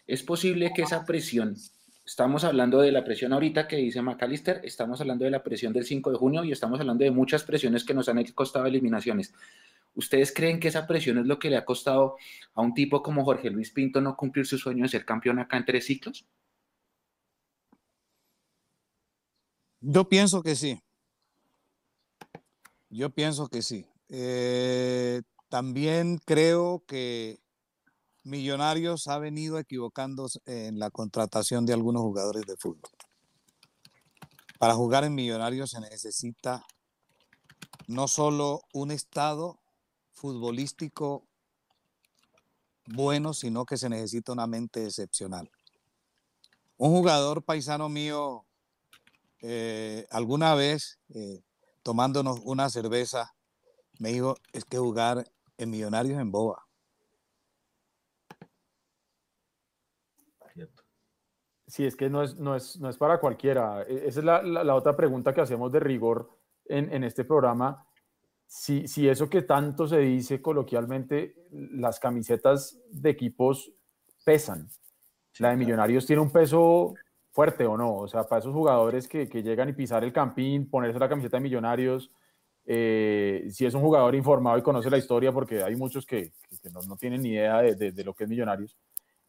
[0.06, 1.58] es posible que esa presión,
[2.06, 5.86] estamos hablando de la presión ahorita que dice McAllister, estamos hablando de la presión del
[5.86, 9.34] 5 de junio y estamos hablando de muchas presiones que nos han costado eliminaciones.
[9.96, 12.18] ¿Ustedes creen que esa presión es lo que le ha costado
[12.54, 15.58] a un tipo como Jorge Luis Pinto no cumplir su sueño de ser campeón acá
[15.58, 16.28] en tres ciclos?
[19.82, 20.80] Yo pienso que sí.
[22.92, 23.88] Yo pienso que sí.
[24.10, 27.40] Eh, también creo que
[28.24, 32.92] Millonarios ha venido equivocándose en la contratación de algunos jugadores de fútbol.
[34.60, 36.66] Para jugar en Millonarios se necesita
[37.88, 39.60] no solo un estado
[40.12, 41.24] futbolístico
[42.88, 45.50] bueno, sino que se necesita una mente excepcional.
[46.78, 48.46] Un jugador paisano mío,
[49.42, 51.42] eh, alguna vez, eh,
[51.84, 53.34] tomándonos una cerveza,
[54.00, 56.68] me dijo, es que jugar en Millonarios en Boba.
[61.68, 63.84] Sí, es que no es, no es, no es para cualquiera.
[63.84, 66.30] E, esa es la, la, otra pregunta que hacemos de rigor
[66.66, 67.86] en, en este programa.
[68.46, 73.70] Si, si, eso que tanto se dice coloquialmente, las camisetas de equipos
[74.24, 74.70] pesan.
[75.40, 76.94] La de Millonarios tiene un peso
[77.32, 77.98] fuerte o no.
[77.98, 81.36] O sea, para esos jugadores que, que llegan y pisar el campín, ponerse la camiseta
[81.36, 82.12] de Millonarios,
[82.70, 86.34] eh, si es un jugador informado y conoce la historia, porque hay muchos que,
[86.88, 88.78] no, tienen ni idea de, lo que es Millonarios,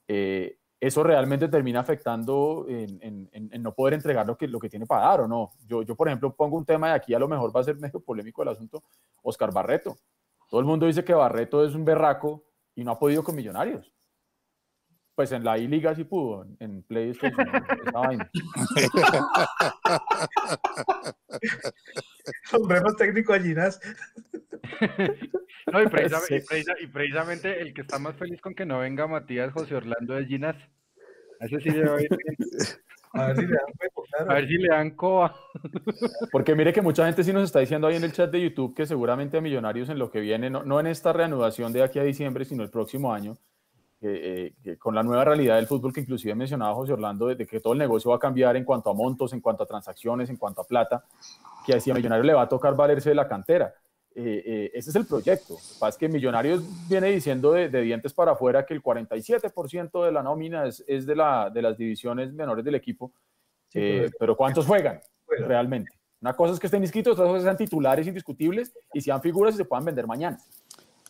[0.09, 3.31] eh, eso realmente termina afectando en,
[3.63, 5.53] no poder entregar lo que, tiene para dar o no.
[5.67, 7.77] Yo, yo, por ejemplo, pongo un tema de aquí, a lo mejor va a ser
[7.77, 8.83] medio polémico el asunto,
[9.23, 9.97] Oscar Barreto.
[10.51, 12.45] Todo el mundo dice que Barreto es un berraco
[12.75, 13.93] y no ha podido con Millonarios.
[15.19, 17.41] Pues en la I-Liga sí pudo, en PlayStation.
[17.41, 18.31] esa vaina.
[22.45, 23.81] Sombremos técnico Allinas.
[25.73, 30.15] no, y, precisamente, el que está más feliz con que no venga Matías José Orlando
[30.15, 30.55] de Ginas.
[31.41, 32.09] Ese sí le va a ir
[33.15, 35.35] A ver si le dan A ver si le dan coa.
[36.31, 38.73] Porque mire que mucha gente sí nos está diciendo ahí en el chat de YouTube
[38.73, 41.99] que seguramente a Millonarios en lo que viene, no, no en esta reanudación de aquí
[41.99, 43.37] a diciembre, sino el próximo año,
[44.01, 47.73] eh, con la nueva realidad del fútbol que inclusive mencionaba José Orlando, de, que todo
[47.73, 50.61] el negocio va a cambiar en cuanto a montos, en cuanto a transacciones, en cuanto
[50.61, 51.05] a plata,
[51.67, 53.75] que a Millonario le va a tocar valerse de la cantera.
[54.15, 55.55] eh, eh, ese es el proyecto.
[55.55, 60.05] Lo que pasa es que Millonarios viene diciendo de, dientes para afuera que el 47%
[60.05, 63.13] de la nómina es, es de, la, de las divisiones menores del equipo,
[63.75, 65.91] eh, pero ¿cuántos juegan realmente?
[66.21, 69.23] Una cosa es que estén inscritos, otra cosa es que sean titulares indiscutibles y sean
[69.23, 70.39] figuras y se puedan vender mañana.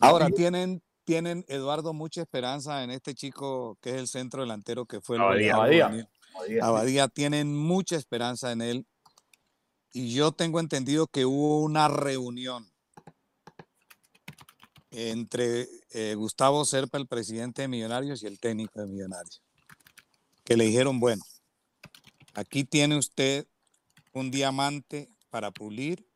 [0.01, 5.01] Ahora tienen, tienen, Eduardo, mucha esperanza en este chico que es el centro delantero que
[5.01, 5.55] fue Abadía.
[5.55, 6.07] Abadía.
[6.61, 7.09] Abadía.
[7.09, 8.87] Tienen mucha esperanza en él.
[9.91, 12.71] Y yo tengo entendido que hubo una reunión
[14.91, 19.43] entre eh, Gustavo Serpa, el presidente de Millonarios, y el técnico de Millonarios,
[20.45, 21.25] que le dijeron, bueno,
[22.35, 23.47] aquí tiene usted
[24.13, 26.07] un diamante para pulir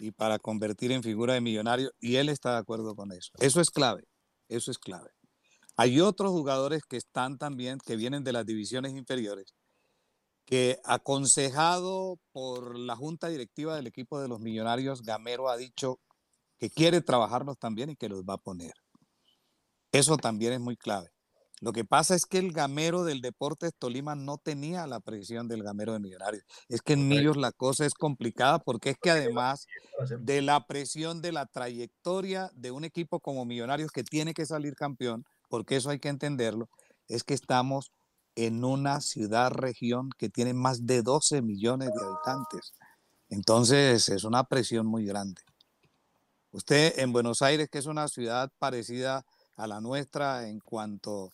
[0.00, 3.30] y para convertir en figura de millonario, y él está de acuerdo con eso.
[3.38, 4.09] Eso es clave,
[4.50, 5.10] eso es clave.
[5.76, 9.54] Hay otros jugadores que están también, que vienen de las divisiones inferiores,
[10.44, 16.00] que aconsejado por la junta directiva del equipo de los millonarios, Gamero ha dicho
[16.58, 18.74] que quiere trabajarlos también y que los va a poner.
[19.92, 21.10] Eso también es muy clave.
[21.60, 25.62] Lo que pasa es que el gamero del Deportes Tolima no tenía la presión del
[25.62, 26.44] gamero de Millonarios.
[26.68, 29.66] Es que en Millos la cosa es complicada porque es que además
[30.20, 34.74] de la presión de la trayectoria de un equipo como Millonarios que tiene que salir
[34.74, 36.70] campeón, porque eso hay que entenderlo,
[37.08, 37.92] es que estamos
[38.36, 42.72] en una ciudad-región que tiene más de 12 millones de habitantes.
[43.28, 45.42] Entonces es una presión muy grande.
[46.52, 49.26] Usted en Buenos Aires, que es una ciudad parecida
[49.56, 51.32] a la nuestra en cuanto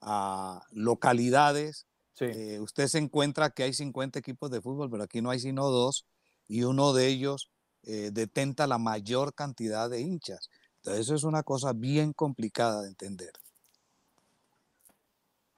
[0.00, 1.86] a localidades,
[2.20, 5.68] eh, usted se encuentra que hay 50 equipos de fútbol, pero aquí no hay sino
[5.68, 6.06] dos
[6.48, 7.50] y uno de ellos
[7.84, 10.50] eh, detenta la mayor cantidad de hinchas.
[10.76, 13.32] Entonces eso es una cosa bien complicada de entender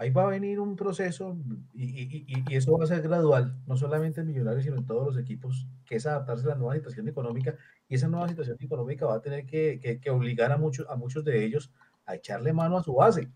[0.00, 1.36] ahí va a venir un proceso
[1.74, 5.68] y, eso va a ser gradual, no solamente en Millonarios, sino en todos los equipos,
[5.84, 7.54] que es adaptarse a la nueva situación económica
[7.86, 11.44] y esa nueva situación económica va a tener que, obligar a muchos, a muchos de
[11.44, 11.70] ellos
[12.06, 13.30] a echarle mano a su base.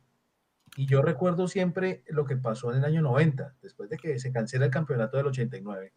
[0.77, 4.33] Y yo recuerdo siempre lo que pasó en el año 90, después de que se
[4.33, 5.93] cancela el campeonato del 89,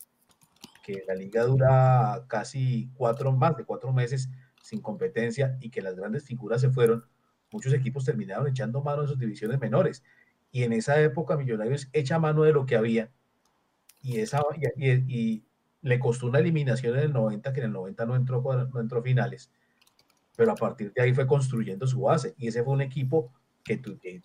[0.84, 4.30] que la liga dura casi cuatro, más de cuatro meses
[4.62, 7.06] sin competencia y que las grandes figuras se fueron,
[7.52, 10.04] muchos equipos terminaron echando mano a sus divisiones menores.
[10.52, 13.12] Y en esa época Millonarios echa mano de lo que había.
[14.02, 14.42] Y, esa,
[14.78, 15.44] y,
[15.82, 18.44] le costó una eliminación en el 90, que en el 90 no entró,
[18.74, 19.52] no entró finales,
[20.36, 22.34] pero a partir de ahí fue construyendo su base.
[22.38, 23.32] Y ese fue un equipo
[23.64, 24.22] que, que,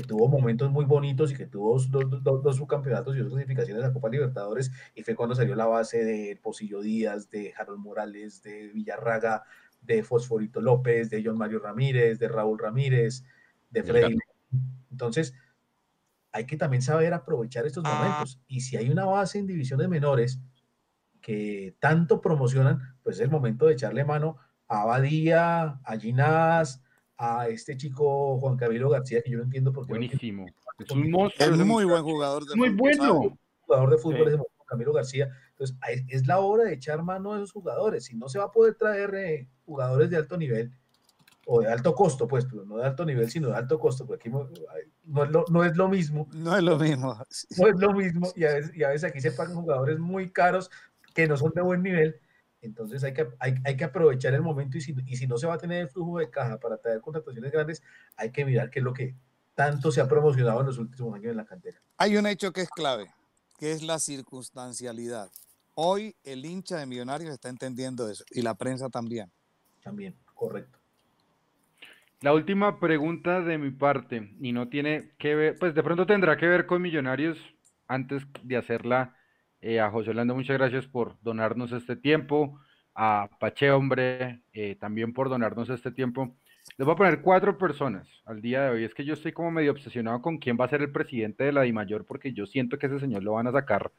[0.00, 4.08] tuvo momentos muy bonitos y que tuvo dos, dos, subcampeonatos y dos clasificaciones a Copa
[4.08, 9.44] Libertadores y fue cuando salió la base de Posillo Díaz, de Harold Morales, de Villarraga,
[9.80, 13.24] de Fosforito López, de John Mario Ramírez, de Raúl Ramírez,
[13.70, 14.18] de Freddy.
[14.90, 15.34] Entonces,
[16.32, 17.94] hay que también saber aprovechar estos ah.
[17.94, 18.40] momentos.
[18.48, 20.40] Y si hay una base en divisiones menores
[21.20, 24.36] que tanto promocionan, pues es el momento de echarle mano
[24.68, 26.82] a Abadía, a Ginás,
[27.18, 29.90] a este chico Juan Camilo García, que yo no entiendo por qué.
[29.90, 30.46] Buenísimo.
[30.78, 31.54] Es un monstruo.
[31.54, 33.38] Es muy buen jugador de muy bueno.
[33.60, 35.28] Jugador de fútbol es Juan Camilo García.
[35.50, 35.76] Entonces,
[36.08, 38.04] es la hora de echar mano a esos jugadores.
[38.04, 40.72] Si no se va a poder traer eh, jugadores de alto nivel,
[41.48, 44.28] o de alto costo, pues, pero no de alto nivel, sino de alto costo, porque
[44.28, 44.36] aquí
[45.04, 46.28] no es lo, no es lo mismo.
[46.34, 47.16] No es lo mismo.
[47.56, 50.30] No es lo mismo, y a, veces, y a veces aquí se pagan jugadores muy
[50.30, 50.70] caros
[51.14, 52.16] que no son de buen nivel,
[52.66, 55.46] entonces hay que, hay, hay que aprovechar el momento y si, y si no se
[55.46, 57.82] va a tener el flujo de caja para traer contrataciones grandes,
[58.16, 59.14] hay que mirar qué es lo que
[59.54, 61.80] tanto se ha promocionado en los últimos años en la cantera.
[61.96, 63.06] Hay un hecho que es clave,
[63.58, 65.30] que es la circunstancialidad.
[65.74, 69.30] Hoy el hincha de Millonarios está entendiendo eso y la prensa también.
[69.82, 70.78] También, correcto.
[72.20, 76.36] La última pregunta de mi parte, y no tiene que ver, pues de pronto tendrá
[76.36, 77.38] que ver con Millonarios.
[77.88, 79.14] Antes de hacerla,
[79.60, 82.58] eh, a José Orlando, muchas gracias por donarnos este tiempo.
[82.94, 86.34] A Pache, hombre, eh, también por donarnos este tiempo.
[86.78, 88.84] Les voy a poner cuatro personas al día de hoy.
[88.84, 91.52] Es que yo estoy como medio obsesionado con quién va a ser el presidente de
[91.52, 93.92] la DIMAYOR, porque yo siento que ese señor lo van a sacar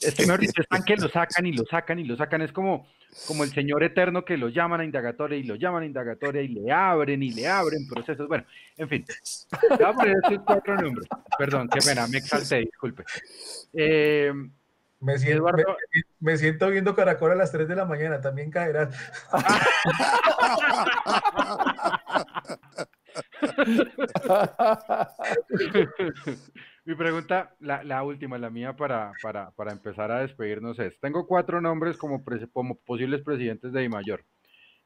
[0.00, 2.42] es que mejor dicho, están que lo sacan y lo sacan y lo sacan.
[2.42, 2.86] Es como,
[3.26, 6.48] como el señor eterno que lo llaman a indagatoria y lo llaman a indagatoria y
[6.48, 8.26] le abren y le abren procesos.
[8.26, 8.44] Bueno,
[8.76, 9.04] en fin.
[9.68, 11.06] Voy a poner estos cuatro nombres.
[11.38, 13.04] Perdón, qué pena, me exalté, disculpe.
[13.74, 14.32] Eh,
[15.00, 15.46] me siento,
[16.20, 18.90] me, siento, viendo Caracol a las 3 de la mañana, también caerá.
[26.84, 31.96] Mi pregunta, la, última, la mía para, para, empezar a despedirnos es, tengo cuatro nombres
[31.96, 32.22] como,
[32.52, 34.24] como posibles presidentes de Mayor.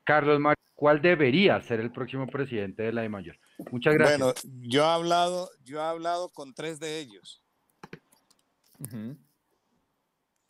[0.05, 3.39] Carlos Mario, ¿cuál debería ser el próximo presidente de la Mayor?
[3.71, 4.19] Muchas gracias.
[4.19, 7.43] Bueno, yo he hablado, yo he hablado con tres de ellos.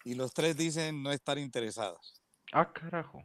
[0.05, 2.21] Y los tres dicen no estar interesados.
[2.53, 3.25] Ah, carajo.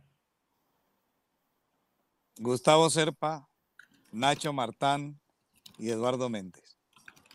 [2.38, 3.48] Gustavo Serpa,
[4.12, 5.20] Nacho Martán
[5.78, 6.78] y Eduardo Méndez.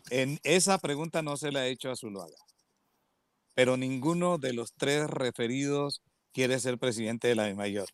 [0.09, 2.37] En esa pregunta no se la ha hecho a Zuluaga,
[3.53, 6.01] pero ninguno de los tres referidos
[6.31, 7.87] quiere ser presidente de la de mayor.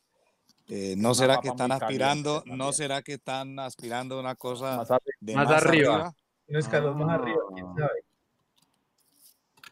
[0.68, 4.90] Eh, no será que están aspirando, no será que están aspirando a una cosa más,
[5.20, 6.14] de más, arriba.
[6.48, 7.76] Un escalón más arriba, quién ah.
[7.78, 8.11] sabe.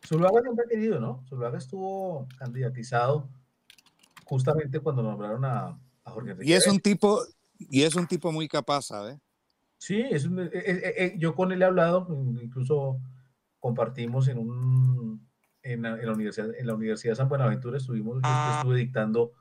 [0.10, 1.23] Zuluaga siempre ha querido, ¿no?
[1.30, 3.30] Zuluaga estuvo candidatizado
[4.26, 6.52] justamente cuando nombraron a, Jorge Enrique.
[6.52, 7.22] Y es un tipo,
[7.60, 9.19] y es un tipo muy capaz, ¿sabes?
[9.77, 12.07] Sí, es eh, eh, eh, yo con él he hablado,
[12.41, 12.99] incluso
[13.60, 15.30] compartimos en un
[15.61, 18.56] en la, universidad en la Universidad de San Buenaventura estuvimos, yo ah.
[18.57, 19.34] estuve dictando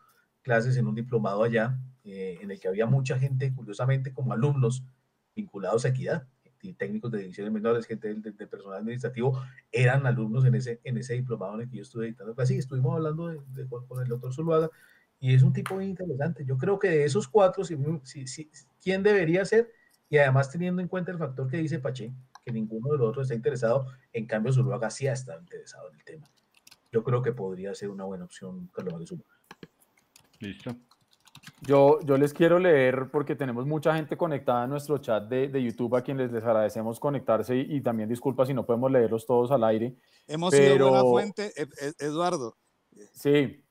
[0.43, 4.82] clases en un diplomado allá, en el que había mucha gente, curiosamente, como alumnos
[5.35, 6.27] vinculados a equidad,
[6.62, 9.40] y técnicos de divisiones menores, gente de, personal administrativo,
[9.70, 12.55] eran alumnos en ese, en ese diplomado en el que yo estuve dictando clases.
[12.55, 13.35] Sí, estuvimos hablando
[13.89, 14.70] con, el doctor Zuluaga,
[15.20, 16.44] y es un tipo interesante.
[16.44, 18.51] Yo creo que de esos cuatro, si, si,
[18.82, 19.72] ¿quién debería ser?
[20.10, 22.12] Y además teniendo en cuenta el factor que dice Pache,
[22.44, 26.05] que ninguno de los otros está interesado, en cambio Zuluaga sí está interesado en el
[26.05, 26.26] tema.
[26.90, 29.36] Yo creo que podría ser una buena opción Carlos Zuluaga.
[30.40, 30.76] Listo.
[31.62, 35.62] Yo, yo les quiero leer porque tenemos mucha gente conectada en nuestro chat de, de
[35.62, 39.65] YouTube a quienes les agradecemos conectarse y, también disculpa si no podemos leerlos todos al
[39.65, 39.97] aire.
[40.27, 42.56] Hemos sido buena fuente, e, e, Eduardo.
[43.12, 43.65] Sí,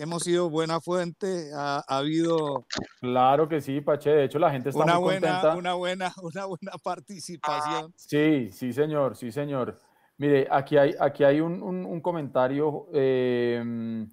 [0.00, 2.66] hemos sido buena fuente, ha, habido...
[3.00, 5.56] Claro que sí, Pache, de hecho la gente está una muy buena, contenta.
[5.56, 7.92] Una buena, una buena participación.
[7.96, 9.78] Sí, sí, señor, sí, señor.
[10.16, 12.88] Mire, aquí hay, aquí hay un, un, comentario.
[12.92, 14.06] Eh,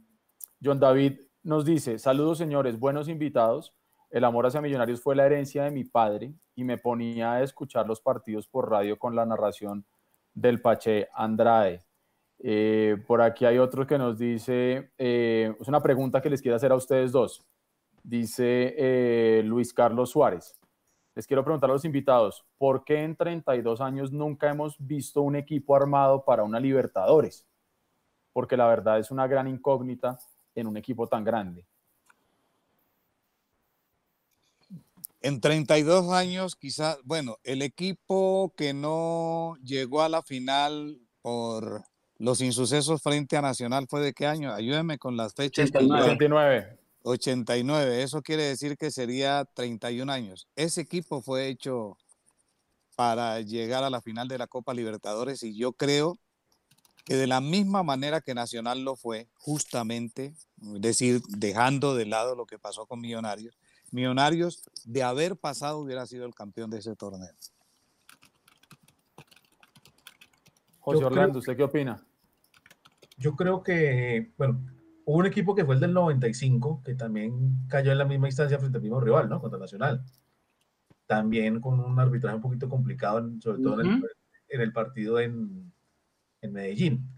[0.63, 3.73] John David nos dice, saludos señores, buenos invitados.
[4.09, 7.87] El amor hacia Millonarios fue la herencia de mi padre y me ponía a escuchar
[7.87, 9.85] los partidos por radio con la narración
[10.33, 11.85] del Pache Andrade.
[12.39, 16.57] Eh, por aquí hay otro que nos dice, eh, es una pregunta que les quiero
[16.57, 17.41] hacer a ustedes dos.
[18.03, 20.59] Dice eh, Luis Carlos Suárez.
[21.15, 25.37] Les quiero preguntar a los invitados, ¿por qué en 32 años nunca hemos visto un
[25.37, 27.47] equipo armado para una Libertadores?
[28.33, 30.19] Porque la verdad es una gran incógnita
[30.59, 31.65] en un equipo tan grande.
[35.21, 41.83] En 32 años, quizás, bueno, el equipo que no llegó a la final por
[42.17, 44.53] los insucesos frente a Nacional fue de qué año?
[44.53, 45.69] Ayúdeme con las fechas.
[45.69, 46.79] 89.
[47.03, 48.03] 89.
[48.03, 50.47] Eso quiere decir que sería 31 años.
[50.55, 51.97] Ese equipo fue hecho
[52.95, 56.17] para llegar a la final de la Copa Libertadores y yo creo
[57.07, 62.35] que de la misma manera que Nacional lo fue, justamente, es decir, dejando de lado
[62.35, 63.57] lo que pasó con Millonarios,
[63.91, 67.33] Millonarios de haber pasado hubiera sido el campeón de ese torneo.
[70.79, 72.01] José Orlando, ¿usted qué opina?
[73.17, 74.63] Yo creo que, bueno,
[75.05, 78.59] hubo un equipo que fue el del 95, que también cayó en la misma instancia
[78.59, 79.41] frente al mismo rival, ¿no?
[79.41, 80.03] Contra Nacional.
[81.05, 84.01] También con un arbitraje un poquito complicado, sobre todo en,
[84.49, 85.71] el, partido en,
[86.41, 87.09] en, Medellín.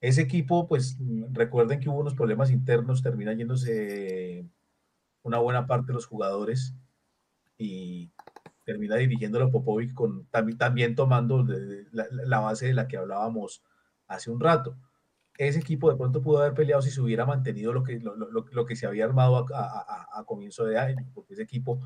[0.00, 0.98] Ese equipo, pues
[1.32, 4.46] recuerden que hubo unos problemas internos, termina yéndose
[5.22, 6.74] una buena parte de los jugadores
[7.58, 8.10] y
[8.64, 11.44] termina dirigiéndolo Popovic con, también, tomando
[11.92, 13.62] la, base de la que hablábamos
[14.06, 14.76] hace un rato
[15.48, 18.28] ese equipo de pronto pudo haber peleado si se hubiera mantenido lo que, lo, lo,
[18.28, 21.80] lo que se había armado a, a, a, comienzo de año, porque ese equipo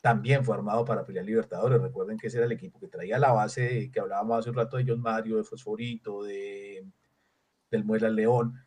[0.00, 1.82] también fue armado para pelear Libertadores.
[1.82, 4.76] Recuerden que ese era el equipo que traía la base que hablábamos hace un rato
[4.76, 6.86] de John Mario, de Fosforito, de,
[7.72, 8.60] del Muela León.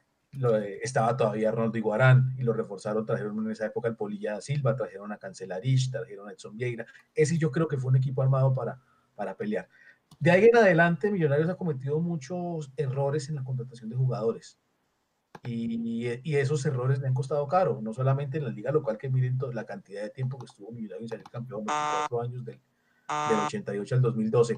[0.82, 5.14] estaba todavía Ronaldo Iguarán y lo reforzaron, trajeron en esa época el Polilla Silva, trajeron
[5.14, 6.86] a Cancelarich, trajeron a Edson Vieira.
[7.14, 8.82] Ese yo creo que fue un equipo armado para,
[9.15, 9.69] para pelear.
[10.19, 14.60] De ahí en adelante, Millonarios ha cometido muchos errores en la contratación de jugadores.
[15.44, 19.10] Y, y, esos errores le han costado caro, no solamente en la liga local, que
[19.10, 23.40] miren la cantidad de tiempo que estuvo Millonarios en salir campeón, 24 años del, del
[23.45, 24.57] 88 al 2012,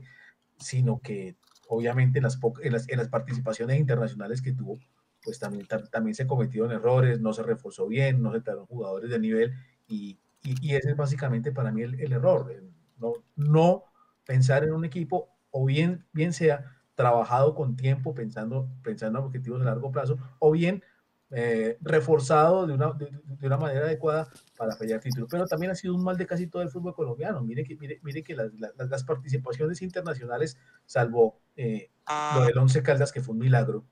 [0.57, 1.35] sino que
[1.67, 4.79] obviamente en las, en las, en las participaciones internacionales que tuvo,
[5.21, 9.19] pues también, también se cometieron errores, no se reforzó bien, no se trajeron jugadores de
[9.19, 9.53] nivel,
[9.87, 12.53] y, y, y, ese es básicamente para mí el, el error,
[12.97, 13.83] no, no
[14.25, 19.61] pensar en un equipo o bien, bien sea trabajado con tiempo pensando, pensando en objetivos
[19.61, 20.83] a largo plazo, o bien
[21.29, 23.11] eh, reforzado de una, de,
[23.45, 25.27] una manera adecuada para pelear títulos.
[25.29, 27.41] Pero también ha sido un mal de casi todo el fútbol colombiano.
[27.43, 31.89] Mire que, mire, mire que las, las, participaciones internacionales, salvo eh,
[32.35, 33.85] lo del Once Caldas, que fue un milagro,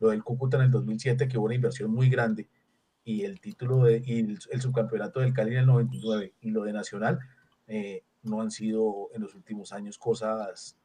[0.00, 2.48] lo del Cúcuta en el 2007, que hubo una inversión muy grande,
[3.04, 6.72] y el título de, y el, subcampeonato del Cali en el 99, y lo de
[6.72, 7.18] Nacional,
[7.66, 10.78] eh, no han sido en los últimos años cosas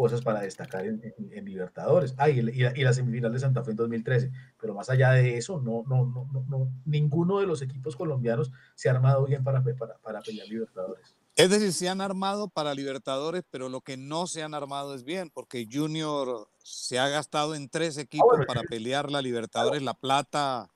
[0.00, 2.14] cosas para destacar en, Libertadores.
[2.16, 4.30] Ah, y, la, semifinal de Santa Fe en 2013.
[4.58, 8.88] Pero más allá de eso, no, no, no, no, ninguno de los equipos colombianos se
[8.88, 11.14] ha armado bien para, para, para pelear Libertadores.
[11.36, 15.04] Es decir, se han armado para Libertadores, pero lo que no se han armado es
[15.04, 19.94] bien, porque Junior se ha gastado en tres ah, equipos para pelear la Libertadores, La
[19.94, 20.68] Plata.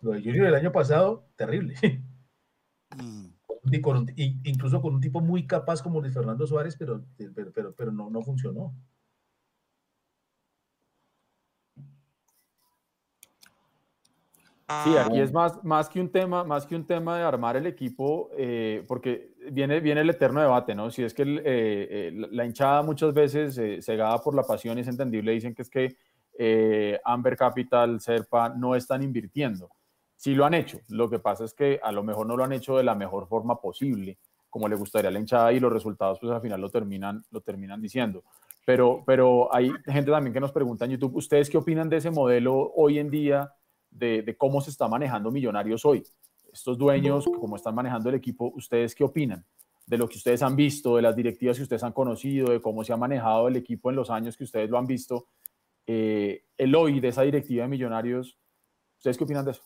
[0.00, 1.74] Lo de Junior el año pasado, terrible.
[2.94, 3.32] Mm
[4.44, 7.04] incluso con un tipo muy capaz como Luis Fernando Suárez, pero,
[7.54, 8.74] pero, pero, no, no funcionó.
[14.84, 17.66] Sí, aquí es más, más, que un tema, más que un tema de armar el
[17.66, 20.90] equipo, eh, porque viene, viene el eterno debate, ¿no?
[20.90, 25.32] Si es que eh, eh, la hinchada muchas veces, cegada por la pasión, es entendible,
[25.32, 25.96] dicen que es que
[27.04, 29.70] Amber Capital, Serpa, no están invirtiendo
[30.22, 30.78] sí lo han hecho.
[30.88, 33.26] Lo que pasa es que a lo mejor no lo han hecho de la mejor
[33.26, 34.18] forma posible,
[34.48, 37.40] como le gustaría a la hinchada y los resultados pues al final lo terminan, lo
[37.40, 38.22] terminan diciendo.
[38.64, 42.12] Pero, pero hay gente también que nos pregunta en YouTube, ¿ustedes qué opinan de ese
[42.12, 43.52] modelo hoy en día
[43.92, 46.02] de, de cómo se está manejando Millonarios hoy?
[46.52, 49.44] Estos dueños, cómo están manejando el equipo, ¿ustedes qué opinan?
[49.86, 52.84] de lo que ustedes han visto, de las directivas que ustedes han conocido, de cómo
[52.84, 55.28] se ha manejado el equipo en los años que ustedes lo han visto,
[55.86, 58.38] eh, el hoy de esa directiva de Millonarios,
[58.96, 59.62] ¿ustedes qué opinan de eso?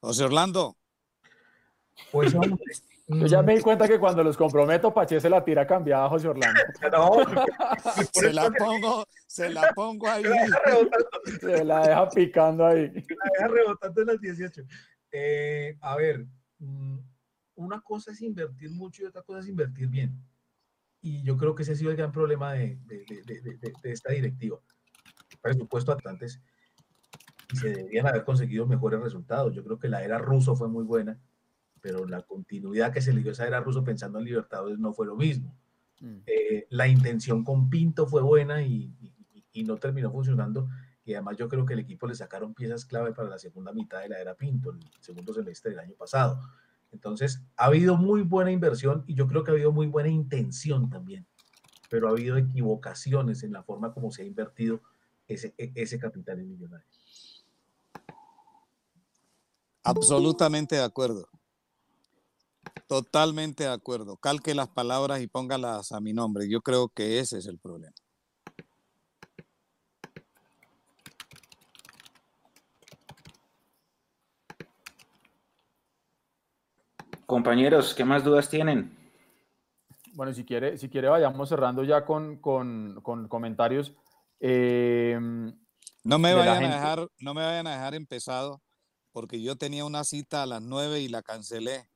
[0.00, 0.76] José Orlando.
[2.10, 2.34] Pues
[3.06, 6.08] Yo ya me di cuenta que cuando los comprometo, Pache se la tira cambiada a
[6.08, 6.60] José Orlando.
[8.12, 10.24] se la pongo, se la pongo ahí.
[11.40, 12.88] Se la deja picando ahí.
[12.88, 14.62] La deja rebotando en las 18.
[15.12, 16.26] Eh, a ver,
[16.58, 16.98] mm,
[17.56, 20.18] una cosa es invertir mucho y otra cosa es invertir bien.
[21.02, 24.12] Y yo creo que ese ha sido el gran problema de, de, de, de esta
[24.12, 24.58] directiva.
[25.42, 26.40] Presupuesto antes
[27.52, 29.54] se deberían haber conseguido mejores resultados.
[29.54, 31.20] Yo creo que la era ruso fue muy buena,
[31.84, 34.94] pero la continuidad que se le dio a esa era ruso pensando en Libertadores no
[34.94, 35.54] fue lo mismo.
[36.00, 36.16] Mm.
[36.24, 38.90] Eh, la intención con Pinto fue buena y,
[39.66, 40.66] no terminó funcionando.
[41.04, 44.00] Y además yo creo que el equipo le sacaron piezas clave para la segunda mitad
[44.00, 46.40] de la era Pinto, el segundo semestre del año pasado.
[46.90, 50.88] Entonces, ha habido muy buena inversión y yo creo que ha habido muy buena intención
[50.88, 51.26] también,
[51.90, 54.80] pero ha habido equivocaciones en la forma como se ha invertido
[55.28, 57.44] ese, e, ese capital en millonarios.
[59.82, 61.28] Absolutamente de acuerdo.
[62.86, 64.16] Totalmente de acuerdo.
[64.16, 66.48] Calque las palabras y póngalas a mi nombre.
[66.48, 67.94] Yo creo que ese es el problema.
[77.26, 78.96] Compañeros, ¿qué más dudas tienen?
[80.12, 82.36] Bueno, si quiere, si quiere vayamos cerrando ya con,
[83.00, 83.92] comentarios.
[84.40, 85.18] Eh,
[86.04, 88.62] no me vayan a dejar, no me vayan a dejar empezado
[89.10, 91.88] porque yo tenía una cita a las 9 y la cancelé.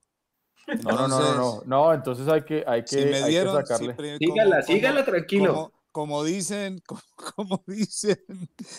[0.82, 4.19] No, no, no, no, no, entonces hay que, hay que, si me dieron, sacarle.
[4.19, 5.73] sígala, sígala tranquilo.
[5.90, 6.82] Como, dicen,
[7.36, 8.19] como, dicen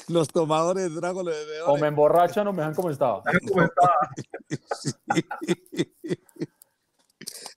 [0.08, 1.24] los tomadores de trago,
[1.66, 3.24] O me emborrachan o me dejan como estaba.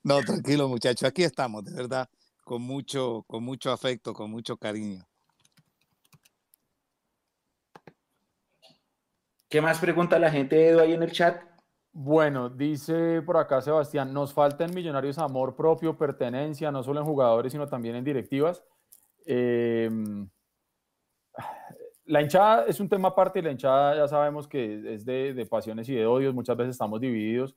[0.04, 2.08] No, tranquilo, muchachos, aquí estamos, de verdad,
[2.42, 5.06] con mucho, con mucho afecto, con mucho cariño.
[9.48, 11.51] ¿Qué más pregunta la gente, Edu, ahí en el chat?
[11.94, 17.06] Bueno, dice por acá Sebastián, nos falta en Millonarios amor propio, pertenencia, no solo en
[17.06, 18.64] jugadores, sino también en directivas.
[19.26, 20.26] Em,
[22.06, 25.88] la hinchada es un tema aparte y la hinchada ya sabemos que es de, pasiones
[25.90, 27.56] y de odios, muchas veces estamos divididos,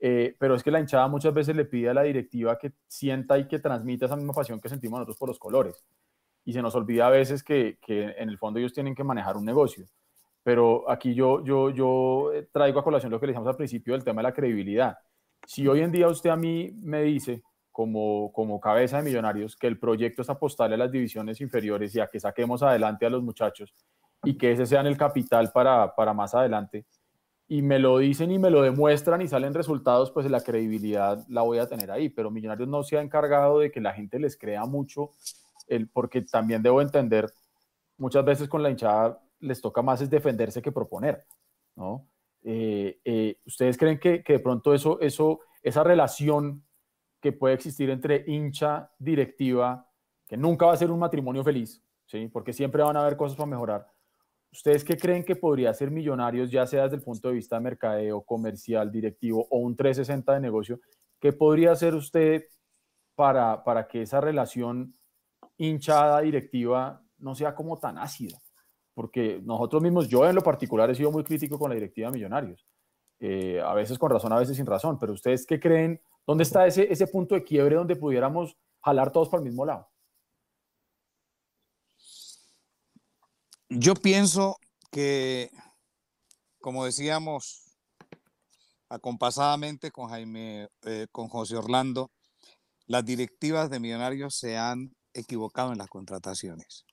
[0.00, 3.38] eh, pero es que la hinchada muchas veces le pide a la directiva que sienta
[3.38, 5.84] y que transmita esa misma pasión que sentimos nosotros por los colores.
[6.44, 9.44] Y se nos olvida a veces que en el fondo ellos tienen que manejar un
[9.44, 9.86] negocio
[10.46, 13.94] pero aquí yo, yo, yo eh, traigo a colación lo que le dijimos al principio
[13.94, 14.96] del tema de la credibilidad.
[15.44, 17.42] Si hoy en día usted a mí me dice,
[17.72, 22.00] como, como cabeza de millonarios, que el proyecto es apostarle a las divisiones inferiores y
[22.00, 23.74] a que saquemos adelante a los muchachos
[24.22, 26.86] y que ese sea el capital para, para más adelante,
[27.48, 31.42] y me lo dicen y me lo demuestran y salen resultados, pues la credibilidad la
[31.42, 32.08] voy a tener ahí.
[32.08, 35.10] Pero Millonarios no se ha encargado de que la gente les crea mucho,
[35.66, 37.32] el, porque también debo entender,
[37.98, 41.24] muchas veces con la hinchada les toca más es defenderse que proponer,
[41.74, 42.08] ¿no?
[42.42, 44.98] Eh, eh, ¿Ustedes creen que, de pronto eso,
[45.62, 46.64] esa relación
[47.20, 49.90] que puede existir entre hincha, directiva,
[50.28, 52.28] que nunca va a ser un matrimonio feliz, ¿sí?
[52.28, 53.86] Porque siempre van a haber cosas para mejorar.
[54.52, 57.62] ¿Ustedes qué creen que podría ser Millonarios, ya sea desde el punto de vista de
[57.62, 60.80] mercadeo, comercial, directivo o un 360 de negocio?
[61.20, 62.44] ¿Qué podría hacer usted
[63.14, 64.94] para, para que esa relación
[65.56, 68.38] hinchada directiva no sea como tan ácida?
[68.96, 72.14] Porque nosotros mismos, yo en lo particular he sido muy crítico con la directiva de
[72.14, 72.66] Millonarios,
[73.20, 76.66] eh, a veces con razón, a veces sin razón, pero ustedes qué creen ¿Dónde está
[76.66, 79.88] ese, punto de quiebre donde pudiéramos jalar todos para el mismo lado?
[83.68, 84.56] Yo pienso
[84.90, 85.50] que,
[86.60, 87.76] como decíamos
[88.88, 92.10] acompasadamente con Jaime, eh, con José Orlando,
[92.86, 96.85] las directivas de Millonarios se han equivocado en las contrataciones.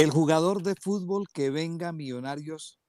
[0.00, 2.80] El jugador de fútbol que venga a Millonarios,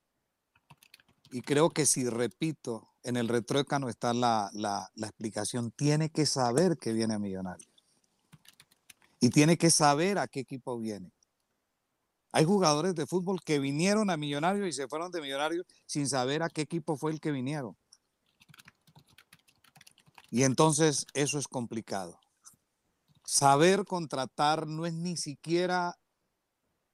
[1.29, 6.25] y creo que si repito, en el retrócano está la, la, la explicación, tiene que
[6.25, 7.69] saber que viene a Millonarios.
[9.19, 11.11] Y tiene que saber a qué equipo viene.
[12.31, 16.43] Hay jugadores de fútbol que vinieron a Millonarios y se fueron de Millonarios sin saber
[16.43, 17.75] a qué equipo fue el que vinieron.
[20.29, 22.17] Y entonces eso es complicado.
[23.25, 25.97] Saber contratar no es ni siquiera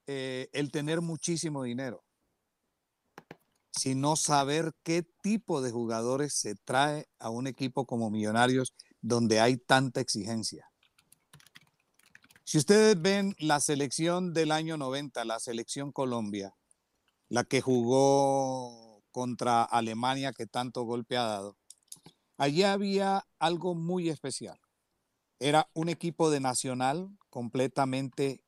[0.07, 2.03] eh, el tener muchísimo dinero,
[3.71, 9.57] sino saber qué tipo de jugadores se trae a un equipo como Millonarios donde hay
[9.57, 10.71] tanta exigencia.
[12.45, 16.55] Si ustedes ven la selección del año 90, la selección Colombia,
[17.27, 21.57] la que jugó contra Alemania que tanto golpe ha dado,
[22.37, 24.57] allí había algo muy especial.
[25.39, 28.41] Era un equipo de nacional completamente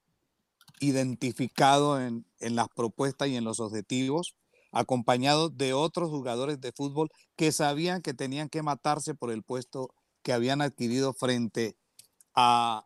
[0.80, 4.36] identificado en, en las propuestas y en los objetivos,
[4.72, 9.94] acompañado de otros jugadores de fútbol que sabían que tenían que matarse por el puesto
[10.22, 11.78] que habían adquirido frente
[12.36, 12.86] a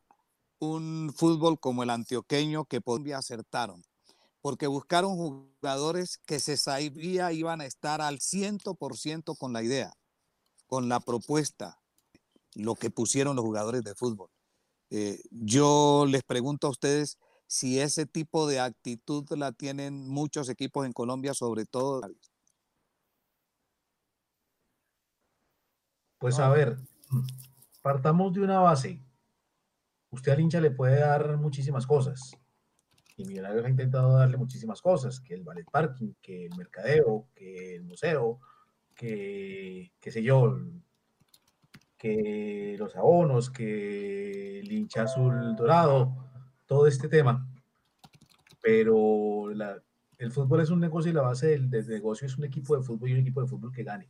[0.59, 3.83] un fútbol como el antioqueño que Colombia acertaron,
[4.41, 9.93] porque buscaron jugadores que se sabía iban a estar al 100% con la idea,
[10.67, 11.81] con la propuesta,
[12.55, 14.29] lo que pusieron los jugadores de fútbol.
[14.89, 17.17] Eh, yo les pregunto a ustedes
[17.53, 22.01] si ese tipo de actitud la tienen muchos equipos en Colombia, sobre todo.
[26.17, 26.79] Pues a ver,
[27.83, 28.99] partamos de una base.
[30.09, 32.35] Usted al hincha le puede dar muchísimas cosas.
[33.17, 37.75] Y Millonarios ha intentado darle muchísimas cosas, que el ballet parking, que el mercadeo, que
[37.75, 38.39] el museo,
[38.95, 40.57] que, qué sé yo,
[41.99, 46.32] que los abonos, que el hincha azul dorado,
[46.65, 47.47] todo este tema.
[48.61, 49.51] Pero
[50.17, 52.83] el fútbol es un negocio y la base del, del, negocio es un equipo de
[52.83, 54.09] fútbol y un equipo de fútbol que gane.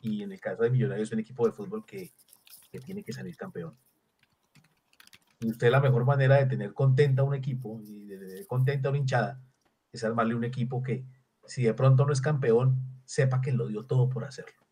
[0.00, 2.12] Y en el caso de Millonarios es un equipo de fútbol que,
[2.70, 3.76] que tiene que salir campeón.
[5.40, 8.88] Y usted la mejor manera de tener contenta a un equipo y de tener contenta
[8.88, 9.40] a una hinchada
[9.92, 11.04] es armarle un equipo que
[11.46, 14.66] si de pronto no es campeón, sepa que lo dio todo por hacerlo.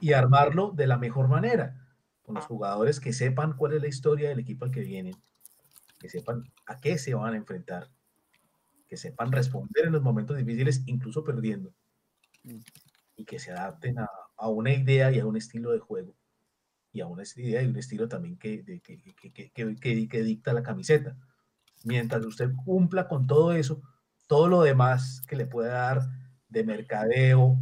[0.00, 1.89] Y armarlo de la mejor manera,
[2.30, 5.16] con los jugadores que sepan cuál es la historia del equipo al que vienen,
[5.98, 7.90] que sepan a qué se van a enfrentar,
[8.86, 11.74] que sepan responder en los momentos difíciles, incluso perdiendo,
[13.16, 16.14] y que se adapten a, a una idea y a un estilo de juego,
[16.92, 21.16] y a una idea y un estilo también que, que, que, que dicta la camiseta.
[21.82, 23.82] Mientras usted cumpla con todo eso,
[24.28, 26.02] todo lo demás que le pueda dar
[26.48, 27.58] de mercadeo,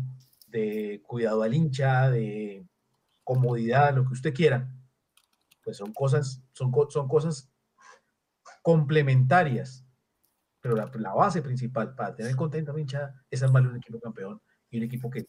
[0.46, 2.67] de cuidado al hincha, de
[3.28, 4.66] comodidad, lo que usted quiera,
[5.62, 7.52] pues son cosas, son, son cosas
[8.62, 9.84] complementarias.
[10.62, 14.40] Pero la, base principal para tener contenta a la hinchada es armarle un equipo campeón
[14.70, 15.26] y un equipo que,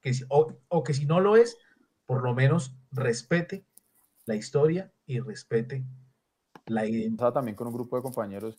[0.00, 1.56] que o, o que si no lo es,
[2.04, 3.64] por lo menos respete
[4.24, 5.84] la historia y respete
[6.66, 7.32] la identidad.
[7.32, 8.58] También con un grupo de compañeros.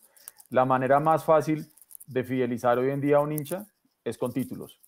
[0.50, 1.70] La manera más fácil
[2.06, 3.68] de fidelizar hoy en día a un hincha
[4.06, 4.80] es con títulos.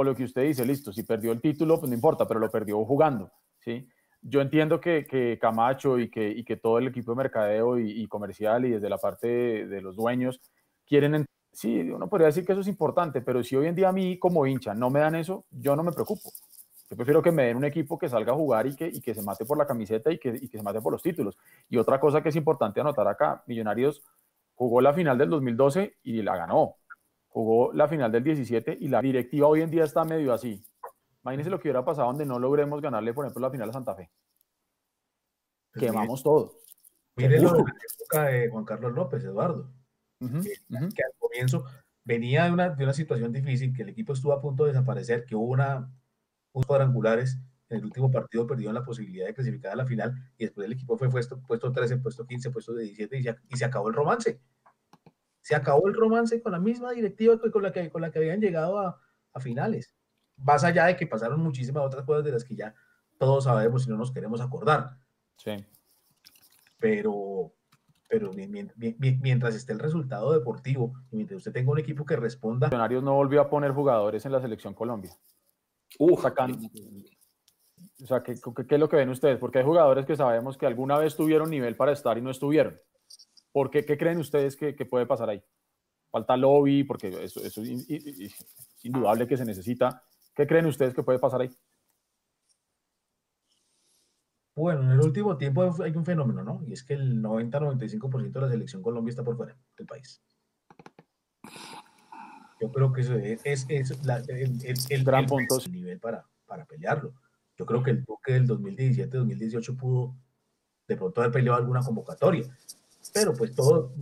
[0.00, 2.48] O lo que usted dice, listo, si perdió el título, pues no importa, pero lo
[2.48, 3.88] perdió jugando, ¿sí?
[4.22, 8.02] Yo entiendo que, que Camacho y que, y que, todo el equipo de mercadeo y,
[8.02, 10.40] y, comercial y desde la parte de, de los dueños
[10.86, 13.92] quieren, sí, uno podría decir que eso es importante, pero si hoy en día a
[13.92, 16.30] mí como hincha no me dan eso, yo no me preocupo.
[16.88, 19.16] Yo prefiero que me den un equipo que salga a jugar y que, y que
[19.16, 21.36] se mate por la camiseta y que, y que se mate por los títulos.
[21.68, 24.00] Y otra cosa que es importante anotar acá, Millonarios
[24.54, 26.76] jugó la final del 2012 y la ganó.
[27.28, 30.62] Jugó la final del 17 y la directiva hoy en día está medio así.
[31.22, 33.94] Imagínense lo que hubiera pasado donde no logremos ganarle, por ejemplo, la final a Santa
[33.94, 34.10] Fe.
[35.72, 36.54] Pues Quemamos todo.
[37.16, 39.70] Mire lo de la época de Juan Carlos López, Eduardo.
[40.20, 40.94] Uh -huh, que, uh -huh.
[40.94, 41.64] que, al comienzo
[42.04, 45.24] venía de una, de una situación difícil, que el equipo estuvo a punto de desaparecer,
[45.24, 45.92] que hubo una,
[46.52, 47.38] unos cuadrangulares,
[47.68, 50.72] en el último partido perdieron la posibilidad de clasificar a la final y después el
[50.72, 53.94] equipo fue puesto, puesto 13, puesto 15, puesto 17 y se, y se acabó el
[53.94, 54.40] romance.
[55.48, 58.38] Se acabó el romance con la misma directiva con la que, con la que habían
[58.38, 59.00] llegado a,
[59.32, 59.96] a finales.
[60.36, 62.74] Más allá de que pasaron muchísimas otras cosas de las que ya
[63.16, 64.98] todos sabemos y no nos queremos acordar.
[65.38, 65.52] Sí.
[66.78, 67.54] Pero,
[68.10, 68.30] pero
[68.98, 72.66] mientras esté el resultado deportivo y mientras usted tenga un equipo que responda.
[72.66, 75.16] Millonarios no volvió a poner jugadores en la selección Colombia.
[75.98, 76.60] Uf, sacan,
[78.02, 79.38] o sea, ¿qué, ¿qué, es lo que ven ustedes?
[79.38, 82.78] Porque hay jugadores que sabemos que alguna vez tuvieron nivel para estar y no estuvieron.
[83.52, 85.42] ¿Por qué, qué creen ustedes que, que, puede pasar ahí?
[86.10, 87.86] Falta lobby, porque eso, eso es
[88.82, 90.02] indudable que se necesita.
[90.34, 91.50] ¿Qué creen ustedes que puede pasar ahí?
[94.58, 96.60] Bueno, en el último tiempo hay un fenómeno, ¿no?
[96.66, 100.20] Y es que el 90-95% de la selección Colombia está por fuera del país.
[102.60, 105.60] Yo creo que eso es, es, es el, gran punto.
[105.64, 107.14] El nivel para, para pelearlo.
[107.56, 110.16] Yo creo que el Duque del 2017-2018 pudo
[110.88, 112.44] de pronto haber peleado alguna convocatoria.
[113.12, 113.92] Pero pues todo,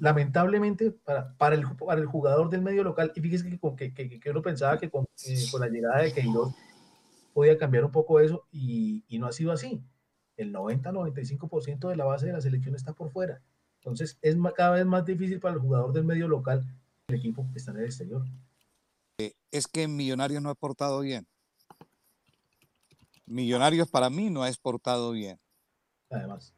[0.00, 4.30] lamentablemente, para, para, el, para el jugador del medio local, y fíjese que, que, que,
[4.30, 6.54] uno pensaba que con, eh, con la llegada de Queiroz
[7.32, 9.82] podía cambiar un poco eso, y, y no ha sido así.
[10.36, 13.42] El 90-95% de la base de la selección está por fuera.
[13.76, 16.64] Entonces es cada vez más difícil para el jugador del medio local
[17.08, 18.24] el equipo que está en el exterior.
[19.18, 21.26] Eh, es que Millonarios no ha portado bien.
[23.26, 25.38] Millonarios para mí no ha exportado bien.
[26.10, 26.54] Además.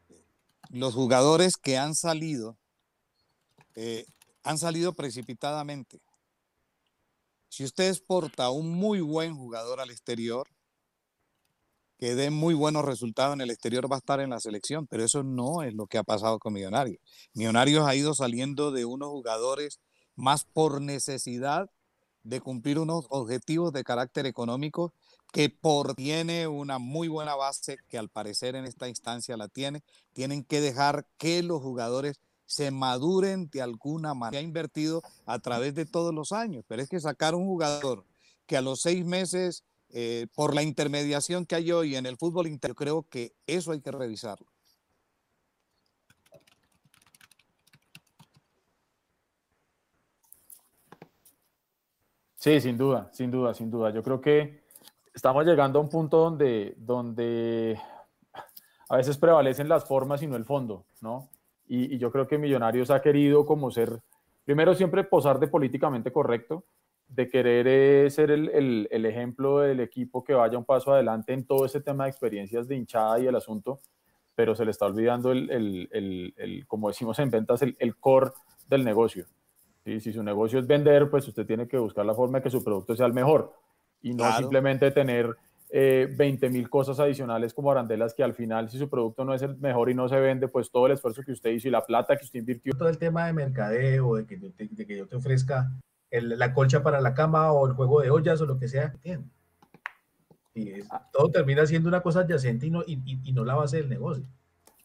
[0.75, 2.59] Los jugadores que han salido
[3.77, 4.07] eh,
[4.43, 6.01] han salido precipitadamente.
[7.49, 10.49] Si usted exporta un muy buen jugador al exterior,
[11.97, 15.05] que dé muy buenos resultados en el exterior va a estar en la selección, pero
[15.05, 17.01] eso no es lo que ha pasado con Millonarios.
[17.35, 19.79] Millonarios ha ido saliendo de unos jugadores
[20.17, 21.71] más por necesidad
[22.25, 24.93] de cumplir unos objetivos de carácter económico
[25.35, 29.83] que por tiene una muy buena base, que al parecer en esta instancia la tiene,
[30.13, 34.39] tienen que dejar que los jugadores se maduren de alguna manera.
[34.39, 38.05] Se ha invertido a través de todos los años, pero es que sacar un jugador
[38.47, 42.47] que a los seis meses, eh, por la intermediación que hay hoy en el fútbol
[42.47, 44.47] interior, creo que eso hay que revisarlo.
[52.37, 53.91] Sí, sin duda, sin duda, sin duda.
[53.91, 54.64] Yo creo que
[55.15, 57.79] estamos llegando a un punto donde, donde
[58.89, 61.31] a veces prevalecen las formas y no el fondo, ¿no?
[61.67, 64.01] Y, yo creo que Millonarios ha querido como ser,
[64.45, 66.65] primero siempre posar de políticamente correcto,
[67.09, 71.47] de querer eh, ser el, el, ejemplo del equipo que vaya un paso adelante en
[71.47, 73.79] todo ese tema de experiencias de hinchada y el asunto,
[74.35, 78.33] pero se le está olvidando el, como decimos en ventas, el, core
[78.69, 79.27] del negocio.
[79.85, 80.01] ¿sí?
[80.01, 82.65] Si su negocio es vender, pues usted tiene que buscar la forma de que su
[82.65, 83.55] producto sea el mejor
[84.05, 85.35] y no simplemente tener
[85.71, 89.41] eh, 20 mil cosas adicionales como arandelas que al final si su producto no es
[89.41, 91.85] el mejor y no se vende, pues todo el esfuerzo que usted hizo y la
[91.85, 92.75] plata que usted invirtió.
[92.75, 95.73] Todo el tema de mercadeo, de que, de que yo te ofrezca
[96.11, 98.95] la colcha para la cama o el juego de ollas o lo que sea,
[100.55, 103.89] Y todo termina siendo una cosa adyacente y no, y, y, no la base del
[103.89, 104.25] negocio.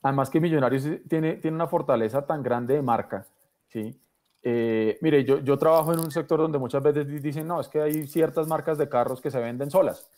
[0.02, 3.28] Además que Millonarios tiene, tiene una fortaleza tan grande de marca,
[3.68, 4.00] ¿sí?
[4.42, 7.82] Eh, mire, yo, yo trabajo en un sector donde muchas veces dicen, no, es que
[7.82, 10.10] hay ciertas marcas de carros que se venden solas.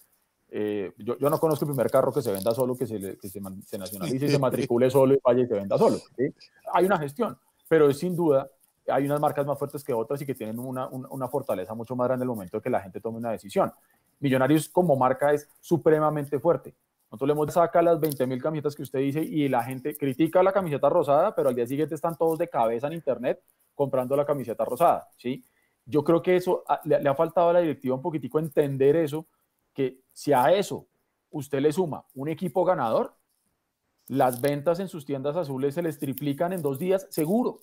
[0.50, 3.30] Eh, yo, yo, no conozco el primer carro que se venda solo, que se, que
[3.30, 5.98] se, se nacionalice y se matricule solo y vaya y se venda solo.
[6.74, 7.38] Hay una gestión,
[7.68, 8.50] pero sin duda
[8.88, 12.08] hay unas marcas más fuertes que otras y que tienen una, una, fortaleza mucho más
[12.08, 13.72] grande en el momento de que la gente tome una decisión.
[14.20, 16.76] Millonarios como marca es supremamente fuerte.
[17.10, 20.44] Nosotros le hemos sacado las 20 mil camisetas que usted dice y la gente critica
[20.44, 23.42] la camiseta rosada, pero al día siguiente están todos de cabeza en internet
[23.82, 25.44] comprando la camiseta rosada, ¿sí?
[25.88, 29.26] Yo creo que eso ah, le, ha faltado a la directiva un poquitico entender eso,
[29.74, 30.86] que si a eso
[31.32, 33.16] usted le suma un equipo ganador,
[34.08, 37.60] las ventas en sus tiendas azules se les triplican en dos días, seguro,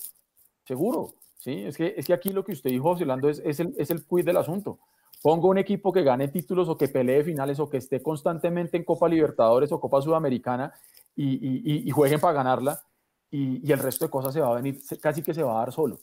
[0.65, 1.53] seguro, ¿sí?
[1.65, 4.05] Es que, es que aquí lo que usted dijo, Orlando, es, es, el, es el
[4.05, 4.81] quid del asunto.
[5.23, 8.83] Pongo un equipo que gane títulos o que pelee finales o que esté constantemente en
[8.83, 10.73] Copa Libertadores o Copa Sudamericana
[11.15, 12.83] y, y jueguen para ganarla
[13.31, 15.73] y, el resto de cosas se va a venir, casi que se va a dar
[15.73, 15.99] solo,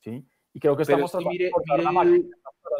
[0.00, 0.26] ¿sí?
[0.52, 2.30] Y creo que estamos tratando de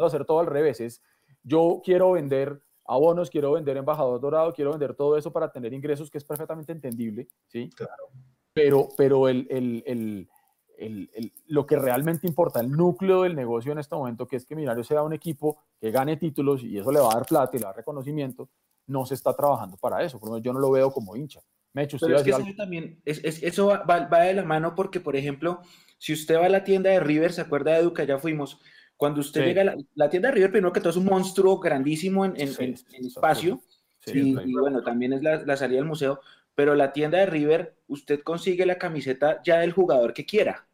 [0.05, 1.01] hacer todo al revés, es
[1.43, 6.09] yo quiero vender abonos, quiero vender embajador dorado, quiero vender todo eso para tener ingresos,
[6.09, 7.69] que es perfectamente entendible, ¿sí?
[7.75, 8.09] Claro.
[8.53, 13.79] Pero, pero el, el, el, el, lo que realmente importa, el núcleo del negocio en
[13.79, 16.99] este momento, que es que Millonarios sea un equipo que gane títulos y eso le
[16.99, 18.49] va a dar plata y le va a dar reconocimiento,
[18.87, 21.41] no se está trabajando para eso, por lo menos yo no lo veo como hincha.
[21.73, 24.99] Me hecho, Pero es que eso también, es, eso va, va, de la mano porque,
[24.99, 25.61] por ejemplo,
[25.99, 28.03] si usted va a la tienda de River, ¿se acuerda de Educa?
[28.03, 28.59] Ya fuimos.
[28.97, 31.59] Cuando usted llega a la, la, tienda de River, primero que todo es un monstruo
[31.59, 33.61] grandísimo en, en, en, espacio.
[34.07, 36.19] y, y, bueno, también es la, la, salida del museo.
[36.55, 40.67] Pero la tienda de River, usted consigue la camiseta ya del jugador que quiera.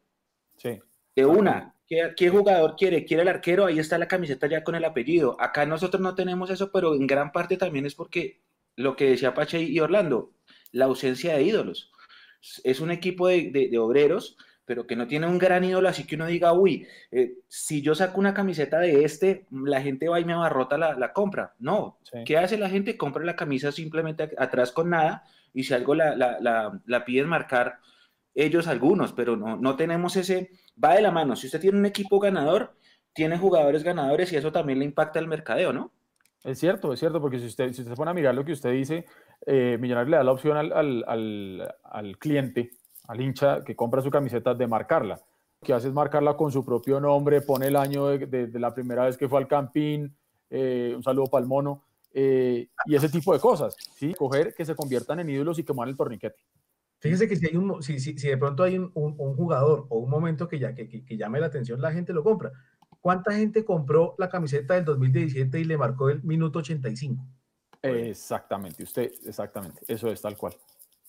[0.56, 0.80] Sí.
[1.14, 1.74] De una.
[1.86, 3.04] ¿Qué, ¿Qué, jugador quiere?
[3.04, 3.66] ¿Quiere el arquero?
[3.66, 5.36] Ahí está la camiseta ya con el apellido.
[5.40, 8.40] Acá nosotros no tenemos eso, pero en gran parte también es porque
[8.74, 10.32] lo que decía Pache y Orlando,
[10.76, 11.90] la ausencia de ídolos.
[12.62, 16.26] Es un equipo de, obreros, pero que no tiene un gran ídolo, así que uno
[16.26, 20.34] diga, uy, eh, si yo saco una camiseta de este, la gente va y me
[20.34, 21.54] abarrota la, la compra.
[21.58, 22.96] No, ¿qué hace la gente?
[22.96, 25.24] Compra la camisa simplemente atrás con nada
[25.54, 27.78] y si algo la, la, la, piden marcar
[28.34, 30.50] ellos algunos, pero no, no tenemos ese,
[30.82, 31.36] va de la mano.
[31.36, 32.76] Si usted tiene un equipo ganador,
[33.14, 35.92] tiene jugadores ganadores y eso también le impacta al mercadeo, ¿no?
[36.44, 38.52] Es cierto, es cierto, porque si usted, si usted se pone a mirar lo que
[38.52, 39.04] usted dice,
[39.44, 42.70] eh, Millonarios le da la opción al, al, al, al cliente
[43.08, 45.20] al hincha que compra su camiseta de marcarla.
[45.60, 49.04] Lo que hace es marcarla con su propio nombre, pone el año de, la primera
[49.04, 50.14] vez que fue al Campín,
[50.50, 51.82] eh, un saludo para el mono,
[52.12, 54.14] eh, y ese tipo de cosas, ¿sí?
[54.14, 56.40] Coger que se conviertan en ídolos y quemar el torniquete.
[56.98, 59.98] Fíjese que si, hay un, si, si, si de pronto hay un, un, jugador o
[59.98, 62.52] un momento que, ya, que, que, llame la atención, la gente lo compra.
[63.00, 67.22] ¿Cuánta gente compró la camiseta del 2017 y le marcó el minuto 85?
[67.86, 70.54] Exactamente, usted, exactamente, eso es tal cual,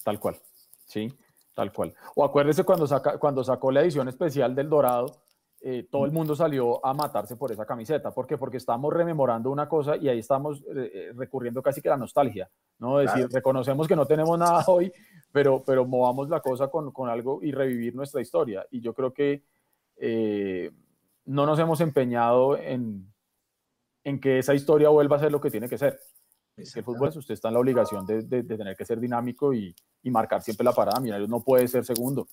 [0.04, 0.38] tal cual,
[0.86, 1.14] ¿sí?
[1.54, 1.94] Tal cual.
[2.16, 5.22] O acuérdese cuando, saca, cuando sacó la edición especial del Dorado,
[5.60, 8.12] eh, todo el mundo salió a matarse por esa camiseta.
[8.12, 8.38] ¿Por qué?
[8.38, 11.98] Porque estamos rememorando una cosa y ahí estamos eh, eh, recurriendo casi que a la
[11.98, 12.48] nostalgia,
[12.78, 13.02] ¿no?
[13.02, 14.94] Es decir, reconocemos que no tenemos nada hoy,
[15.32, 18.68] pero, pero movamos la cosa con, con algo y revivir nuestra historia.
[18.70, 19.44] Y yo creo que
[21.26, 23.12] no nos hemos empeñado en,
[24.04, 26.00] en que esa historia vuelva a ser lo que tiene que ser.
[26.58, 29.54] Es que el fútbol, usted está en la obligación de, de, tener que ser dinámico
[29.54, 31.00] y, y, marcar siempre la parada.
[31.00, 32.28] Millonarios no puede ser segundo,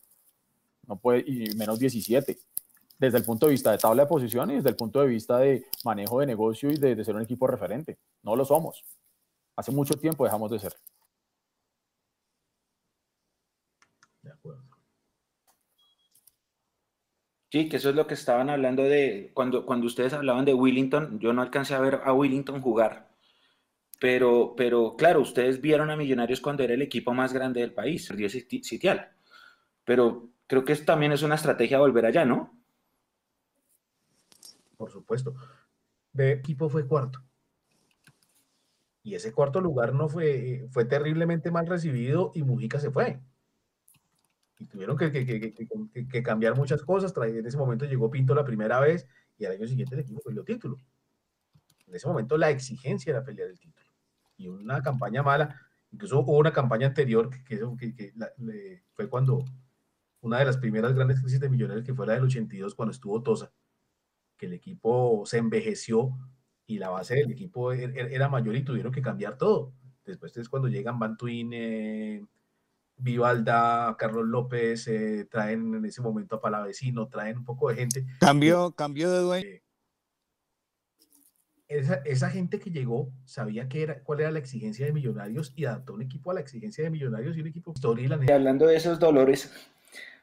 [0.87, 2.39] no puede, y menos 17,
[2.99, 5.39] desde el punto de vista de tabla de posiciones y desde el punto de vista
[5.39, 7.99] de manejo de negocio y de, de ser un equipo referente.
[8.23, 8.83] No lo somos.
[9.57, 10.73] Hace mucho tiempo dejamos de ser.
[14.23, 14.65] De acuerdo.
[17.53, 21.21] Sí, que eso es lo que estaban hablando de cuando, cuando ustedes hablaban de Willington.
[21.21, 23.14] Yo no alcancé a ver a Willington jugar
[24.01, 28.11] pero, pero claro, ustedes vieron a Millonarios cuando era el equipo más grande del país,
[28.11, 29.13] el sitial.
[29.85, 32.59] Pero creo que también es una estrategia volver allá, ¿no?
[34.77, 35.35] Por supuesto.
[36.13, 37.23] De equipo fue cuarto.
[39.03, 43.21] Y ese cuarto lugar no fue, fue terriblemente mal recibido y Mujica se fue.
[44.59, 47.13] Y tuvieron que, que, cambiar muchas cosas.
[47.17, 49.07] En ese momento llegó Pinto la primera vez
[49.37, 50.79] y al año siguiente el equipo peleó título.
[51.87, 53.84] En ese momento la exigencia era pelear el título
[54.37, 55.61] y una campaña mala.
[55.91, 59.45] Incluso hubo una campaña anterior que, que, fue cuando
[60.21, 63.23] una de las primeras grandes crisis de Millonarios, que fue la del 82, cuando estuvo
[63.23, 63.53] Tosa,
[64.37, 66.17] que el equipo se envejeció
[66.67, 69.73] y la base del equipo er, er, era mayor y tuvieron que cambiar todo.
[70.05, 72.25] Después es cuando llegan Bantuin, eh,
[72.97, 78.07] Vivalda, Carlos López, eh, traen en ese momento a Palavecino, traen un poco de gente.
[78.21, 79.64] Cambió, cambió de dueño.
[81.75, 85.65] Eh, esa, gente que llegó sabía que era, cuál era la exigencia de Millonarios y
[85.65, 88.09] adaptó un equipo a la exigencia de Millonarios y un equipo historia.
[88.27, 89.53] Y hablando de esos dolores,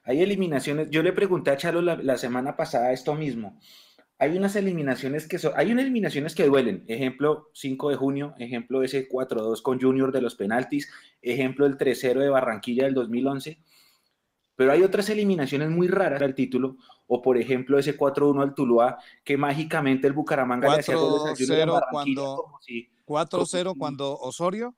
[0.04, 0.90] hay eliminaciones.
[0.90, 3.60] Yo le pregunté a Chalo la, semana pasada esto mismo.
[4.18, 6.86] Hay unas eliminaciones que son, hay unas eliminaciones que duelen.
[6.88, 10.90] Ejemplo, 5 de junio, ejemplo ese 4-2 con Junior de los penaltis,
[11.22, 13.58] ejemplo el 3-0 de Barranquilla del 2011
[14.62, 16.78] pero hay otras eliminaciones muy raras al título,
[17.08, 20.98] o por ejemplo ese 4-1 al Tuluá, que mágicamente el Bucaramanga le hacía
[21.90, 22.60] cuando
[23.08, 24.76] 4-0 cuando Osorio.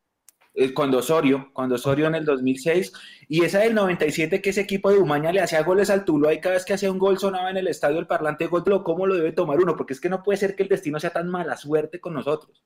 [0.53, 2.93] Eh, cuando Osorio, cuando Osorio en el 2006,
[3.27, 6.39] y esa del 97 que ese equipo de Umaña le hacía goles al Tuluá y
[6.39, 9.15] cada vez que hacía un gol sonaba en el estadio el parlante gol, ¿cómo lo
[9.15, 9.75] debe tomar uno?
[9.75, 12.63] Porque es que no puede ser que el destino sea tan mala suerte con nosotros.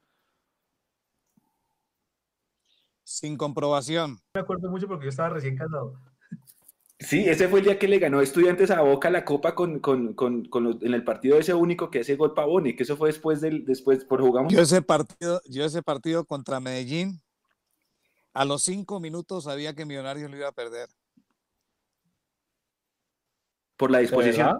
[3.04, 4.20] Sin comprobación.
[4.36, 6.00] Me acuerdo mucho porque yo estaba recién casado.
[7.00, 10.16] Sí, ese fue el día que le ganó Estudiantes a Boca la Copa con, con,
[10.16, 13.40] con, con en el partido ese único que ese gol Pavone, que eso fue después
[13.40, 14.52] del, después por jugamos.
[14.52, 17.22] Yo ese partido, yo ese partido contra Medellín,
[18.34, 20.90] a los cinco minutos sabía que Millonarios lo iba a perder.
[23.78, 24.60] ¿Por la disposición?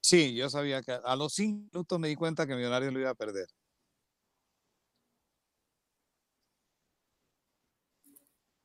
[0.00, 3.10] Sí, yo sabía que a los cinco minutos me di cuenta que Millonarios lo iba
[3.10, 3.48] a perder.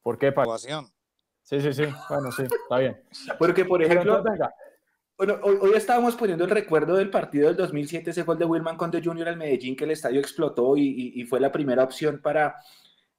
[0.04, 0.32] ¿Por qué?
[1.46, 1.84] Sí, sí, sí.
[2.10, 3.00] Bueno, sí, está bien.
[3.38, 4.24] Porque, por ejemplo,
[5.16, 9.02] bueno, hoy, estábamos poniendo el recuerdo del partido del 2007, ese gol de Wilman Conde
[9.02, 9.30] Jr.
[9.30, 12.56] al Medellín, que el estadio explotó y, y, fue la primera opción para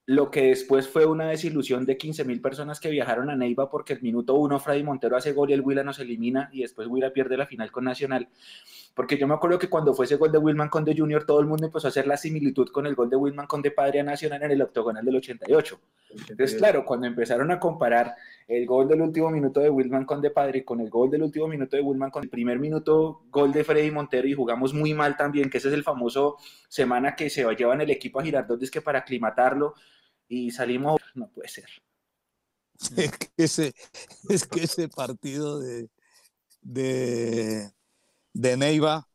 [0.07, 3.93] lo que después fue una desilusión de 15 mil personas que viajaron a Neiva porque
[3.93, 7.13] el minuto uno Freddy Montero hace gol y el Huila nos elimina y después Huila
[7.13, 8.29] pierde la final con Nacional.
[8.97, 11.47] Porque yo me acuerdo que cuando fue ese gol de Wilman Conde Jr., todo el
[11.47, 14.43] mundo empezó a hacer la similitud con el gol de Wilman Conde Padre a Nacional
[14.45, 15.79] en el octogonal del 88.
[16.31, 18.15] Entonces, claro, cuando empezaron a comparar
[18.49, 21.77] el gol del último minuto de Wilman Conde Padre con el gol del último minuto
[21.77, 25.51] de Wilman con el primer minuto, gol de Freddy Montero y jugamos muy mal también,
[25.51, 28.81] que ese es el famoso semana que se llevan el equipo a Girardot, es que
[28.81, 29.75] para aclimatarlo
[30.27, 31.69] y salimos, no puede ser.
[32.97, 33.75] Es que ese,
[34.29, 35.89] es que ese partido de,
[36.63, 37.71] de,
[38.37, 39.09] de Neiva,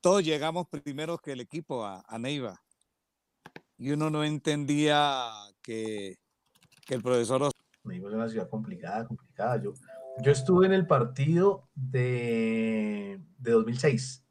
[0.00, 2.60] todos llegamos primero que el equipo a, Neiva.
[3.78, 5.30] Y uno no entendía
[5.62, 6.18] que,
[6.88, 7.52] el profesor...
[7.84, 9.62] Neiva es una ciudad complicada, complicada.
[9.62, 9.74] Yo,
[10.20, 14.24] yo estuve en el partido de, de 2006,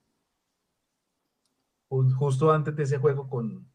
[2.18, 3.69] justo antes de ese juego con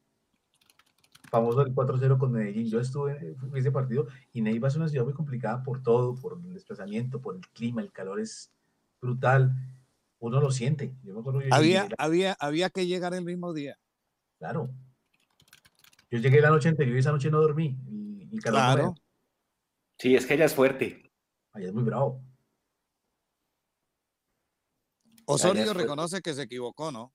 [1.31, 2.69] famoso el 4-0 con Medellín.
[2.69, 6.39] Yo estuve en ese partido y Neiva es una ciudad muy complicada por todo, por
[6.39, 8.53] el desplazamiento, por el clima, el calor es
[9.01, 9.55] brutal.
[10.19, 10.95] Uno lo siente.
[11.03, 13.79] Yo me acuerdo, yo Había, llegué- había, había que llegar el mismo día.
[14.39, 14.71] claro.
[16.11, 17.77] Yo llegué la noche anterior y esa noche no dormí.
[17.91, 18.81] Y, y Claro.
[18.81, 18.95] era.
[19.99, 21.11] Sí, es que ella es fuerte.
[21.53, 22.23] Allá es muy bravo.
[25.27, 27.13] Osorio reconoce que se equivocó, ¿no?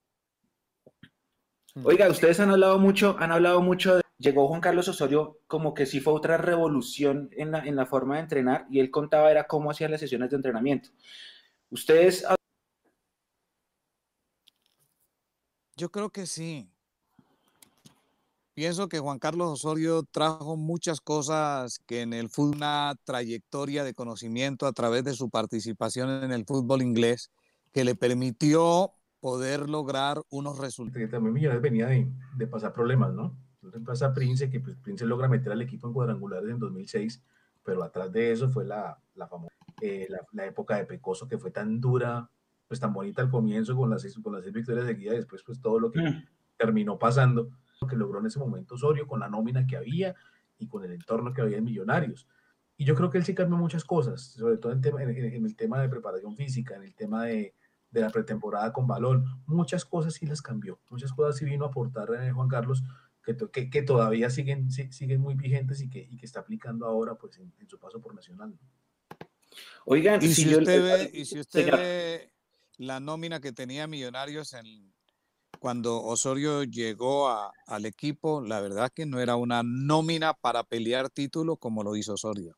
[1.83, 4.01] Oiga, ustedes han hablado mucho, han hablado mucho de...
[4.17, 8.15] Llegó Juan Carlos Osorio como que sí fue otra revolución en la, en la forma
[8.15, 10.89] de entrenar y él contaba era cómo hacía las sesiones de entrenamiento.
[11.71, 12.23] Ustedes
[15.81, 16.69] Yo creo que sí.
[18.53, 23.95] Pienso que Juan Carlos Osorio trajo muchas cosas que en el fútbol, una trayectoria de
[23.95, 27.31] conocimiento a través de su participación en el fútbol inglés
[27.71, 28.91] que le permitió
[29.21, 31.09] poder lograr unos resultados.
[31.09, 33.35] también Millonarios venía de, de pasar problemas, ¿no?
[33.55, 37.23] Entonces pasa Prince, que pues, Prince logra meter al equipo en cuadrangulares en 2006,
[37.63, 41.39] pero atrás de eso fue la, la famosa, eh, la, la época de Pecoso, que
[41.39, 42.29] fue tan dura,
[42.71, 45.43] pues tan bonita al comienzo con las seis, con las seis victorias seguidas, y después
[45.43, 46.25] pues todo lo que Mm.
[46.55, 47.49] terminó pasando,
[47.81, 50.15] lo que logró en ese momento Osorio, con la nómina que había
[50.57, 52.29] y con el entorno que había en Millonarios.
[52.77, 55.55] Y yo creo que él sí cambió muchas cosas, sobre todo en, tema- en- el
[55.57, 57.53] tema de preparación física, en el tema de,
[57.89, 61.67] de la pretemporada con balón, muchas cosas sí las cambió, muchas cosas sí vino a
[61.67, 62.83] aportar eh, Juan Carlos
[63.21, 67.15] que, que, que todavía siguen, siguen muy vigentes y que, y que está aplicando ahora
[67.15, 68.57] pues en, en su paso por Nacional.
[69.83, 72.31] Oigan, Y si si yo- usted ve, y si usted ve
[72.77, 74.93] la nómina que tenía Millonarios en,
[75.59, 81.09] cuando Osorio llegó a- al equipo, la verdad que no era una nómina para pelear
[81.09, 82.57] título como lo hizo Osorio.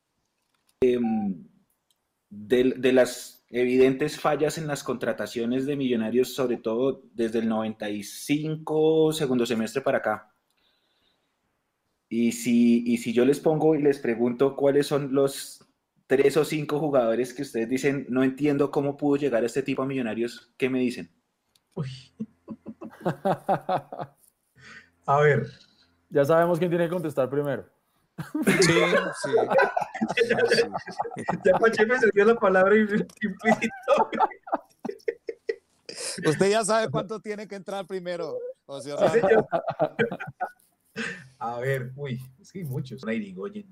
[2.28, 9.12] de, de las evidentes fallas en las contrataciones de Millonarios, sobre todo desde el 95,
[9.12, 10.34] segundo semestre para acá.
[12.08, 15.63] Y si, y si yo les pongo y les pregunto cuáles son los
[16.06, 19.82] tres o cinco jugadores que ustedes dicen, no entiendo cómo pudo llegar a este tipo
[19.82, 21.10] a Millonarios, ¿qué me dicen?
[21.74, 21.88] Uy,
[25.06, 25.46] a ver,
[26.10, 27.68] ya sabemos quién tiene que contestar primero.
[28.44, 28.72] Sí,
[29.22, 29.30] sí.
[31.44, 34.10] ya Pacheco se dio la palabra implícito.
[36.24, 38.38] Usted ya sabe cuánto tiene que entrar primero,
[38.82, 38.90] Sí.
[41.38, 43.02] A ver, uy, es que hay muchos.
[43.02, 43.66] Una Irigoyen,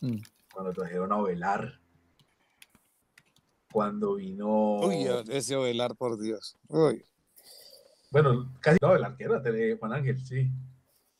[0.00, 0.18] Mm.
[0.54, 1.80] Cuando trajeron a Ovelar,
[3.70, 6.56] cuando vino, Uy, ese Ovelar, por Dios.
[6.68, 7.04] Uy.
[8.10, 10.48] bueno, casi no, el arquero, de Juan Ángel, sí,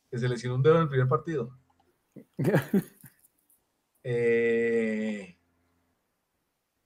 [0.09, 1.51] que se lesionó un dedo en el primer partido.
[4.07, 5.35] Eh,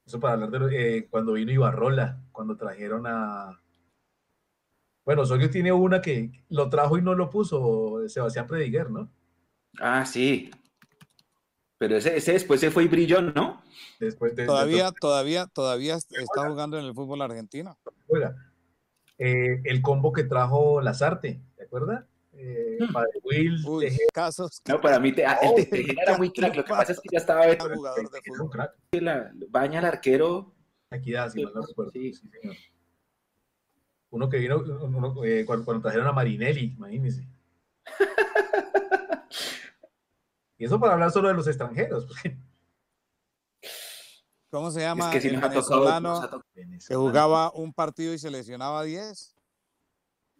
[0.05, 3.61] eso para hablar de eh, cuando vino Ibarrola, cuando trajeron a.
[5.03, 9.11] Bueno, Osorio tiene una que lo trajo y no lo puso, Sebastián Prediguer, ¿no?
[9.81, 10.49] Ah, sí.
[11.80, 13.64] Pero ese, ese después se fue y brilló, ¿no?
[13.99, 14.43] Después de.
[14.43, 17.76] de- Todavía, todavía, todavía está jugando en el fútbol argentino.
[19.18, 22.06] Eh, el combo que trajo Lazarte, ¿te acuerdas?
[22.34, 22.93] Eh, Hmm.
[22.93, 26.18] Padre Will, Uy, Tejeda, casos que No, para mí te- ah, el Oh, Tejeda era
[26.18, 26.56] muy crack.
[26.56, 28.49] Lo que pasa es que ya estaba era jugador de fútbol.
[28.49, 28.73] crack.
[28.93, 30.53] la baña al arquero.
[30.91, 31.91] Equidad, si mal no recuerdo.
[31.91, 32.14] Sí.
[32.14, 32.56] Sí, señor.
[34.11, 37.27] Uno que vino uno, eh, cuando, cuando trajeron a Marinelli, imagínense.
[40.60, 42.06] y eso para hablar solo de los extranjeros.
[42.06, 42.38] porque
[44.52, 45.10] ¿Cómo se Es llama?
[45.11, 45.80] que si el nos ha tocado.
[45.81, 46.44] venezolano nos ha tocado.
[46.88, 49.36] que jugaba un partido y se lesionaba 10.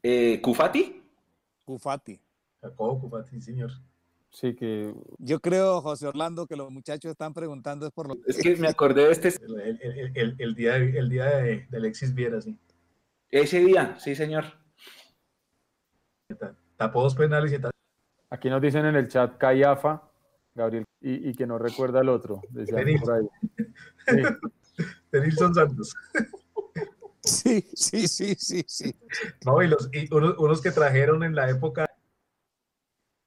[0.04, 1.04] Eh, ¿Cufati?
[1.66, 2.20] Cufati.
[2.62, 3.72] Jacobo Cufati, señor.
[4.32, 8.38] Sí, que Yo creo, José Orlando, que los muchachos están preguntando es por lo Es
[8.38, 9.28] que me acordé de este.
[9.44, 12.58] El, el- el- el- el día, de, el día de, de Alexis Viera, sí.
[13.32, 14.46] Ese día, sí, señor.
[16.78, 17.72] Tapó dos penales y tal.
[18.30, 20.09] aquí nos dicen en el chat Callafa,
[20.60, 22.42] Gabriel, y, y que no recuerda el otro.
[23.02, 23.28] por ahí.
[24.08, 24.86] Sí.
[25.12, 25.94] De Nilson Santos.
[27.22, 28.96] Sí, sí, sí, sí, sí.
[29.46, 31.86] No, y, los, y unos, unos que trajeron en la época.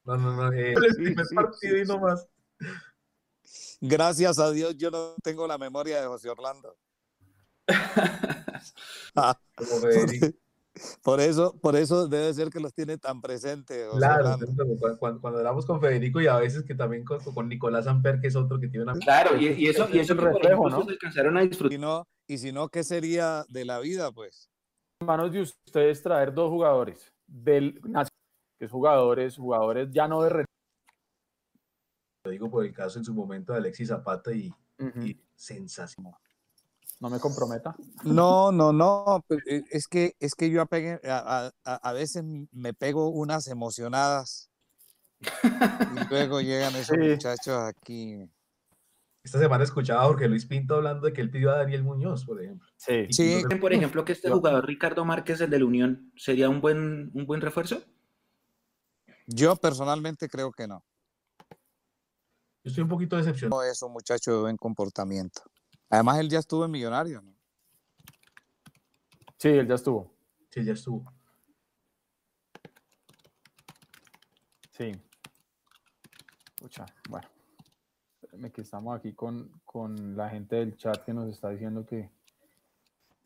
[0.04, 0.52] No, no, no.
[0.52, 2.26] eh, el primer sí, partido sí, y no más.
[3.80, 6.76] Gracias a Dios yo no tengo la memoria de José Orlando.
[9.14, 9.88] Ah, Como.
[11.03, 13.86] Por eso, por eso debe ser que los tiene tan presentes.
[13.89, 17.49] José Claro, cuando, cuando- cuando hablamos con Federico y a veces que también con, con
[17.49, 18.94] Nicolás Amper, que es otro que tiene una...
[18.94, 20.81] Claro, y, y eso, y eso que, reflejo, ¿no?
[20.89, 21.74] alcanzaron a disfrutar.
[21.74, 24.49] Y no, y si no, ¿qué sería de la vida, pues?
[25.03, 27.81] En manos de ustedes traer dos jugadores del
[28.59, 30.44] que es jugadores, jugadores ya no de re-
[32.24, 35.01] Lo digo por el caso en su momento de Alexis Zapata y, Ujú.
[35.03, 36.15] y sensacional.
[37.02, 37.74] No me comprometa.
[38.04, 39.24] No, no, no.
[39.26, 42.22] pe- eh, Es que, es que yo apegue- a, a- veces
[42.52, 44.48] me pego unas emocionadas
[45.20, 47.08] y luego llegan esos Sí.
[47.08, 48.30] muchachos aquí.
[49.24, 52.24] Esta semana escuchaba a Jorge Luis Pinto hablando de que él pidió a Daniel Muñoz,
[52.24, 52.68] por ejemplo.
[52.76, 53.08] Sí.
[53.60, 57.26] Por ejemplo, que este jugador Ricardo Márquez, el de la Unión, ¿sería un buen, un
[57.26, 57.82] buen refuerzo?
[59.26, 60.84] yo personalmente creo que no.
[62.64, 63.60] Yo estoy un poquito decepcionado.
[63.60, 65.42] No es un muchacho de buen comportamiento.
[65.93, 67.35] Además, él ya estuvo en Millonario, ¿no?
[69.36, 70.10] Sí, él ya estuvo.
[70.48, 71.05] Sí, ya estuvo.
[74.70, 74.93] Sí.
[76.59, 77.28] Pucha, bueno.
[78.23, 82.10] Espérenme que estamos aquí con, con la gente del chat que nos está diciendo que.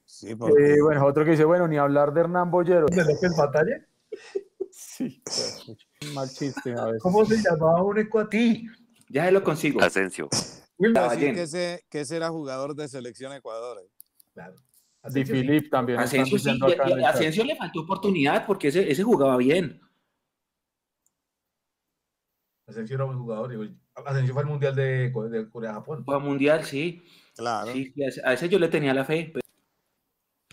[0.05, 2.87] Sí, porque Eh, bueno, otro que dice, bueno, ni hablar de Hernán Bollero.
[2.87, 3.87] ¿De López Batalla?
[4.73, 7.01] Sí, pues, mal chiste a veces.
[7.01, 8.67] ¿Cómo se llamaba un ecuatí?
[9.09, 9.81] Ya lo consigo.
[9.81, 10.29] Asensio.
[10.79, 13.83] Que ese, que ese era jugador de selección Ecuador.
[13.83, 13.89] ¿eh?
[14.35, 14.57] Claro.
[15.11, 15.25] Di.
[15.25, 15.99] Filip también.
[16.01, 16.51] Asensio sí,
[17.05, 17.09] a.
[17.11, 19.81] Asensio le faltó oportunidad porque ese, ese jugaba bien.
[22.67, 23.71] Asensio era buen jugador.
[23.95, 26.05] Asensio fue al Mundial de, de Corea-Japón.
[26.05, 27.03] Jugaba mundial, sí.
[27.37, 27.73] Claro.
[27.73, 29.31] sí, a, ese, a ese yo le tenía la fe.
[29.33, 29.45] pero-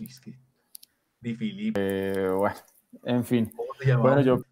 [0.08, 0.38] Es que-
[1.20, 1.76] Di Filip.
[1.78, 2.56] Eh, bueno,
[3.04, 3.50] en fin.
[3.56, 4.14] ¿Cómo se llamaba?
[4.14, 4.44] Bueno, yo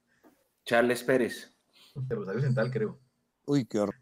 [0.65, 1.55] Charles Pérez.
[1.95, 2.99] De Rosario Central, creo.
[3.47, 4.02] Uy, qué horror.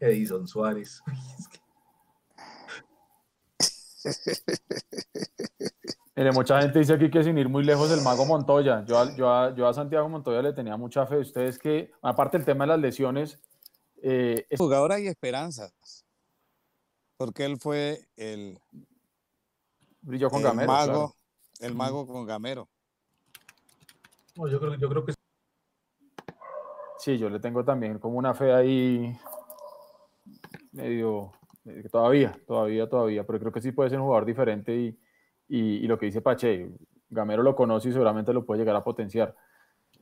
[0.00, 1.02] Edison Suárez.
[6.16, 8.84] Mire, mucha gente dice aquí que sin ir muy lejos el mago Montoya.
[8.86, 11.18] Yo a, yo a- yo a Santiago Montoya le tenía mucha fe.
[11.18, 13.38] Ustedes que, aparte del tema de las lesiones,
[14.02, 15.74] eh, es- jugador hay esperanzas.
[17.18, 18.58] Porque él fue el,
[20.00, 20.72] brilló con el Gamero.
[20.72, 21.14] mago, claro.
[21.60, 22.68] el mago con Gamero.
[24.36, 25.14] No, yo, creo, yo creo que
[26.98, 29.18] Sí, yo le tengo también como una fe ahí
[30.76, 31.32] medio,
[31.64, 34.98] eh, todavía, todavía, todavía, pero creo que sí puede ser un jugador diferente y,
[35.48, 36.70] y- y lo que dice Pache,
[37.08, 39.34] Gamero lo conoce y seguramente lo puede llegar a potenciar.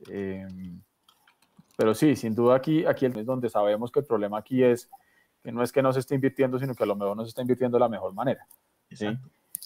[0.09, 0.45] Eh,
[1.77, 4.89] pero sí, sin duda aquí, aquí es donde sabemos que el problema aquí es
[5.43, 7.29] que no es que no se esté invirtiendo, sino que a lo mejor no se
[7.29, 8.45] está invirtiendo de la mejor manera.
[8.91, 9.05] ¿sí?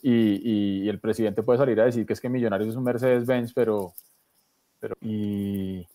[0.02, 3.54] Y- y el presidente puede salir a decir que es que Millonarios es un Mercedes-Benz,
[3.54, 3.94] pero,
[4.80, 5.86] pero y,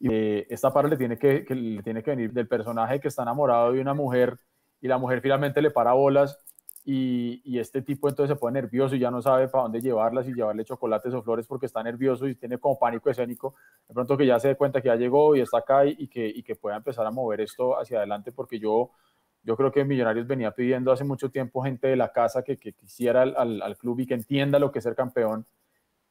[0.00, 3.08] y, eh, esta parte le tiene que, que le tiene que venir del personaje que
[3.08, 4.36] está enamorado de una mujer
[4.80, 6.38] y la mujer finalmente le para bolas
[6.84, 10.26] y, y este tipo entonces se pone nervioso y ya no sabe para dónde llevarlas
[10.26, 13.54] y llevarle chocolates o flores porque está nervioso y tiene como pánico escénico.
[13.86, 16.08] De pronto que ya se dé cuenta que ya llegó y está acá y, y
[16.08, 18.90] que, y que pueda empezar a mover esto hacia adelante porque yo,
[19.42, 22.72] yo creo que Millonarios venía pidiendo hace mucho tiempo gente de la casa que, que
[22.72, 25.44] quisiera al, al- al club y que entienda lo que es ser campeón.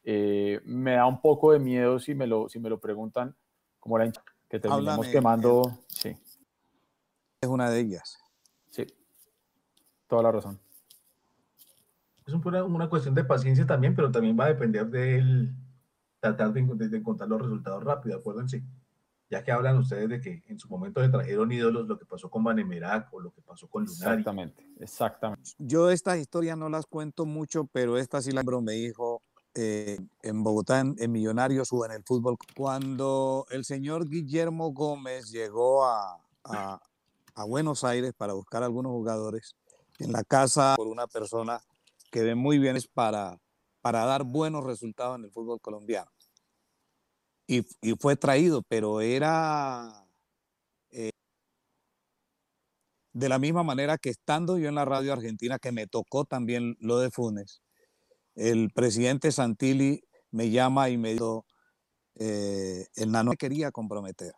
[0.04, 3.34] Eh, me da un poco de miedo si me lo, si me lo preguntan,
[3.80, 4.12] como la
[4.48, 5.62] que terminemos Háblame, quemando.
[5.88, 6.16] Sí,
[7.40, 8.16] Es una de ellas.
[10.08, 10.58] Toda la razón.
[12.26, 15.54] Es un- una, una cuestión de paciencia también, pero también va a depender de él
[16.20, 18.62] tratar de, de- de encontrar los resultados rápido, acuérdense.
[19.30, 22.30] Ya que hablan ustedes de que en su momento se trajeron ídolos, lo que pasó
[22.30, 24.20] con Vanemerac o lo que pasó con Lunari.
[24.20, 25.50] Exactamente, exactamente.
[25.58, 29.22] Yo estas historias no las cuento mucho, pero esta sí la me dijo
[29.54, 32.36] eh, en Bogotá, en, en Millonarios o en el fútbol.
[32.56, 36.80] Cuando el señor Guillermo Gómez llegó a, a-
[37.34, 39.54] a Buenos Aires para buscar algunos jugadores,
[39.98, 41.60] en la casa por una persona
[42.10, 43.38] que ve muy bien para,
[43.80, 46.10] para dar buenos resultados en el fútbol colombiano.
[47.46, 47.62] Y,
[47.98, 50.06] fue traído, pero era
[50.90, 51.10] eh,
[53.14, 56.76] de la misma manera que estando yo en la radio argentina, que me tocó también
[56.78, 57.62] lo de Funes,
[58.34, 61.46] el presidente Santilli me llama y me dijo,
[62.16, 64.32] eh, el nano quería comprometer.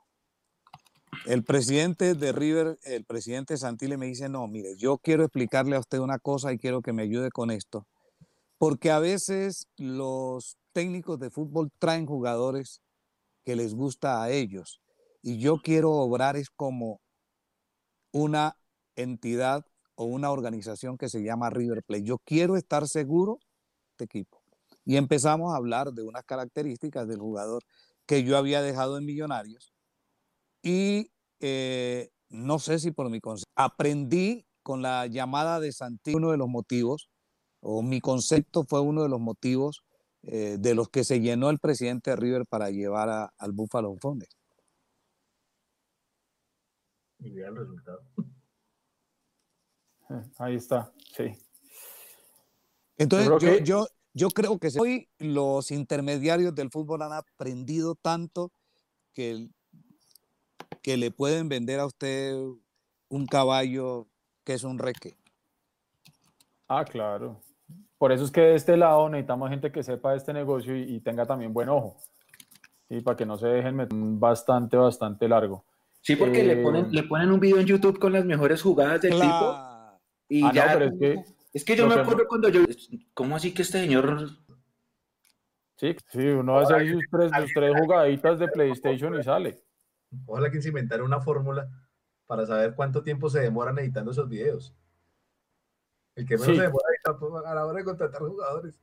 [1.27, 5.81] El presidente de River, el presidente Santilli me dice, no, mire, yo quiero explicarle a
[5.81, 7.87] usted una cosa y quiero que me ayude con esto,
[8.59, 12.81] porque a veces los técnicos de fútbol traen jugadores
[13.45, 14.81] que les gusta a ellos
[15.23, 17.01] y yo quiero obrar es como
[18.13, 18.57] una
[18.97, 19.65] entidad
[19.95, 22.05] o una organización que se llama River Plate.
[22.05, 23.39] Yo quiero estar seguro
[23.99, 24.43] de equipo.
[24.85, 27.63] Y empezamos a hablar de unas características del jugador
[28.07, 29.70] que yo había dejado en Millonarios.
[30.63, 31.11] Y
[31.41, 36.37] eh, no sé si por mi consejo, aprendí con la llamada de Santi, uno de
[36.37, 37.09] los motivos
[37.61, 39.85] o mi concepto fue uno de los motivos
[40.23, 44.29] eh, de los que se llenó el presidente de River para llevar al Buffalo Fondes.
[47.19, 48.03] Y vea el resultado.
[50.39, 51.25] Ahí está, sí.
[52.97, 58.53] Entonces, yo, yo, yo, creo que hoy los intermediarios del fútbol han aprendido tanto
[59.15, 59.49] que,
[60.83, 62.35] que le pueden vender a usted
[63.09, 64.07] un caballo
[64.45, 65.17] que es un reque.
[66.69, 67.41] Ah, claro.
[67.99, 71.01] Por eso es que de este lado necesitamos gente que sepa de este negocio y,
[71.01, 71.97] tenga también buen ojo.
[72.89, 75.65] Y para que no se dejen meter bastante, bastante largo.
[76.01, 79.03] Sí, porque le, ponen, eh, le ponen un video en YouTube con las mejores jugadas
[79.03, 79.57] del tipo.
[80.29, 82.63] Y ah, ya, es que, es que yo me acuerdo cuando yo.
[83.13, 84.31] ¿Cómo así que este señor
[85.81, 89.59] Sí, sí, uno hace ahí sus tres, sus tres jugaditas de PlayStation y sale.
[90.27, 91.69] Ojalá que se inventara una fórmula
[92.27, 94.75] para saber cuánto tiempo se demoran editando esos videos.
[96.15, 96.85] El que menos se demora
[97.19, 98.81] pues, a la hora de contratar jugadores.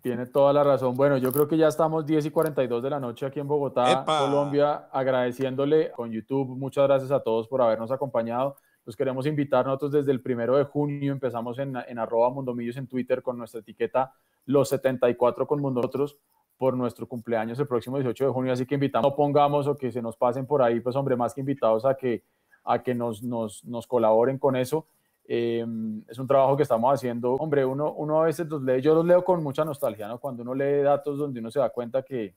[0.00, 0.94] Tiene toda la razón.
[0.94, 4.04] Bueno, yo creo que ya estamos 10 y 42 de la noche aquí en Bogotá,
[4.04, 6.56] Colombia, agradeciéndole con YouTube.
[6.56, 8.56] Muchas gracias a todos por habernos acompañado.
[8.84, 11.12] Los queremos invitar nosotros desde el primero de junio.
[11.12, 14.14] Empezamos en, en arroba mundomillos en Twitter con nuestra etiqueta
[14.46, 16.18] Los 74 con Mundootros
[16.58, 18.52] por nuestro cumpleaños el próximo 18 de junio.
[18.52, 21.32] Así que invitamos, no pongamos o que se nos pasen por ahí, pues hombre, más
[21.32, 22.24] que invitados a que,
[22.64, 24.86] a que nos, nos, nos colaboren con eso.
[25.24, 27.34] Em, es un trabajo que estamos haciendo.
[27.34, 30.18] Hombre, uno, uno a veces los lee, yo los leo con mucha nostalgia, ¿no?
[30.18, 32.34] Cuando uno lee datos donde uno se da cuenta que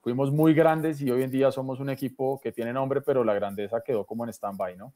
[0.00, 3.34] fuimos muy grandes y hoy en día somos un equipo que tiene nombre, pero la
[3.34, 4.94] grandeza quedó como en stand-by, ¿no?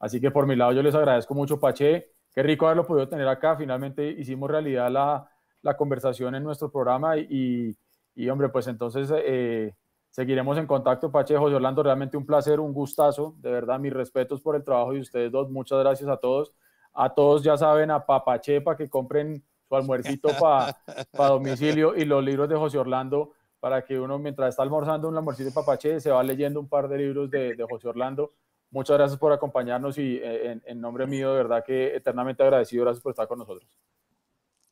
[0.00, 2.10] Así que por mi lado yo les agradezco mucho, Pache.
[2.34, 3.56] Qué rico haberlo podido tener acá.
[3.56, 5.30] Finalmente hicimos realidad la,
[5.66, 7.76] la conversación en nuestro programa y,
[8.14, 9.74] y hombre, pues entonces eh,
[10.16, 14.40] Seguiremos en contacto, Pache, José Orlando, realmente un placer, un gustazo, de verdad, mis respetos
[14.40, 16.54] por el trabajo de ustedes dos, muchas gracias a todos.
[16.94, 20.74] A todos ya saben, a Papache, para que compren su almuercito para
[21.28, 25.50] domicilio y los libros de José Orlando, para que uno mientras está almorzando un almuercito
[25.50, 28.32] de Papache se va leyendo un par de libros de, José Orlando.
[28.70, 33.02] Muchas gracias por acompañarnos y eh, en, nombre mío, de verdad que eternamente agradecido, gracias
[33.02, 33.68] por estar con nosotros.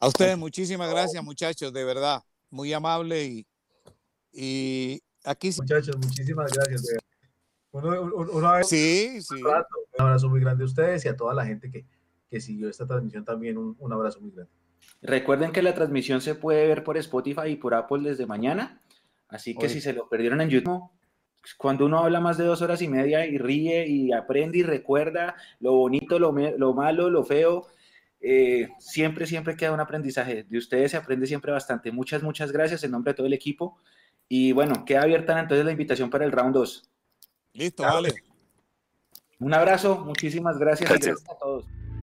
[0.00, 3.46] A ustedes, muchísimas gracias, muchachos, de verdad, muy amable y,
[4.32, 6.96] y Aquí Muchachos, muchísimas gracias.
[7.72, 9.42] Uno, sí, sí.
[9.42, 9.64] Un,
[9.98, 11.86] abrazo muy grande a ustedes y a toda la gente que,
[12.30, 13.56] que siguió esta transmisión también.
[13.56, 14.52] Un, un, abrazo muy grande.
[15.00, 18.80] Recuerden que la transmisión se puede ver por Spotify y por Apple desde mañana.
[19.28, 20.90] Así que si se lo perdieron en YouTube,
[21.56, 25.34] cuando uno habla más de dos horas y media y ríe y aprende y recuerda
[25.58, 27.66] lo bonito, lo, lo malo, lo feo,
[28.26, 30.44] eh, siempre, siempre queda un aprendizaje.
[30.44, 31.92] De ustedes se aprende siempre bastante.
[31.92, 33.78] Muchas, muchas gracias en nombre de todo el equipo.
[34.30, 36.90] Y bueno, queda abierta entonces la invitación para el round 2.
[37.52, 38.14] Listo, vale.
[39.38, 41.22] Un abrazo, muchísimas gracias, gracias.
[41.28, 41.66] a todos.